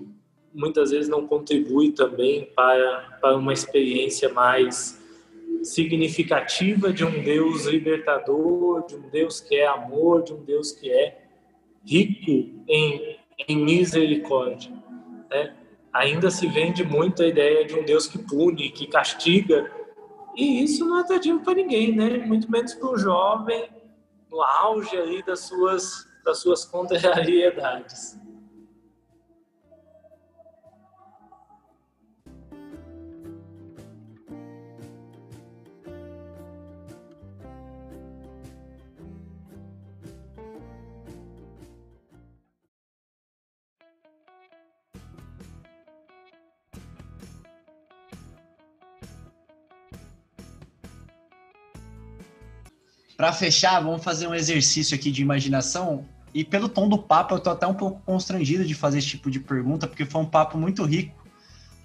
muitas 0.53 0.91
vezes 0.91 1.09
não 1.09 1.27
contribui 1.27 1.93
também 1.93 2.51
para, 2.55 3.19
para 3.21 3.37
uma 3.37 3.53
experiência 3.53 4.29
mais 4.33 5.01
significativa 5.63 6.93
de 6.93 7.05
um 7.05 7.23
Deus 7.23 7.67
libertador, 7.67 8.87
de 8.87 8.97
um 8.97 9.09
Deus 9.11 9.41
que 9.41 9.57
é 9.57 9.67
amor, 9.67 10.23
de 10.23 10.33
um 10.33 10.43
Deus 10.43 10.73
que 10.73 10.91
é 10.91 11.23
rico 11.87 12.63
em, 12.69 13.19
em 13.49 13.57
misericórdia. 13.57 14.73
Né? 15.31 15.55
Ainda 15.93 16.31
se 16.31 16.47
vende 16.47 16.85
muito 16.85 17.23
a 17.23 17.27
ideia 17.27 17.65
de 17.65 17.75
um 17.75 17.85
Deus 17.85 18.07
que 18.07 18.19
pune, 18.19 18.71
que 18.71 18.87
castiga, 18.87 19.71
e 20.37 20.63
isso 20.63 20.85
não 20.85 20.99
é 20.99 21.01
atrativo 21.01 21.41
para 21.41 21.55
ninguém, 21.55 21.95
né? 21.95 22.19
Muito 22.19 22.51
menos 22.51 22.75
para 22.75 22.89
o 22.89 22.97
jovem 22.97 23.69
no 24.31 24.41
auge 24.41 24.97
aí 24.97 25.23
das 25.25 25.41
suas, 25.41 26.07
das 26.25 26.39
suas 26.39 26.65
contrariedades. 26.67 28.19
Para 53.21 53.35
fechar, 53.35 53.81
vamos 53.81 54.03
fazer 54.03 54.27
um 54.27 54.35
exercício 54.35 54.95
aqui 54.95 55.11
de 55.11 55.21
imaginação. 55.21 56.07
E 56.33 56.43
pelo 56.43 56.71
tom 56.71 56.89
do 56.89 56.97
papo, 56.97 57.35
eu 57.35 57.39
tô 57.39 57.51
até 57.51 57.66
um 57.66 57.75
pouco 57.75 58.01
constrangido 58.07 58.64
de 58.64 58.75
fazer 58.75 58.97
esse 58.97 59.09
tipo 59.09 59.31
de 59.31 59.39
pergunta, 59.39 59.87
porque 59.87 60.07
foi 60.07 60.23
um 60.23 60.25
papo 60.25 60.57
muito 60.57 60.83
rico. 60.87 61.14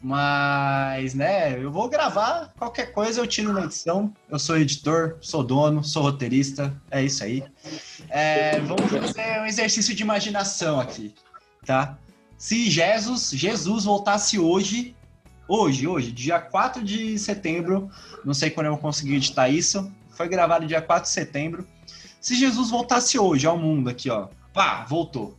Mas, 0.01 1.13
né, 1.13 1.61
eu 1.61 1.69
vou 1.69 1.89
gravar, 1.89 2.53
qualquer 2.57 2.93
coisa 2.93 3.19
eu 3.19 3.27
tiro 3.27 3.51
na 3.51 3.65
edição. 3.65 4.13
Eu 4.29 4.39
sou 4.39 4.55
editor, 4.55 5.17
sou 5.19 5.43
dono, 5.43 5.83
sou 5.83 6.03
roteirista, 6.03 6.73
é 6.89 7.03
isso 7.03 7.21
aí. 7.21 7.43
É, 8.07 8.61
vamos 8.61 8.89
fazer 8.89 9.41
um 9.41 9.45
exercício 9.45 9.93
de 9.93 10.03
imaginação 10.03 10.79
aqui, 10.79 11.13
tá? 11.65 11.97
Se 12.37 12.69
Jesus, 12.71 13.31
Jesus 13.31 13.83
voltasse 13.83 14.39
hoje, 14.39 14.95
hoje, 15.49 15.85
hoje, 15.85 16.13
dia 16.13 16.39
4 16.39 16.81
de 16.81 17.19
setembro, 17.19 17.91
não 18.23 18.33
sei 18.33 18.49
quando 18.49 18.67
eu 18.67 18.71
vou 18.71 18.81
conseguir 18.81 19.15
editar 19.15 19.49
isso, 19.49 19.91
foi 20.15 20.27
gravado 20.27 20.65
dia 20.65 20.81
4 20.81 21.03
de 21.03 21.09
setembro. 21.09 21.67
Se 22.19 22.33
Jesus 22.35 22.71
voltasse 22.71 23.19
hoje 23.19 23.45
ao 23.45 23.57
mundo 23.57 23.89
aqui, 23.89 24.09
ó, 24.09 24.29
pá, 24.53 24.83
voltou. 24.85 25.37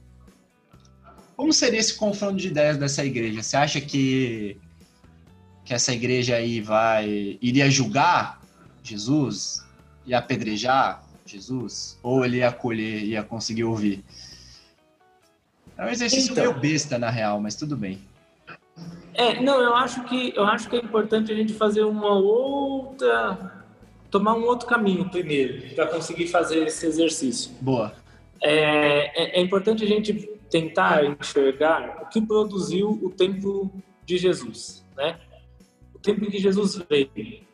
Como 1.35 1.53
seria 1.53 1.81
esse 1.81 1.95
confronto 1.95 2.37
de 2.37 2.49
ideias 2.49 2.77
dessa 2.77 3.05
igreja? 3.05 3.43
Você 3.43 3.57
acha 3.57 3.81
que 3.81 4.57
que 5.65 5.75
essa 5.75 5.93
igreja 5.93 6.37
aí 6.37 6.61
vai 6.61 7.39
iria 7.43 7.69
julgar 7.69 8.41
Jesus, 8.85 9.67
ia 10.07 10.19
apedrejar 10.19 11.03
Jesus, 11.25 11.99
ou 12.05 12.25
ele 12.25 12.37
ia 12.37 12.49
acolher, 12.49 13.03
ia 13.03 13.23
conseguir 13.25 13.65
ouvir? 13.65 14.05
É 15.77 15.85
um 15.85 15.89
exercício 15.89 16.33
então, 16.33 16.45
meio 16.45 16.61
besta 16.61 16.99
na 16.99 17.11
real, 17.11 17.41
mas 17.41 17.57
tudo 17.57 17.77
bem. 17.77 17.99
É, 19.13 19.41
não, 19.43 19.61
eu 19.61 19.75
acho 19.75 20.05
que 20.05 20.33
eu 20.37 20.45
acho 20.45 20.69
que 20.69 20.77
é 20.77 20.79
importante 20.79 21.33
a 21.33 21.35
gente 21.35 21.53
fazer 21.53 21.83
uma 21.83 22.15
outra 22.15 23.56
tomar 24.17 24.35
um 24.35 24.45
outro 24.45 24.67
caminho 24.67 25.11
primeiro 25.11 25.75
para 25.75 25.87
conseguir 25.87 26.27
fazer 26.29 26.67
esse 26.67 26.87
exercício. 26.87 27.53
Boa. 27.61 27.93
É, 28.43 29.39
é, 29.39 29.39
é, 29.39 29.43
importante 29.43 29.85
a 29.85 29.87
gente 29.87 30.15
tentar 30.51 31.05
enxergar 31.05 32.03
o 32.03 32.07
que 32.07 32.21
produziu 32.21 32.99
o 33.03 33.11
tempo 33.11 33.71
de 34.07 34.17
Jesus, 34.17 34.87
né? 34.97 35.19
O 35.95 35.99
tempo 35.99 36.25
em 36.25 36.31
que 36.31 36.39
Jesus 36.39 36.77
veio. 36.89 37.45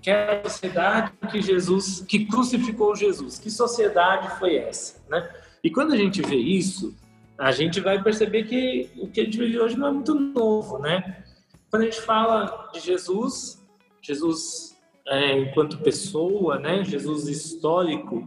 Que 0.00 0.10
é 0.10 0.42
a 0.44 0.48
sociedade 0.48 1.12
que 1.30 1.42
Jesus, 1.42 2.04
que 2.06 2.26
crucificou 2.26 2.94
Jesus. 2.94 3.38
Que 3.38 3.50
sociedade 3.50 4.38
foi 4.38 4.56
essa, 4.56 5.02
né? 5.08 5.28
E 5.64 5.70
quando 5.70 5.92
a 5.92 5.96
gente 5.96 6.22
vê 6.22 6.36
isso, 6.36 6.94
a 7.36 7.50
gente 7.50 7.80
vai 7.80 8.00
perceber 8.00 8.44
que 8.44 8.90
o 8.96 9.08
que 9.08 9.22
a 9.22 9.24
gente 9.24 9.38
vive 9.38 9.58
hoje 9.58 9.76
não 9.76 9.88
é 9.88 9.92
muito 9.92 10.14
novo, 10.14 10.78
né? 10.78 11.24
Quando 11.68 11.82
a 11.82 11.86
gente 11.86 12.00
fala 12.00 12.70
de 12.72 12.78
Jesus, 12.78 13.60
Jesus 14.00 14.75
é, 15.06 15.38
enquanto 15.38 15.78
pessoa, 15.78 16.58
né? 16.58 16.84
Jesus 16.84 17.28
histórico, 17.28 18.26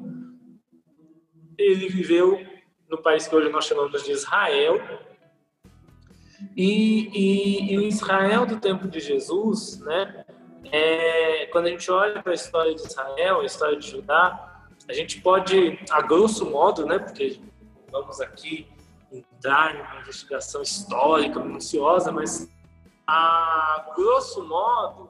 ele 1.57 1.89
viveu 1.89 2.39
no 2.89 2.97
país 2.97 3.27
que 3.27 3.36
hoje 3.36 3.49
nós 3.49 3.65
chamamos 3.65 4.03
de 4.03 4.11
Israel. 4.11 4.82
E, 6.55 7.09
e, 7.13 7.73
e 7.73 7.77
o 7.77 7.82
Israel 7.82 8.45
do 8.45 8.59
tempo 8.59 8.88
de 8.88 8.99
Jesus, 8.99 9.80
né? 9.80 10.25
É, 10.71 11.47
quando 11.47 11.67
a 11.67 11.69
gente 11.69 11.89
olha 11.91 12.21
para 12.21 12.32
a 12.32 12.36
história 12.36 12.73
de 12.73 12.82
Israel, 12.82 13.41
a 13.41 13.45
história 13.45 13.77
de 13.77 13.89
Judá, 13.89 14.67
a 14.88 14.93
gente 14.93 15.21
pode, 15.21 15.80
a 15.89 16.01
grosso 16.01 16.49
modo, 16.49 16.86
né? 16.86 16.97
Porque 16.97 17.39
vamos 17.91 18.21
aqui 18.21 18.67
entrar 19.11 19.75
em 19.75 19.82
uma 19.82 19.99
investigação 20.01 20.61
histórica, 20.61 21.39
minuciosa, 21.39 22.11
mas 22.11 22.49
a 23.05 23.91
grosso 23.95 24.45
modo, 24.45 25.09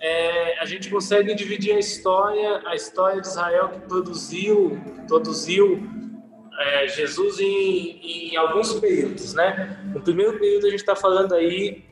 é, 0.00 0.58
a 0.58 0.64
gente 0.64 0.88
consegue 0.88 1.34
dividir 1.34 1.74
a 1.74 1.78
história, 1.78 2.62
a 2.66 2.74
história 2.74 3.20
de 3.20 3.26
Israel 3.26 3.68
que 3.68 3.80
produziu, 3.80 4.80
produziu 5.06 5.86
é, 6.58 6.88
Jesus 6.88 7.38
em, 7.38 8.32
em, 8.32 8.36
alguns 8.36 8.72
períodos, 8.74 9.34
né? 9.34 9.78
No 9.92 10.00
primeiro 10.00 10.38
período 10.38 10.66
a 10.66 10.70
gente 10.70 10.80
está 10.80 10.96
falando 10.96 11.34
aí 11.34 11.84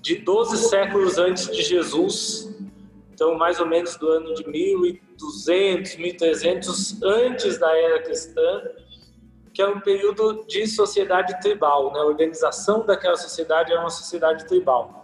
de 0.00 0.16
12 0.16 0.68
séculos 0.68 1.18
antes 1.18 1.50
de 1.50 1.62
Jesus, 1.62 2.54
então 3.12 3.34
mais 3.36 3.58
ou 3.58 3.66
menos 3.66 3.96
do 3.96 4.08
ano 4.08 4.32
de 4.34 4.48
1200, 4.48 5.96
1300 5.96 7.02
antes 7.02 7.58
da 7.58 7.76
era 7.76 8.02
cristã, 8.02 8.62
que 9.52 9.60
é 9.60 9.66
um 9.66 9.80
período 9.80 10.44
de 10.46 10.66
sociedade 10.68 11.40
tribal, 11.40 11.92
né? 11.92 11.98
A 11.98 12.04
organização 12.04 12.86
daquela 12.86 13.16
sociedade 13.16 13.72
é 13.72 13.78
uma 13.78 13.90
sociedade 13.90 14.46
tribal. 14.46 15.03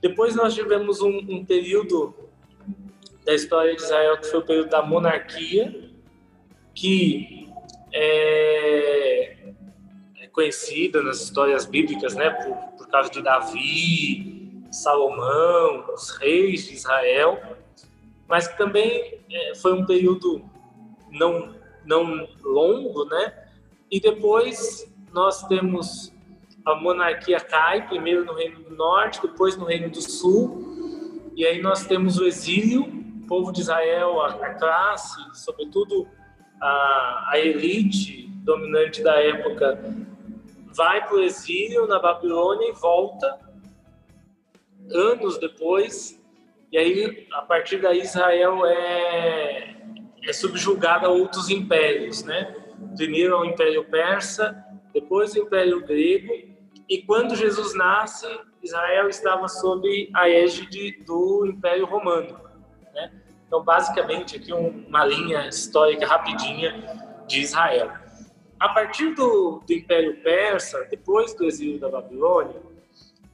Depois 0.00 0.34
nós 0.34 0.54
tivemos 0.54 1.00
um, 1.00 1.18
um 1.28 1.44
período 1.44 2.14
da 3.24 3.34
história 3.34 3.74
de 3.74 3.82
Israel 3.82 4.18
que 4.18 4.26
foi 4.26 4.40
o 4.40 4.44
período 4.44 4.70
da 4.70 4.82
monarquia, 4.82 5.92
que 6.74 7.48
é, 7.92 9.36
é 10.20 10.26
conhecida 10.32 11.02
nas 11.02 11.20
histórias 11.20 11.66
bíblicas, 11.66 12.14
né? 12.14 12.30
Por, 12.30 12.56
por 12.78 12.88
causa 12.88 13.10
de 13.10 13.22
Davi, 13.22 14.64
Salomão, 14.70 15.92
os 15.92 16.10
reis 16.16 16.66
de 16.66 16.74
Israel, 16.74 17.40
mas 18.28 18.48
que 18.48 18.56
também 18.56 19.20
é, 19.30 19.54
foi 19.56 19.72
um 19.74 19.84
período 19.84 20.42
não 21.10 21.58
não 21.84 22.28
longo, 22.42 23.04
né? 23.06 23.48
E 23.90 24.00
depois 24.00 24.90
nós 25.12 25.42
temos 25.48 26.12
a 26.64 26.74
monarquia 26.74 27.40
cai, 27.40 27.86
primeiro 27.86 28.24
no 28.24 28.34
Reino 28.34 28.60
do 28.60 28.74
Norte, 28.74 29.20
depois 29.22 29.56
no 29.56 29.64
Reino 29.64 29.90
do 29.90 30.00
Sul. 30.00 31.32
E 31.36 31.44
aí 31.46 31.60
nós 31.62 31.86
temos 31.86 32.18
o 32.18 32.26
exílio, 32.26 32.82
o 32.82 33.26
povo 33.26 33.52
de 33.52 33.60
Israel, 33.60 34.20
a, 34.20 34.54
classe, 34.54 35.16
sobretudo 35.34 36.06
a, 36.60 37.30
a 37.32 37.38
elite 37.38 38.28
dominante 38.44 39.02
da 39.02 39.14
época, 39.14 39.78
vai 40.74 41.06
para 41.06 41.16
o 41.16 41.20
exílio 41.20 41.86
na 41.86 41.98
Babilônia 41.98 42.68
e 42.68 42.72
volta 42.72 43.38
anos 44.92 45.38
depois. 45.38 46.20
E 46.72 46.78
aí, 46.78 47.26
a 47.32 47.42
partir 47.42 47.78
daí, 47.78 48.00
Israel 48.00 48.64
é, 48.66 49.76
é 50.24 50.32
subjugada 50.32 51.06
a 51.06 51.10
outros 51.10 51.48
impérios, 51.50 52.22
né? 52.22 52.54
primeiro 52.96 53.34
ao 53.34 53.44
Império 53.44 53.84
Persa, 53.84 54.64
depois 54.92 55.36
ao 55.36 55.42
Império 55.42 55.84
Grego, 55.84 56.49
e 56.90 57.02
quando 57.02 57.36
Jesus 57.36 57.74
nasce, 57.74 58.26
Israel 58.62 59.08
estava 59.08 59.46
sob 59.46 60.10
a 60.12 60.28
égide 60.28 61.02
do 61.06 61.46
Império 61.46 61.86
Romano. 61.86 62.40
Né? 62.92 63.12
Então, 63.46 63.62
basicamente, 63.62 64.36
aqui 64.36 64.52
uma 64.52 65.04
linha 65.04 65.48
histórica 65.48 66.04
rapidinha 66.06 67.24
de 67.28 67.40
Israel. 67.40 67.92
A 68.58 68.68
partir 68.70 69.14
do, 69.14 69.62
do 69.64 69.72
Império 69.72 70.20
Persa, 70.20 70.84
depois 70.90 71.32
do 71.34 71.44
exílio 71.44 71.78
da 71.78 71.88
Babilônia, 71.88 72.60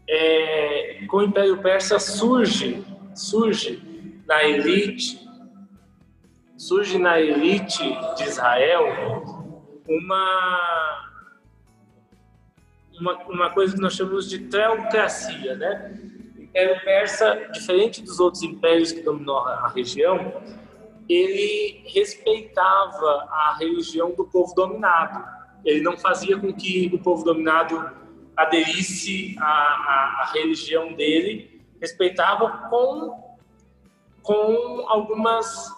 é, 0.08 1.06
com 1.08 1.16
o 1.16 1.22
Império 1.22 1.60
Persa 1.62 1.98
surge, 1.98 2.84
surge 3.14 3.82
na 4.26 4.44
elite 4.44 5.26
surge 6.56 6.98
na 6.98 7.20
elite 7.20 7.84
de 8.16 8.24
Israel 8.24 8.84
uma, 9.88 11.05
uma, 13.00 13.14
uma 13.24 13.50
coisa 13.50 13.74
que 13.74 13.80
nós 13.80 13.94
chamamos 13.94 14.28
de 14.28 14.38
teocracia, 14.38 15.54
né? 15.56 15.98
O 16.36 16.42
Império 16.42 16.80
Persa, 16.84 17.48
diferente 17.52 18.02
dos 18.02 18.20
outros 18.20 18.42
impérios 18.42 18.92
que 18.92 19.02
dominou 19.02 19.38
a 19.38 19.68
região, 19.68 20.42
ele 21.08 21.82
respeitava 21.86 23.28
a 23.30 23.56
religião 23.58 24.12
do 24.12 24.24
povo 24.24 24.54
dominado. 24.54 25.24
Ele 25.64 25.80
não 25.80 25.96
fazia 25.96 26.38
com 26.38 26.52
que 26.52 26.90
o 26.92 26.98
povo 26.98 27.24
dominado 27.24 27.90
aderisse 28.36 29.36
à, 29.38 29.44
à, 29.44 30.22
à 30.22 30.30
religião 30.32 30.92
dele, 30.92 31.64
respeitava 31.80 32.68
com, 32.68 33.36
com 34.22 34.84
algumas 34.88 35.74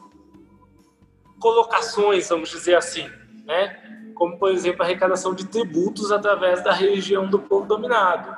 colocações, 1.41 2.29
vamos 2.29 2.51
dizer 2.51 2.75
assim, 2.75 3.09
né? 3.45 3.98
Como, 4.19 4.37
por 4.37 4.51
exemplo, 4.51 4.83
a 4.83 4.85
arrecadação 4.85 5.33
de 5.35 5.47
tributos 5.47 6.11
através 6.11 6.63
da 6.63 6.73
religião 6.73 7.29
do 7.29 7.39
povo 7.39 7.67
dominado. 7.67 8.37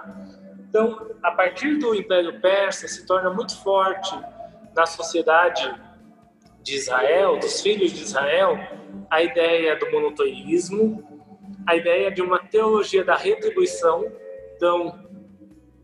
Então, 0.68 1.10
a 1.22 1.32
partir 1.32 1.78
do 1.78 1.94
Império 1.94 2.38
Persa, 2.40 2.86
se 2.86 3.06
torna 3.06 3.30
muito 3.30 3.60
forte 3.62 4.14
na 4.76 4.86
sociedade 4.86 5.74
de 6.62 6.76
Israel, 6.76 7.38
dos 7.38 7.60
filhos 7.60 7.92
de 7.92 8.02
Israel, 8.02 8.58
a 9.10 9.22
ideia 9.22 9.74
do 9.76 9.90
monoteísmo, 9.90 11.02
a 11.66 11.74
ideia 11.74 12.10
de 12.10 12.20
uma 12.20 12.38
teologia 12.38 13.02
da 13.02 13.16
retribuição. 13.16 14.04
Então, 14.54 15.08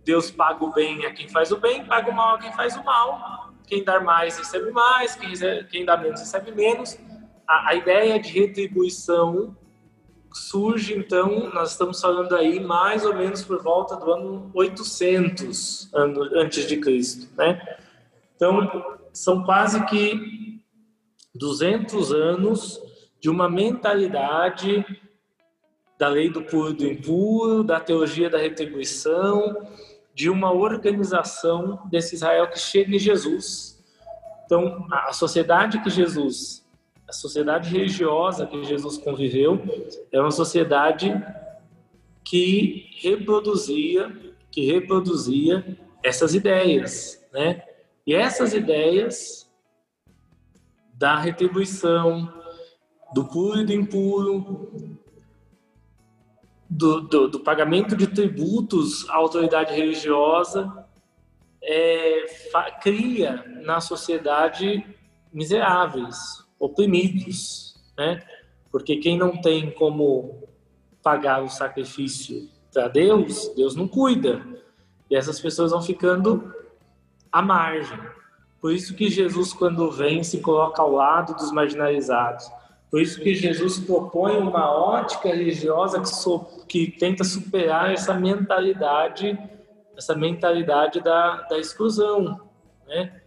Deus 0.05 0.31
paga 0.31 0.63
o 0.63 0.73
bem 0.73 1.07
a 1.07 1.13
quem 1.13 1.29
faz 1.29 1.51
o 1.51 1.57
bem, 1.57 1.85
paga 1.85 2.11
o 2.11 2.15
mal 2.15 2.37
a 2.37 2.39
quem 2.39 2.53
faz 2.53 2.77
o 2.77 2.85
mal. 2.85 3.47
Quem 3.67 3.83
dá 3.83 3.99
mais 3.99 4.39
recebe 4.39 4.71
mais, 4.71 5.17
quem, 5.17 5.33
quem 5.69 5.85
dá 5.85 5.97
menos 5.97 6.21
recebe 6.21 6.53
menos. 6.53 6.97
A, 7.49 7.71
a 7.71 7.75
ideia 7.75 8.21
de 8.21 8.31
retribuição 8.31 9.57
surge 10.37 10.95
então, 10.95 11.51
nós 11.53 11.71
estamos 11.71 12.01
falando 12.01 12.35
aí 12.37 12.61
mais 12.61 13.05
ou 13.05 13.15
menos 13.15 13.43
por 13.43 13.63
volta 13.63 13.97
do 13.97 14.11
ano 14.13 14.51
800 14.53 15.91
antes 15.95 16.67
de 16.67 16.77
Cristo, 16.77 17.29
né? 17.37 17.79
Então, 18.35 18.99
são 19.13 19.43
quase 19.45 19.85
que 19.87 20.61
200 21.35 22.13
anos 22.13 22.81
de 23.19 23.31
uma 23.31 23.49
mentalidade 23.49 24.85
da 25.99 26.09
lei 26.09 26.29
do 26.29 26.43
puro 26.43 26.75
do 26.75 26.87
impuro, 26.87 27.65
da 27.65 27.81
teologia 27.81 28.29
da 28.29 28.37
retribuição, 28.37 29.67
de 30.15 30.29
uma 30.29 30.53
organização 30.53 31.81
desse 31.91 32.15
Israel 32.15 32.49
que 32.49 32.59
chega 32.59 32.95
em 32.95 32.99
Jesus. 32.99 33.83
Então, 34.45 34.87
a 34.91 35.13
sociedade 35.15 35.83
que 35.83 35.89
Jesus 35.89 36.66
a 37.09 37.13
sociedade 37.13 37.71
religiosa 37.71 38.47
que 38.47 38.65
Jesus 38.65 38.99
conviveu 38.99 39.63
é 40.11 40.21
uma 40.21 40.31
sociedade 40.31 41.13
que 42.25 42.91
reproduzia, 43.01 44.15
que 44.51 44.67
reproduzia 44.67 45.79
essas 46.03 46.35
ideias, 46.35 47.25
né? 47.33 47.63
E 48.07 48.15
essas 48.15 48.53
ideias 48.53 49.51
da 50.95 51.17
retribuição, 51.17 52.33
do 53.13 53.25
puro 53.25 53.61
e 53.61 53.67
do 53.67 53.73
impuro, 53.73 54.97
do, 56.69 57.03
do, 57.03 57.29
do 57.29 57.41
pagamento 57.41 57.97
de 57.97 58.07
tributos 58.07 59.09
à 59.11 59.17
autoridade 59.17 59.75
religiosa, 59.75 60.87
é, 61.63 62.27
cria 62.83 63.45
na 63.65 63.81
sociedade 63.81 64.85
miseráveis, 65.33 66.46
oprimidos, 66.59 67.77
né? 67.97 68.23
Porque 68.71 68.97
quem 68.97 69.17
não 69.17 69.41
tem 69.41 69.71
como 69.71 70.43
pagar 71.03 71.43
o 71.43 71.49
sacrifício 71.49 72.49
para 72.73 72.89
Deus, 72.89 73.49
Deus 73.57 73.75
não 73.75 73.89
cuida. 73.89 74.45
E 75.11 75.17
essas 75.17 75.41
pessoas 75.41 75.71
vão 75.71 75.81
ficando 75.81 76.53
à 77.31 77.41
margem. 77.41 77.99
Por 78.61 78.73
isso 78.73 78.95
que 78.95 79.09
Jesus, 79.09 79.53
quando 79.53 79.91
vem, 79.91 80.25
se 80.25 80.41
coloca 80.41 80.83
ao 80.83 80.91
lado 80.91 81.35
dos 81.35 81.53
marginalizados. 81.53 82.51
Por 82.91 83.01
isso 83.01 83.21
que 83.21 83.35
Jesus 83.35 83.79
propõe 83.79 84.37
uma 84.37 84.71
ótica 84.71 85.29
religiosa 85.29 86.01
que, 86.01 86.09
so, 86.09 86.41
que 86.69 86.91
tenta 86.91 87.25
superar 87.25 87.93
essa 87.93 88.15
mentalidade, 88.15 89.39
essa 89.97 90.15
mentalidade 90.15 91.01
da, 91.01 91.43
da 91.43 91.59
exclusão, 91.59 92.41
né? 92.87 93.23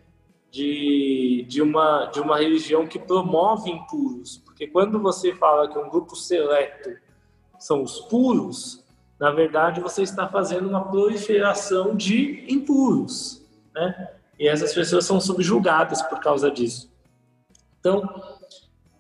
De, 0.52 1.46
de, 1.48 1.62
uma, 1.62 2.06
de 2.06 2.20
uma 2.20 2.38
religião 2.38 2.88
que 2.88 3.00
promove 3.00 3.70
impuros. 3.70 4.38
Porque 4.38 4.68
quando 4.68 5.00
você 5.00 5.34
fala 5.34 5.70
que 5.70 5.78
um 5.78 5.90
grupo 5.90 6.16
seleto 6.16 6.92
são 7.58 7.84
os 7.84 8.00
puros, 8.02 8.84
na 9.20 9.32
verdade 9.32 9.82
você 9.82 10.02
está 10.02 10.28
fazendo 10.28 10.68
uma 10.68 10.84
proliferação 10.86 11.96
de 11.96 12.46
impuros, 12.52 13.46
né? 13.74 14.12
E 14.40 14.48
essas 14.48 14.74
pessoas 14.74 15.06
são 15.06 15.20
subjugadas 15.20 16.02
por 16.04 16.20
causa 16.22 16.50
disso. 16.50 16.90
Então, 17.80 18.08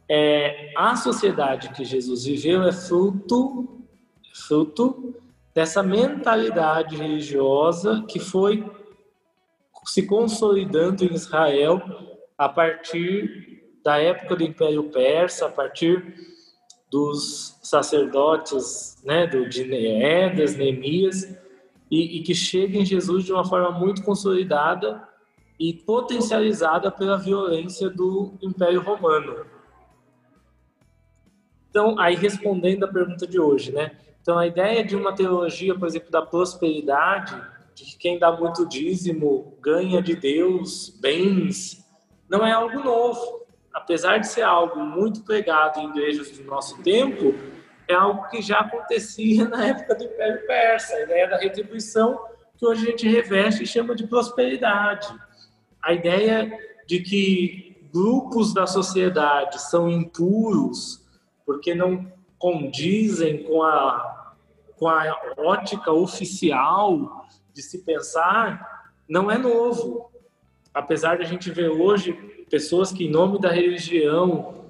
é, 0.07 0.73
a 0.75 0.97
sociedade 0.97 1.69
que 1.69 1.85
Jesus 1.85 2.25
viveu 2.25 2.63
é 2.63 2.73
fruto, 2.73 3.79
fruto 4.33 5.15
dessa 5.53 5.81
mentalidade 5.81 6.97
religiosa 6.97 8.03
que 8.07 8.19
foi 8.19 8.69
se 9.85 10.05
consolidando 10.05 11.03
em 11.03 11.13
Israel 11.13 11.81
a 12.37 12.47
partir 12.47 13.63
da 13.83 13.97
época 13.97 14.35
do 14.35 14.43
Império 14.43 14.83
Persa, 14.85 15.47
a 15.47 15.49
partir 15.49 16.15
dos 16.91 17.57
sacerdotes, 17.61 18.97
né, 19.03 19.27
do 19.27 19.47
de 19.47 19.63
Neemias, 19.63 20.55
Neemias, 20.55 21.37
e, 21.89 22.17
e 22.17 22.23
que 22.23 22.35
chega 22.35 22.77
em 22.77 22.85
Jesus 22.85 23.25
de 23.25 23.33
uma 23.33 23.45
forma 23.45 23.71
muito 23.71 24.03
consolidada 24.03 25.07
e 25.59 25.73
potencializada 25.73 26.91
pela 26.91 27.17
violência 27.17 27.89
do 27.89 28.33
Império 28.41 28.81
Romano. 28.81 29.45
Então, 31.69 31.99
aí 31.99 32.15
respondendo 32.15 32.83
a 32.85 32.87
pergunta 32.87 33.27
de 33.27 33.39
hoje, 33.39 33.71
né? 33.71 33.91
Então, 34.21 34.37
a 34.37 34.47
ideia 34.47 34.83
de 34.83 34.95
uma 34.95 35.13
teologia, 35.13 35.77
por 35.77 35.87
exemplo, 35.87 36.09
da 36.09 36.21
prosperidade, 36.21 37.35
de 37.79 37.85
que 37.85 37.97
quem 37.97 38.19
dá 38.19 38.31
muito 38.31 38.67
dízimo 38.67 39.57
ganha 39.61 40.01
de 40.01 40.13
Deus 40.15 40.89
bens, 40.99 41.85
não 42.29 42.45
é 42.45 42.51
algo 42.51 42.79
novo. 42.83 43.47
Apesar 43.73 44.17
de 44.17 44.27
ser 44.27 44.41
algo 44.41 44.79
muito 44.81 45.23
pregado 45.23 45.79
em 45.79 45.89
igrejas 45.89 46.31
do 46.31 46.43
nosso 46.43 46.81
tempo, 46.83 47.33
é 47.87 47.93
algo 47.93 48.27
que 48.27 48.41
já 48.41 48.59
acontecia 48.59 49.47
na 49.49 49.65
época 49.65 49.95
do 49.95 50.03
Império 50.03 50.45
Persa, 50.45 50.93
a 50.93 51.03
ideia 51.03 51.29
da 51.29 51.37
retribuição 51.37 52.19
que 52.57 52.65
hoje 52.65 52.87
a 52.87 52.91
gente 52.91 53.07
reveste 53.07 53.63
e 53.63 53.67
chama 53.67 53.95
de 53.95 54.05
prosperidade. 54.05 55.07
A 55.81 55.93
ideia 55.93 56.51
de 56.85 56.99
que 56.99 57.87
grupos 57.93 58.53
da 58.53 58.67
sociedade 58.67 59.61
são 59.61 59.89
impuros 59.89 61.07
porque 61.45 61.73
não 61.73 62.11
condizem 62.37 63.43
com 63.43 63.63
a, 63.63 64.35
com 64.75 64.89
a 64.89 65.15
ótica 65.37 65.93
oficial 65.93 67.18
de 67.59 67.65
se 67.65 67.79
pensar, 67.79 68.93
não 69.07 69.29
é 69.29 69.37
novo. 69.37 70.09
Apesar 70.73 71.17
de 71.17 71.23
a 71.23 71.27
gente 71.27 71.51
ver 71.51 71.69
hoje 71.69 72.13
pessoas 72.49 72.91
que, 72.91 73.05
em 73.05 73.11
nome 73.11 73.39
da 73.39 73.51
religião, 73.51 74.65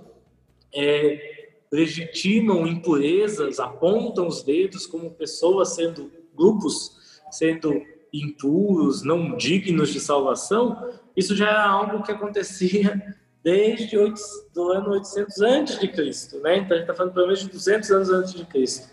é, 0.74 1.50
legitimam 1.72 2.66
impurezas, 2.66 3.60
apontam 3.60 4.28
os 4.28 4.42
dedos 4.42 4.88
como 4.88 5.12
pessoas 5.12 5.76
sendo 5.76 6.12
grupos 6.36 6.98
sendo 7.32 7.80
impuros, 8.12 9.04
não 9.04 9.38
dignos 9.38 9.90
de 9.90 10.00
salvação, 10.00 10.92
isso 11.16 11.36
já 11.36 11.48
era 11.50 11.70
algo 11.70 12.02
que 12.02 12.12
acontecia 12.12 13.16
desde 13.44 13.96
o 13.98 14.72
ano 14.72 14.90
800 14.92 15.42
antes 15.42 15.80
de 15.80 15.88
Cristo, 15.88 16.40
né? 16.40 16.58
Então 16.58 16.76
a 16.76 16.80
gente 16.80 16.90
está 16.90 16.96
falando 16.96 17.14
pelo 17.14 17.28
menos 17.28 17.42
de 17.42 17.50
200 17.50 17.92
anos 17.92 18.10
antes 18.10 18.34
de 18.34 18.46
Cristo. 18.46 18.90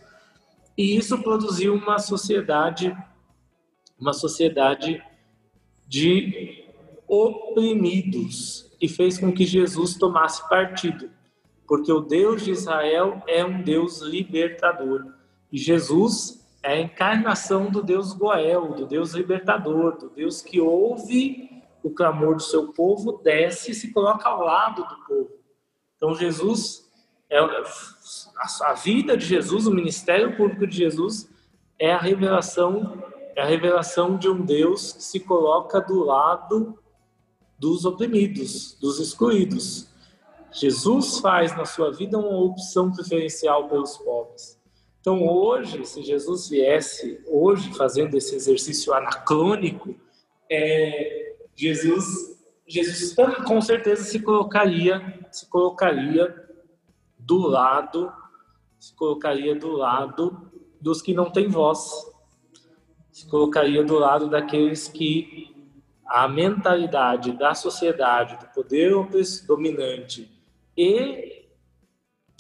E 0.76 0.96
isso 0.96 1.22
produziu 1.22 1.74
uma 1.74 1.98
sociedade, 1.98 2.94
uma 3.98 4.12
sociedade 4.12 5.02
de 5.86 6.64
oprimidos 7.08 8.70
e 8.80 8.88
fez 8.88 9.18
com 9.18 9.32
que 9.32 9.44
Jesus 9.46 9.94
tomasse 9.94 10.46
partido, 10.48 11.10
porque 11.66 11.92
o 11.92 12.00
Deus 12.00 12.44
de 12.44 12.50
Israel 12.50 13.22
é 13.26 13.44
um 13.44 13.62
Deus 13.62 14.00
libertador 14.00 15.14
e 15.50 15.58
Jesus 15.58 16.44
é 16.62 16.72
a 16.72 16.80
encarnação 16.80 17.70
do 17.70 17.82
Deus 17.82 18.12
Goel, 18.12 18.74
do 18.74 18.86
Deus 18.86 19.12
libertador, 19.12 19.96
do 19.96 20.10
Deus 20.10 20.42
que 20.42 20.60
ouve 20.60 21.62
o 21.82 21.90
clamor 21.90 22.34
do 22.34 22.42
seu 22.42 22.72
povo, 22.72 23.20
desce 23.22 23.70
e 23.70 23.74
se 23.74 23.92
coloca 23.92 24.28
ao 24.28 24.42
lado 24.42 24.82
do 24.82 24.96
povo. 25.06 25.30
Então 25.96 26.14
Jesus 26.14 26.90
é 27.30 27.38
a 27.38 28.74
vida 28.74 29.16
de 29.16 29.24
Jesus, 29.24 29.66
o 29.66 29.74
ministério 29.74 30.36
público 30.36 30.66
de 30.66 30.76
Jesus 30.76 31.30
é 31.78 31.92
a 31.92 31.98
revelação 31.98 33.02
é 33.36 33.42
a 33.42 33.46
revelação 33.46 34.16
de 34.16 34.30
um 34.30 34.40
Deus 34.40 34.94
que 34.94 35.02
se 35.02 35.20
coloca 35.20 35.78
do 35.78 36.02
lado 36.02 36.78
dos 37.58 37.84
oprimidos, 37.84 38.78
dos 38.80 38.98
excluídos. 38.98 39.88
Jesus 40.50 41.18
faz 41.18 41.54
na 41.54 41.66
sua 41.66 41.92
vida 41.92 42.16
uma 42.16 42.38
opção 42.38 42.90
preferencial 42.90 43.68
pelos 43.68 43.98
pobres. 43.98 44.58
Então 45.00 45.28
hoje, 45.28 45.84
se 45.84 46.02
Jesus 46.02 46.48
viesse 46.48 47.22
hoje 47.26 47.72
fazendo 47.74 48.16
esse 48.16 48.34
exercício 48.34 48.94
anacrônico, 48.94 49.94
é, 50.50 51.36
Jesus, 51.54 52.40
Jesus 52.66 53.14
com 53.46 53.60
certeza 53.60 54.02
se 54.02 54.18
colocaria, 54.20 55.20
se 55.30 55.46
colocaria 55.46 56.34
do 57.18 57.36
lado, 57.36 58.10
se 58.80 58.94
colocaria 58.94 59.54
do 59.54 59.72
lado 59.72 60.50
dos 60.80 61.02
que 61.02 61.12
não 61.12 61.30
têm 61.30 61.48
voz, 61.48 62.15
se 63.16 63.26
colocaria 63.28 63.82
do 63.82 63.98
lado 63.98 64.28
daqueles 64.28 64.88
que 64.88 65.50
a 66.06 66.28
mentalidade 66.28 67.32
da 67.32 67.54
sociedade, 67.54 68.36
do 68.36 68.46
poder 68.52 68.92
dominante 69.46 70.30
e 70.76 71.48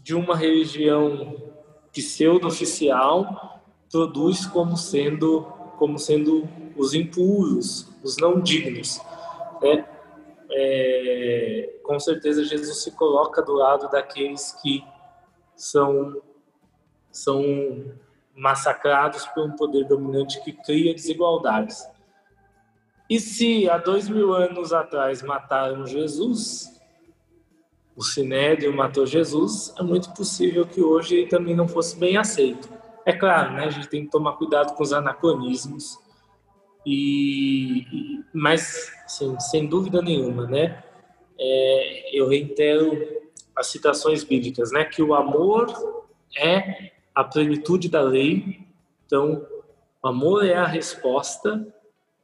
de 0.02 0.14
uma 0.14 0.36
religião 0.36 1.50
pseudo-oficial 1.90 3.62
produz 3.90 4.44
como 4.44 4.76
sendo 4.76 5.44
como 5.78 5.98
sendo 5.98 6.46
os 6.76 6.92
impuros, 6.92 7.88
os 8.04 8.18
não 8.18 8.38
dignos. 8.38 9.00
Né? 9.62 9.88
É, 10.50 11.80
com 11.84 11.98
certeza 11.98 12.44
Jesus 12.44 12.82
se 12.82 12.90
coloca 12.90 13.40
do 13.40 13.54
lado 13.54 13.88
daqueles 13.88 14.52
que 14.60 14.84
são 15.54 16.20
são 17.10 17.94
massacrados 18.36 19.26
por 19.28 19.44
um 19.44 19.56
poder 19.56 19.84
dominante 19.84 20.42
que 20.44 20.52
cria 20.52 20.94
desigualdades. 20.94 21.88
E 23.08 23.18
se 23.18 23.68
há 23.68 23.78
dois 23.78 24.08
mil 24.08 24.34
anos 24.34 24.72
atrás 24.72 25.22
mataram 25.22 25.86
Jesus, 25.86 26.80
o 27.96 28.02
Sinédrio 28.02 28.76
matou 28.76 29.06
Jesus, 29.06 29.74
é 29.78 29.82
muito 29.82 30.12
possível 30.12 30.66
que 30.66 30.82
hoje 30.82 31.16
ele 31.16 31.28
também 31.28 31.56
não 31.56 31.66
fosse 31.66 31.96
bem 31.98 32.16
aceito. 32.16 32.68
É 33.06 33.12
claro, 33.12 33.54
né, 33.54 33.64
a 33.64 33.70
gente 33.70 33.88
tem 33.88 34.04
que 34.04 34.10
tomar 34.10 34.32
cuidado 34.32 34.74
com 34.74 34.82
os 34.82 34.92
anacronismos, 34.92 35.98
e, 36.86 38.22
mas, 38.32 38.92
assim, 39.04 39.38
sem 39.40 39.66
dúvida 39.66 40.00
nenhuma, 40.00 40.46
né? 40.46 40.84
É, 41.36 42.16
eu 42.16 42.28
reitero 42.28 42.96
as 43.56 43.66
citações 43.66 44.22
bíblicas, 44.22 44.70
né? 44.70 44.84
Que 44.84 45.02
o 45.02 45.12
amor 45.12 45.66
é 46.36 46.92
a 47.16 47.24
plenitude 47.24 47.88
da 47.88 48.02
lei. 48.02 48.60
Então, 49.06 49.46
o 50.02 50.08
amor 50.08 50.44
é 50.44 50.54
a 50.54 50.66
resposta 50.66 51.66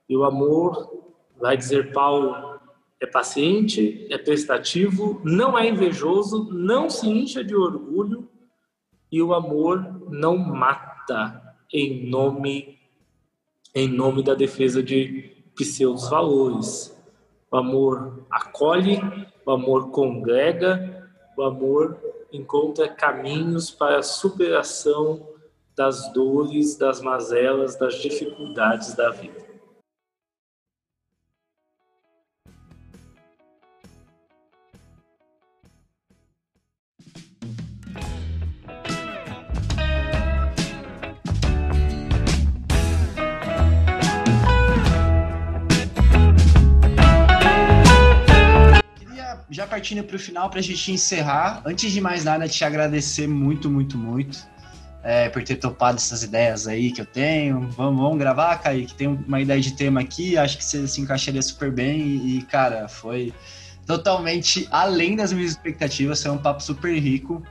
e 0.06 0.14
o 0.14 0.22
amor, 0.22 1.08
vai 1.40 1.56
dizer 1.56 1.92
Paulo, 1.92 2.60
é 3.00 3.06
paciente, 3.06 4.06
é 4.10 4.18
prestativo, 4.18 5.18
não 5.24 5.58
é 5.58 5.66
invejoso, 5.66 6.52
não 6.52 6.90
se 6.90 7.08
incha 7.08 7.42
de 7.42 7.56
orgulho 7.56 8.28
e 9.10 9.22
o 9.22 9.32
amor 9.32 10.10
não 10.10 10.36
mata 10.36 11.56
em 11.72 12.06
nome 12.08 12.78
em 13.74 13.88
nome 13.88 14.22
da 14.22 14.34
defesa 14.34 14.82
de 14.82 15.34
pseudos 15.56 16.06
valores. 16.10 16.94
O 17.50 17.56
amor 17.56 18.26
acolhe, 18.30 19.00
o 19.46 19.50
amor 19.50 19.90
congrega, 19.90 21.10
o 21.38 21.42
amor 21.42 21.98
encontra 22.32 22.88
caminhos 22.88 23.70
para 23.70 23.98
a 23.98 24.02
superação 24.02 25.28
das 25.76 26.12
dores, 26.12 26.76
das 26.76 27.00
mazelas, 27.00 27.76
das 27.76 27.94
dificuldades 27.96 28.94
da 28.94 29.10
vida. 29.10 29.51
Partindo 49.82 50.04
para 50.04 50.14
o 50.14 50.18
final, 50.18 50.48
para 50.48 50.60
a 50.60 50.62
gente 50.62 50.92
encerrar, 50.92 51.60
antes 51.66 51.90
de 51.90 52.00
mais 52.00 52.22
nada, 52.22 52.48
te 52.48 52.64
agradecer 52.64 53.26
muito, 53.26 53.68
muito, 53.68 53.98
muito 53.98 54.46
é, 55.02 55.28
por 55.28 55.42
ter 55.42 55.56
topado 55.56 55.96
essas 55.96 56.22
ideias 56.22 56.68
aí 56.68 56.92
que 56.92 57.00
eu 57.00 57.04
tenho. 57.04 57.62
Vamos, 57.70 58.00
vamos 58.00 58.16
gravar, 58.16 58.56
Kaique? 58.58 58.94
Tem 58.94 59.08
uma 59.08 59.40
ideia 59.40 59.60
de 59.60 59.72
tema 59.72 60.00
aqui, 60.00 60.38
acho 60.38 60.56
que 60.56 60.64
você 60.64 60.86
se 60.86 61.00
encaixaria 61.00 61.42
super 61.42 61.72
bem 61.72 62.00
e, 62.00 62.42
cara, 62.42 62.86
foi 62.86 63.34
totalmente 63.84 64.68
além 64.70 65.16
das 65.16 65.32
minhas 65.32 65.50
expectativas, 65.50 66.22
foi 66.22 66.30
um 66.30 66.38
papo 66.38 66.62
super 66.62 66.96
rico. 66.96 67.42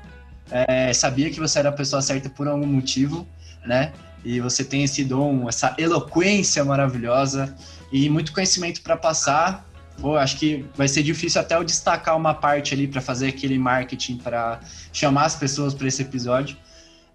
É, 0.50 0.94
sabia 0.94 1.30
que 1.30 1.40
você 1.40 1.60
era 1.60 1.68
a 1.68 1.74
pessoa 1.74 2.02
certa 2.02 2.30
por 2.30 2.48
algum 2.48 2.66
motivo, 2.66 3.28
né? 3.66 3.92
E 4.24 4.40
você 4.40 4.64
tem 4.64 4.86
esse 4.86 5.04
dom, 5.04 5.50
essa 5.50 5.76
eloquência 5.78 6.64
maravilhosa 6.64 7.54
e 7.92 8.10
muito 8.10 8.32
conhecimento 8.32 8.82
para 8.82 8.96
passar. 8.96 9.70
Pô, 10.02 10.18
acho 10.18 10.38
que 10.38 10.66
vai 10.76 10.88
ser 10.88 11.04
difícil 11.04 11.40
até 11.40 11.56
eu 11.56 11.64
destacar 11.64 12.18
uma 12.18 12.34
parte 12.34 12.74
ali 12.74 12.88
para 12.88 13.00
fazer 13.00 13.28
aquele 13.28 13.60
marketing 13.60 14.18
para 14.18 14.60
chamar 14.92 15.26
as 15.26 15.36
pessoas 15.36 15.76
para 15.76 15.88
esse 15.88 16.02
episódio. 16.02 16.58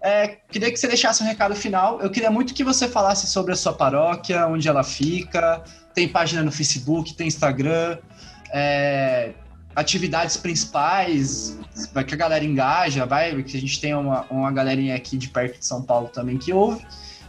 É, 0.01 0.37
queria 0.49 0.71
que 0.71 0.77
você 0.77 0.87
deixasse 0.87 1.21
um 1.21 1.25
recado 1.25 1.53
final. 1.53 1.99
Eu 1.99 2.09
queria 2.09 2.31
muito 2.31 2.53
que 2.53 2.63
você 2.63 2.87
falasse 2.87 3.27
sobre 3.27 3.51
a 3.51 3.57
sua 3.57 3.73
paróquia, 3.73 4.47
onde 4.47 4.69
ela 4.69 4.83
fica. 4.83 5.61
Tem 5.93 6.07
página 6.07 6.41
no 6.41 6.51
Facebook, 6.51 7.13
tem 7.13 7.27
Instagram. 7.27 7.97
É, 8.53 9.33
atividades 9.75 10.37
principais, 10.37 11.59
vai 11.93 12.05
que 12.05 12.13
a 12.13 12.17
galera 12.17 12.45
engaja, 12.45 13.05
vai, 13.05 13.43
que 13.43 13.57
a 13.57 13.59
gente 13.59 13.81
tem 13.81 13.93
uma, 13.93 14.25
uma 14.29 14.51
galerinha 14.51 14.95
aqui 14.95 15.17
de 15.17 15.27
perto 15.27 15.59
de 15.59 15.65
São 15.65 15.83
Paulo 15.83 16.07
também 16.07 16.37
que 16.37 16.53
ouve. 16.53 16.85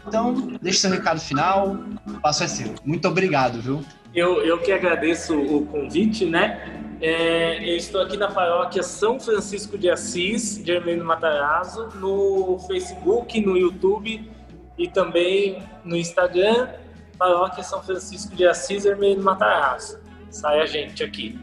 Então, 0.06 0.56
deixe 0.62 0.78
seu 0.78 0.90
recado 0.90 1.20
final, 1.20 1.76
passo 2.22 2.44
é 2.44 2.48
seu. 2.48 2.74
Muito 2.84 3.06
obrigado, 3.08 3.60
viu? 3.60 3.84
Eu, 4.14 4.42
eu 4.42 4.58
que 4.58 4.72
agradeço 4.72 5.38
o 5.38 5.66
convite, 5.66 6.24
né? 6.24 6.78
É, 7.00 7.62
eu 7.62 7.76
estou 7.76 8.00
aqui 8.00 8.16
na 8.16 8.28
paróquia 8.28 8.82
São 8.82 9.20
Francisco 9.20 9.78
de 9.78 9.88
Assis, 9.88 10.62
de 10.62 10.72
Hermínio 10.72 11.04
Matarazzo, 11.04 11.88
no 11.96 12.58
Facebook, 12.66 13.40
no 13.40 13.56
YouTube 13.56 14.28
e 14.76 14.88
também 14.88 15.62
no 15.84 15.96
Instagram, 15.96 16.68
paróquia 17.16 17.62
São 17.62 17.82
Francisco 17.82 18.34
de 18.34 18.46
Assis, 18.46 18.84
Hermínio 18.84 19.22
Matarazzo. 19.22 20.00
Sai 20.30 20.60
a 20.60 20.66
gente 20.66 21.04
aqui. 21.04 21.38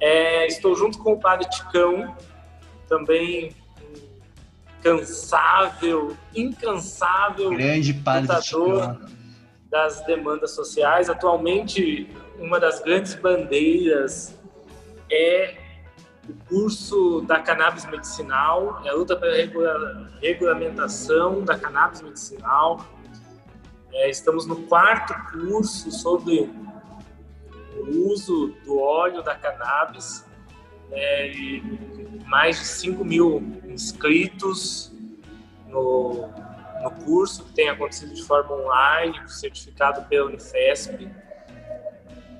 É, 0.00 0.46
estou 0.46 0.76
junto 0.76 0.98
com 0.98 1.14
o 1.14 1.20
Padre 1.20 1.48
Ticão, 1.48 2.14
também 2.88 3.50
cansável, 4.82 6.16
incansável 6.34 7.50
grande 7.50 7.92
Padre 7.92 8.40
Ticão 8.40 9.15
das 9.70 10.04
demandas 10.06 10.52
sociais. 10.52 11.08
Atualmente, 11.08 12.08
uma 12.38 12.58
das 12.60 12.80
grandes 12.80 13.14
bandeiras 13.14 14.38
é 15.10 15.56
o 16.28 16.34
curso 16.48 17.20
da 17.22 17.40
cannabis 17.40 17.84
medicinal, 17.86 18.82
é 18.84 18.88
a 18.88 18.94
luta 18.94 19.16
pela 19.16 19.34
regula 19.34 20.10
regulamentação 20.20 21.44
da 21.44 21.56
cannabis 21.56 22.02
medicinal. 22.02 22.84
É, 23.92 24.10
estamos 24.10 24.46
no 24.46 24.56
quarto 24.62 25.14
curso 25.30 25.90
sobre 25.90 26.50
o 27.76 28.10
uso 28.10 28.54
do 28.64 28.78
óleo 28.78 29.22
da 29.22 29.34
cannabis, 29.34 30.24
é, 30.90 31.32
mais 32.26 32.58
de 32.58 32.66
5 32.66 33.04
mil 33.04 33.60
inscritos 33.66 34.92
no, 35.68 36.28
curso, 36.90 37.44
que 37.44 37.52
tem 37.52 37.68
acontecido 37.68 38.14
de 38.14 38.22
forma 38.22 38.54
online, 38.54 39.16
certificado 39.28 40.06
pela 40.08 40.26
Unifesp. 40.26 41.08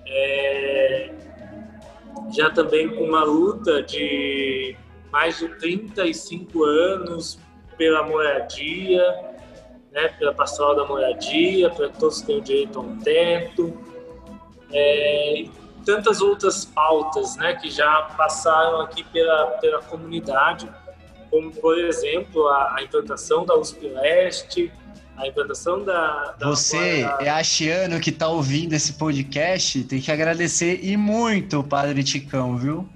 É, 0.06 1.10
já 2.30 2.50
também 2.50 2.88
com 2.88 3.04
uma 3.04 3.24
luta 3.24 3.82
de 3.82 4.76
mais 5.10 5.38
de 5.38 5.48
35 5.48 6.64
anos 6.64 7.38
pela 7.76 8.02
moradia, 8.02 9.02
né, 9.92 10.08
pela 10.08 10.34
pastoral 10.34 10.76
da 10.76 10.84
moradia, 10.84 11.70
para 11.70 11.88
que 11.88 11.98
todos 11.98 12.20
tenham 12.20 12.40
direito 12.40 12.78
a 12.78 12.82
um 12.82 12.98
teto, 12.98 13.78
é, 14.72 15.40
e 15.40 15.50
tantas 15.84 16.20
outras 16.20 16.64
pautas 16.64 17.36
né, 17.36 17.54
que 17.54 17.70
já 17.70 18.02
passaram 18.16 18.80
aqui 18.80 19.04
pela, 19.04 19.46
pela 19.58 19.80
comunidade, 19.82 20.68
como, 21.36 21.50
por 21.52 21.78
exemplo, 21.78 22.48
a, 22.48 22.76
a 22.76 22.82
implantação 22.82 23.44
da 23.44 23.54
USP 23.54 23.88
Leste, 23.88 24.72
a 25.18 25.28
implantação 25.28 25.84
da. 25.84 26.34
da 26.38 26.48
Você 26.48 27.02
da... 27.02 27.18
é 27.20 27.28
achiano 27.28 28.00
que 28.00 28.08
está 28.08 28.26
ouvindo 28.26 28.72
esse 28.72 28.94
podcast, 28.94 29.84
tem 29.84 30.00
que 30.00 30.10
agradecer 30.10 30.80
e 30.82 30.96
muito 30.96 31.60
o 31.60 31.64
Padre 31.64 32.02
Ticão, 32.02 32.56
viu? 32.56 32.88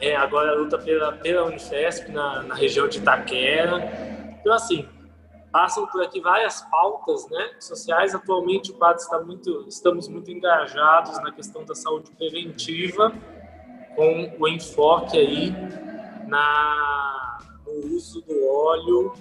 É, 0.00 0.16
agora 0.16 0.50
a 0.50 0.54
luta 0.54 0.78
pela, 0.78 1.12
pela 1.12 1.44
Unifesp 1.44 2.10
na, 2.10 2.42
na 2.42 2.54
região 2.56 2.88
de 2.88 2.98
Itaquera. 2.98 4.36
Então, 4.40 4.52
assim, 4.52 4.88
passam 5.52 5.86
por 5.86 6.02
aqui 6.02 6.20
várias 6.20 6.60
pautas 6.62 7.28
né, 7.30 7.50
sociais. 7.60 8.16
Atualmente, 8.16 8.72
o 8.72 8.74
padre 8.74 9.00
está 9.00 9.20
muito, 9.20 9.64
estamos 9.68 10.08
muito 10.08 10.28
engajados 10.28 11.22
na 11.22 11.30
questão 11.30 11.64
da 11.64 11.74
saúde 11.74 12.10
preventiva, 12.12 13.12
com 13.94 14.32
o 14.40 14.48
enfoque 14.48 15.18
aí 15.18 15.54
na, 16.30 17.38
no 17.66 17.94
uso 17.96 18.22
do 18.22 18.46
óleo 18.46 19.12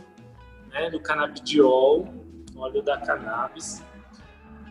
né, 0.71 0.89
do 0.89 0.99
canabidiol, 0.99 2.07
óleo 2.55 2.81
da 2.81 2.97
cannabis. 2.97 3.83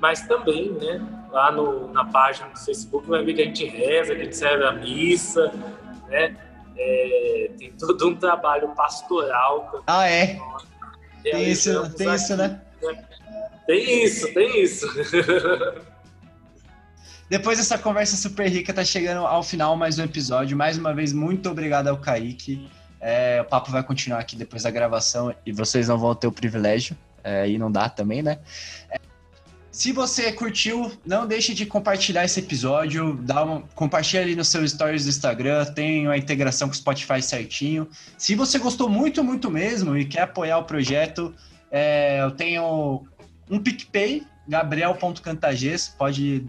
Mas 0.00 0.22
também, 0.22 0.70
né, 0.72 1.04
lá 1.30 1.50
no, 1.50 1.92
na 1.92 2.04
página 2.04 2.48
do 2.48 2.58
Facebook 2.58 3.06
vai 3.08 3.24
ver 3.24 3.34
que 3.34 3.42
a 3.42 3.44
gente 3.44 3.66
reza, 3.66 4.14
que 4.14 4.20
a 4.20 4.24
gente 4.24 4.36
serve 4.36 4.64
a 4.64 4.72
missa, 4.72 5.52
né? 6.08 6.36
É, 6.80 7.50
tem 7.58 7.72
todo 7.72 8.08
um 8.08 8.14
trabalho 8.14 8.68
pastoral 8.76 9.64
também. 9.66 9.84
Ah, 9.88 10.08
é? 10.08 10.38
Tem 11.24 11.50
isso, 11.50 11.72
tem 11.96 12.06
aqui, 12.06 12.16
isso, 12.16 12.36
né? 12.36 12.62
né? 12.80 13.04
Tem 13.66 14.04
isso, 14.04 14.32
tem 14.32 14.62
isso. 14.62 14.86
Depois 17.28 17.58
dessa 17.58 17.76
conversa 17.76 18.16
super 18.16 18.48
rica, 18.48 18.72
tá 18.72 18.82
chegando 18.82 19.26
ao 19.26 19.42
final 19.42 19.76
mais 19.76 19.98
um 19.98 20.04
episódio. 20.04 20.56
Mais 20.56 20.78
uma 20.78 20.94
vez, 20.94 21.12
muito 21.12 21.50
obrigado 21.50 21.88
ao 21.88 21.98
Kaique. 21.98 22.66
É, 22.98 23.42
o 23.42 23.44
papo 23.44 23.70
vai 23.70 23.82
continuar 23.82 24.20
aqui 24.20 24.34
depois 24.34 24.62
da 24.62 24.70
gravação 24.70 25.34
e 25.44 25.52
vocês 25.52 25.88
não 25.88 25.98
vão 25.98 26.14
ter 26.14 26.26
o 26.26 26.32
privilégio. 26.32 26.96
É, 27.22 27.46
e 27.46 27.58
não 27.58 27.70
dá 27.70 27.90
também, 27.90 28.22
né? 28.22 28.38
É, 28.90 28.98
se 29.70 29.92
você 29.92 30.32
curtiu, 30.32 30.90
não 31.04 31.26
deixe 31.26 31.52
de 31.52 31.66
compartilhar 31.66 32.24
esse 32.24 32.40
episódio, 32.40 33.18
dá 33.22 33.44
uma, 33.44 33.60
compartilha 33.74 34.22
ali 34.22 34.34
nos 34.34 34.48
seus 34.48 34.70
stories 34.70 35.04
do 35.04 35.10
Instagram, 35.10 35.66
tem 35.66 36.08
a 36.08 36.16
integração 36.16 36.68
com 36.68 36.72
o 36.72 36.76
Spotify 36.76 37.20
certinho. 37.20 37.86
Se 38.16 38.34
você 38.34 38.58
gostou 38.58 38.88
muito, 38.88 39.22
muito 39.22 39.50
mesmo 39.50 39.98
e 39.98 40.06
quer 40.06 40.22
apoiar 40.22 40.58
o 40.58 40.64
projeto, 40.64 41.34
é, 41.70 42.22
eu 42.22 42.30
tenho 42.30 43.04
um 43.50 43.58
PicPay, 43.58 44.26
gabriel.cantagês, 44.48 45.88
pode 45.88 46.46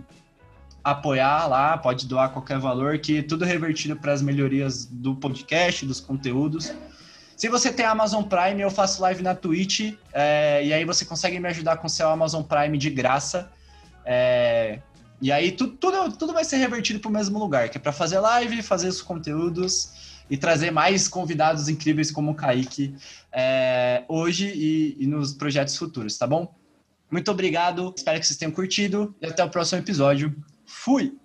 apoiar 0.83 1.47
lá, 1.47 1.77
pode 1.77 2.07
doar 2.07 2.29
qualquer 2.31 2.59
valor, 2.59 2.97
que 2.99 3.21
tudo 3.21 3.45
revertido 3.45 3.95
para 3.95 4.13
as 4.13 4.21
melhorias 4.21 4.85
do 4.85 5.15
podcast, 5.15 5.85
dos 5.85 5.99
conteúdos. 5.99 6.73
Se 7.35 7.47
você 7.47 7.71
tem 7.71 7.85
Amazon 7.85 8.23
Prime, 8.23 8.61
eu 8.61 8.69
faço 8.69 9.01
live 9.01 9.23
na 9.23 9.33
Twitch, 9.33 9.93
é, 10.13 10.61
e 10.65 10.73
aí 10.73 10.83
você 10.83 11.05
consegue 11.05 11.39
me 11.39 11.47
ajudar 11.47 11.77
com 11.77 11.87
seu 11.87 12.09
Amazon 12.09 12.43
Prime 12.43 12.77
de 12.77 12.89
graça. 12.89 13.49
É, 14.05 14.79
e 15.21 15.31
aí 15.31 15.51
tudo, 15.51 15.73
tudo, 15.77 16.17
tudo 16.17 16.33
vai 16.33 16.43
ser 16.43 16.57
revertido 16.57 16.99
para 16.99 17.09
o 17.09 17.13
mesmo 17.13 17.39
lugar, 17.39 17.69
que 17.69 17.77
é 17.77 17.79
para 17.79 17.91
fazer 17.91 18.19
live, 18.19 18.61
fazer 18.61 18.87
os 18.87 19.01
conteúdos 19.01 20.19
e 20.29 20.37
trazer 20.37 20.71
mais 20.71 21.07
convidados 21.07 21.67
incríveis 21.67 22.11
como 22.11 22.31
o 22.31 22.35
Kaique 22.35 22.95
é, 23.31 24.03
hoje 24.07 24.51
e, 24.53 24.97
e 24.99 25.07
nos 25.07 25.33
projetos 25.33 25.75
futuros, 25.75 26.17
tá 26.17 26.27
bom? 26.27 26.53
Muito 27.11 27.31
obrigado, 27.31 27.93
espero 27.95 28.19
que 28.19 28.27
vocês 28.27 28.37
tenham 28.37 28.51
curtido 28.51 29.15
e 29.21 29.25
até 29.25 29.43
o 29.43 29.49
próximo 29.49 29.81
episódio. 29.81 30.35
Fui! 30.69 31.19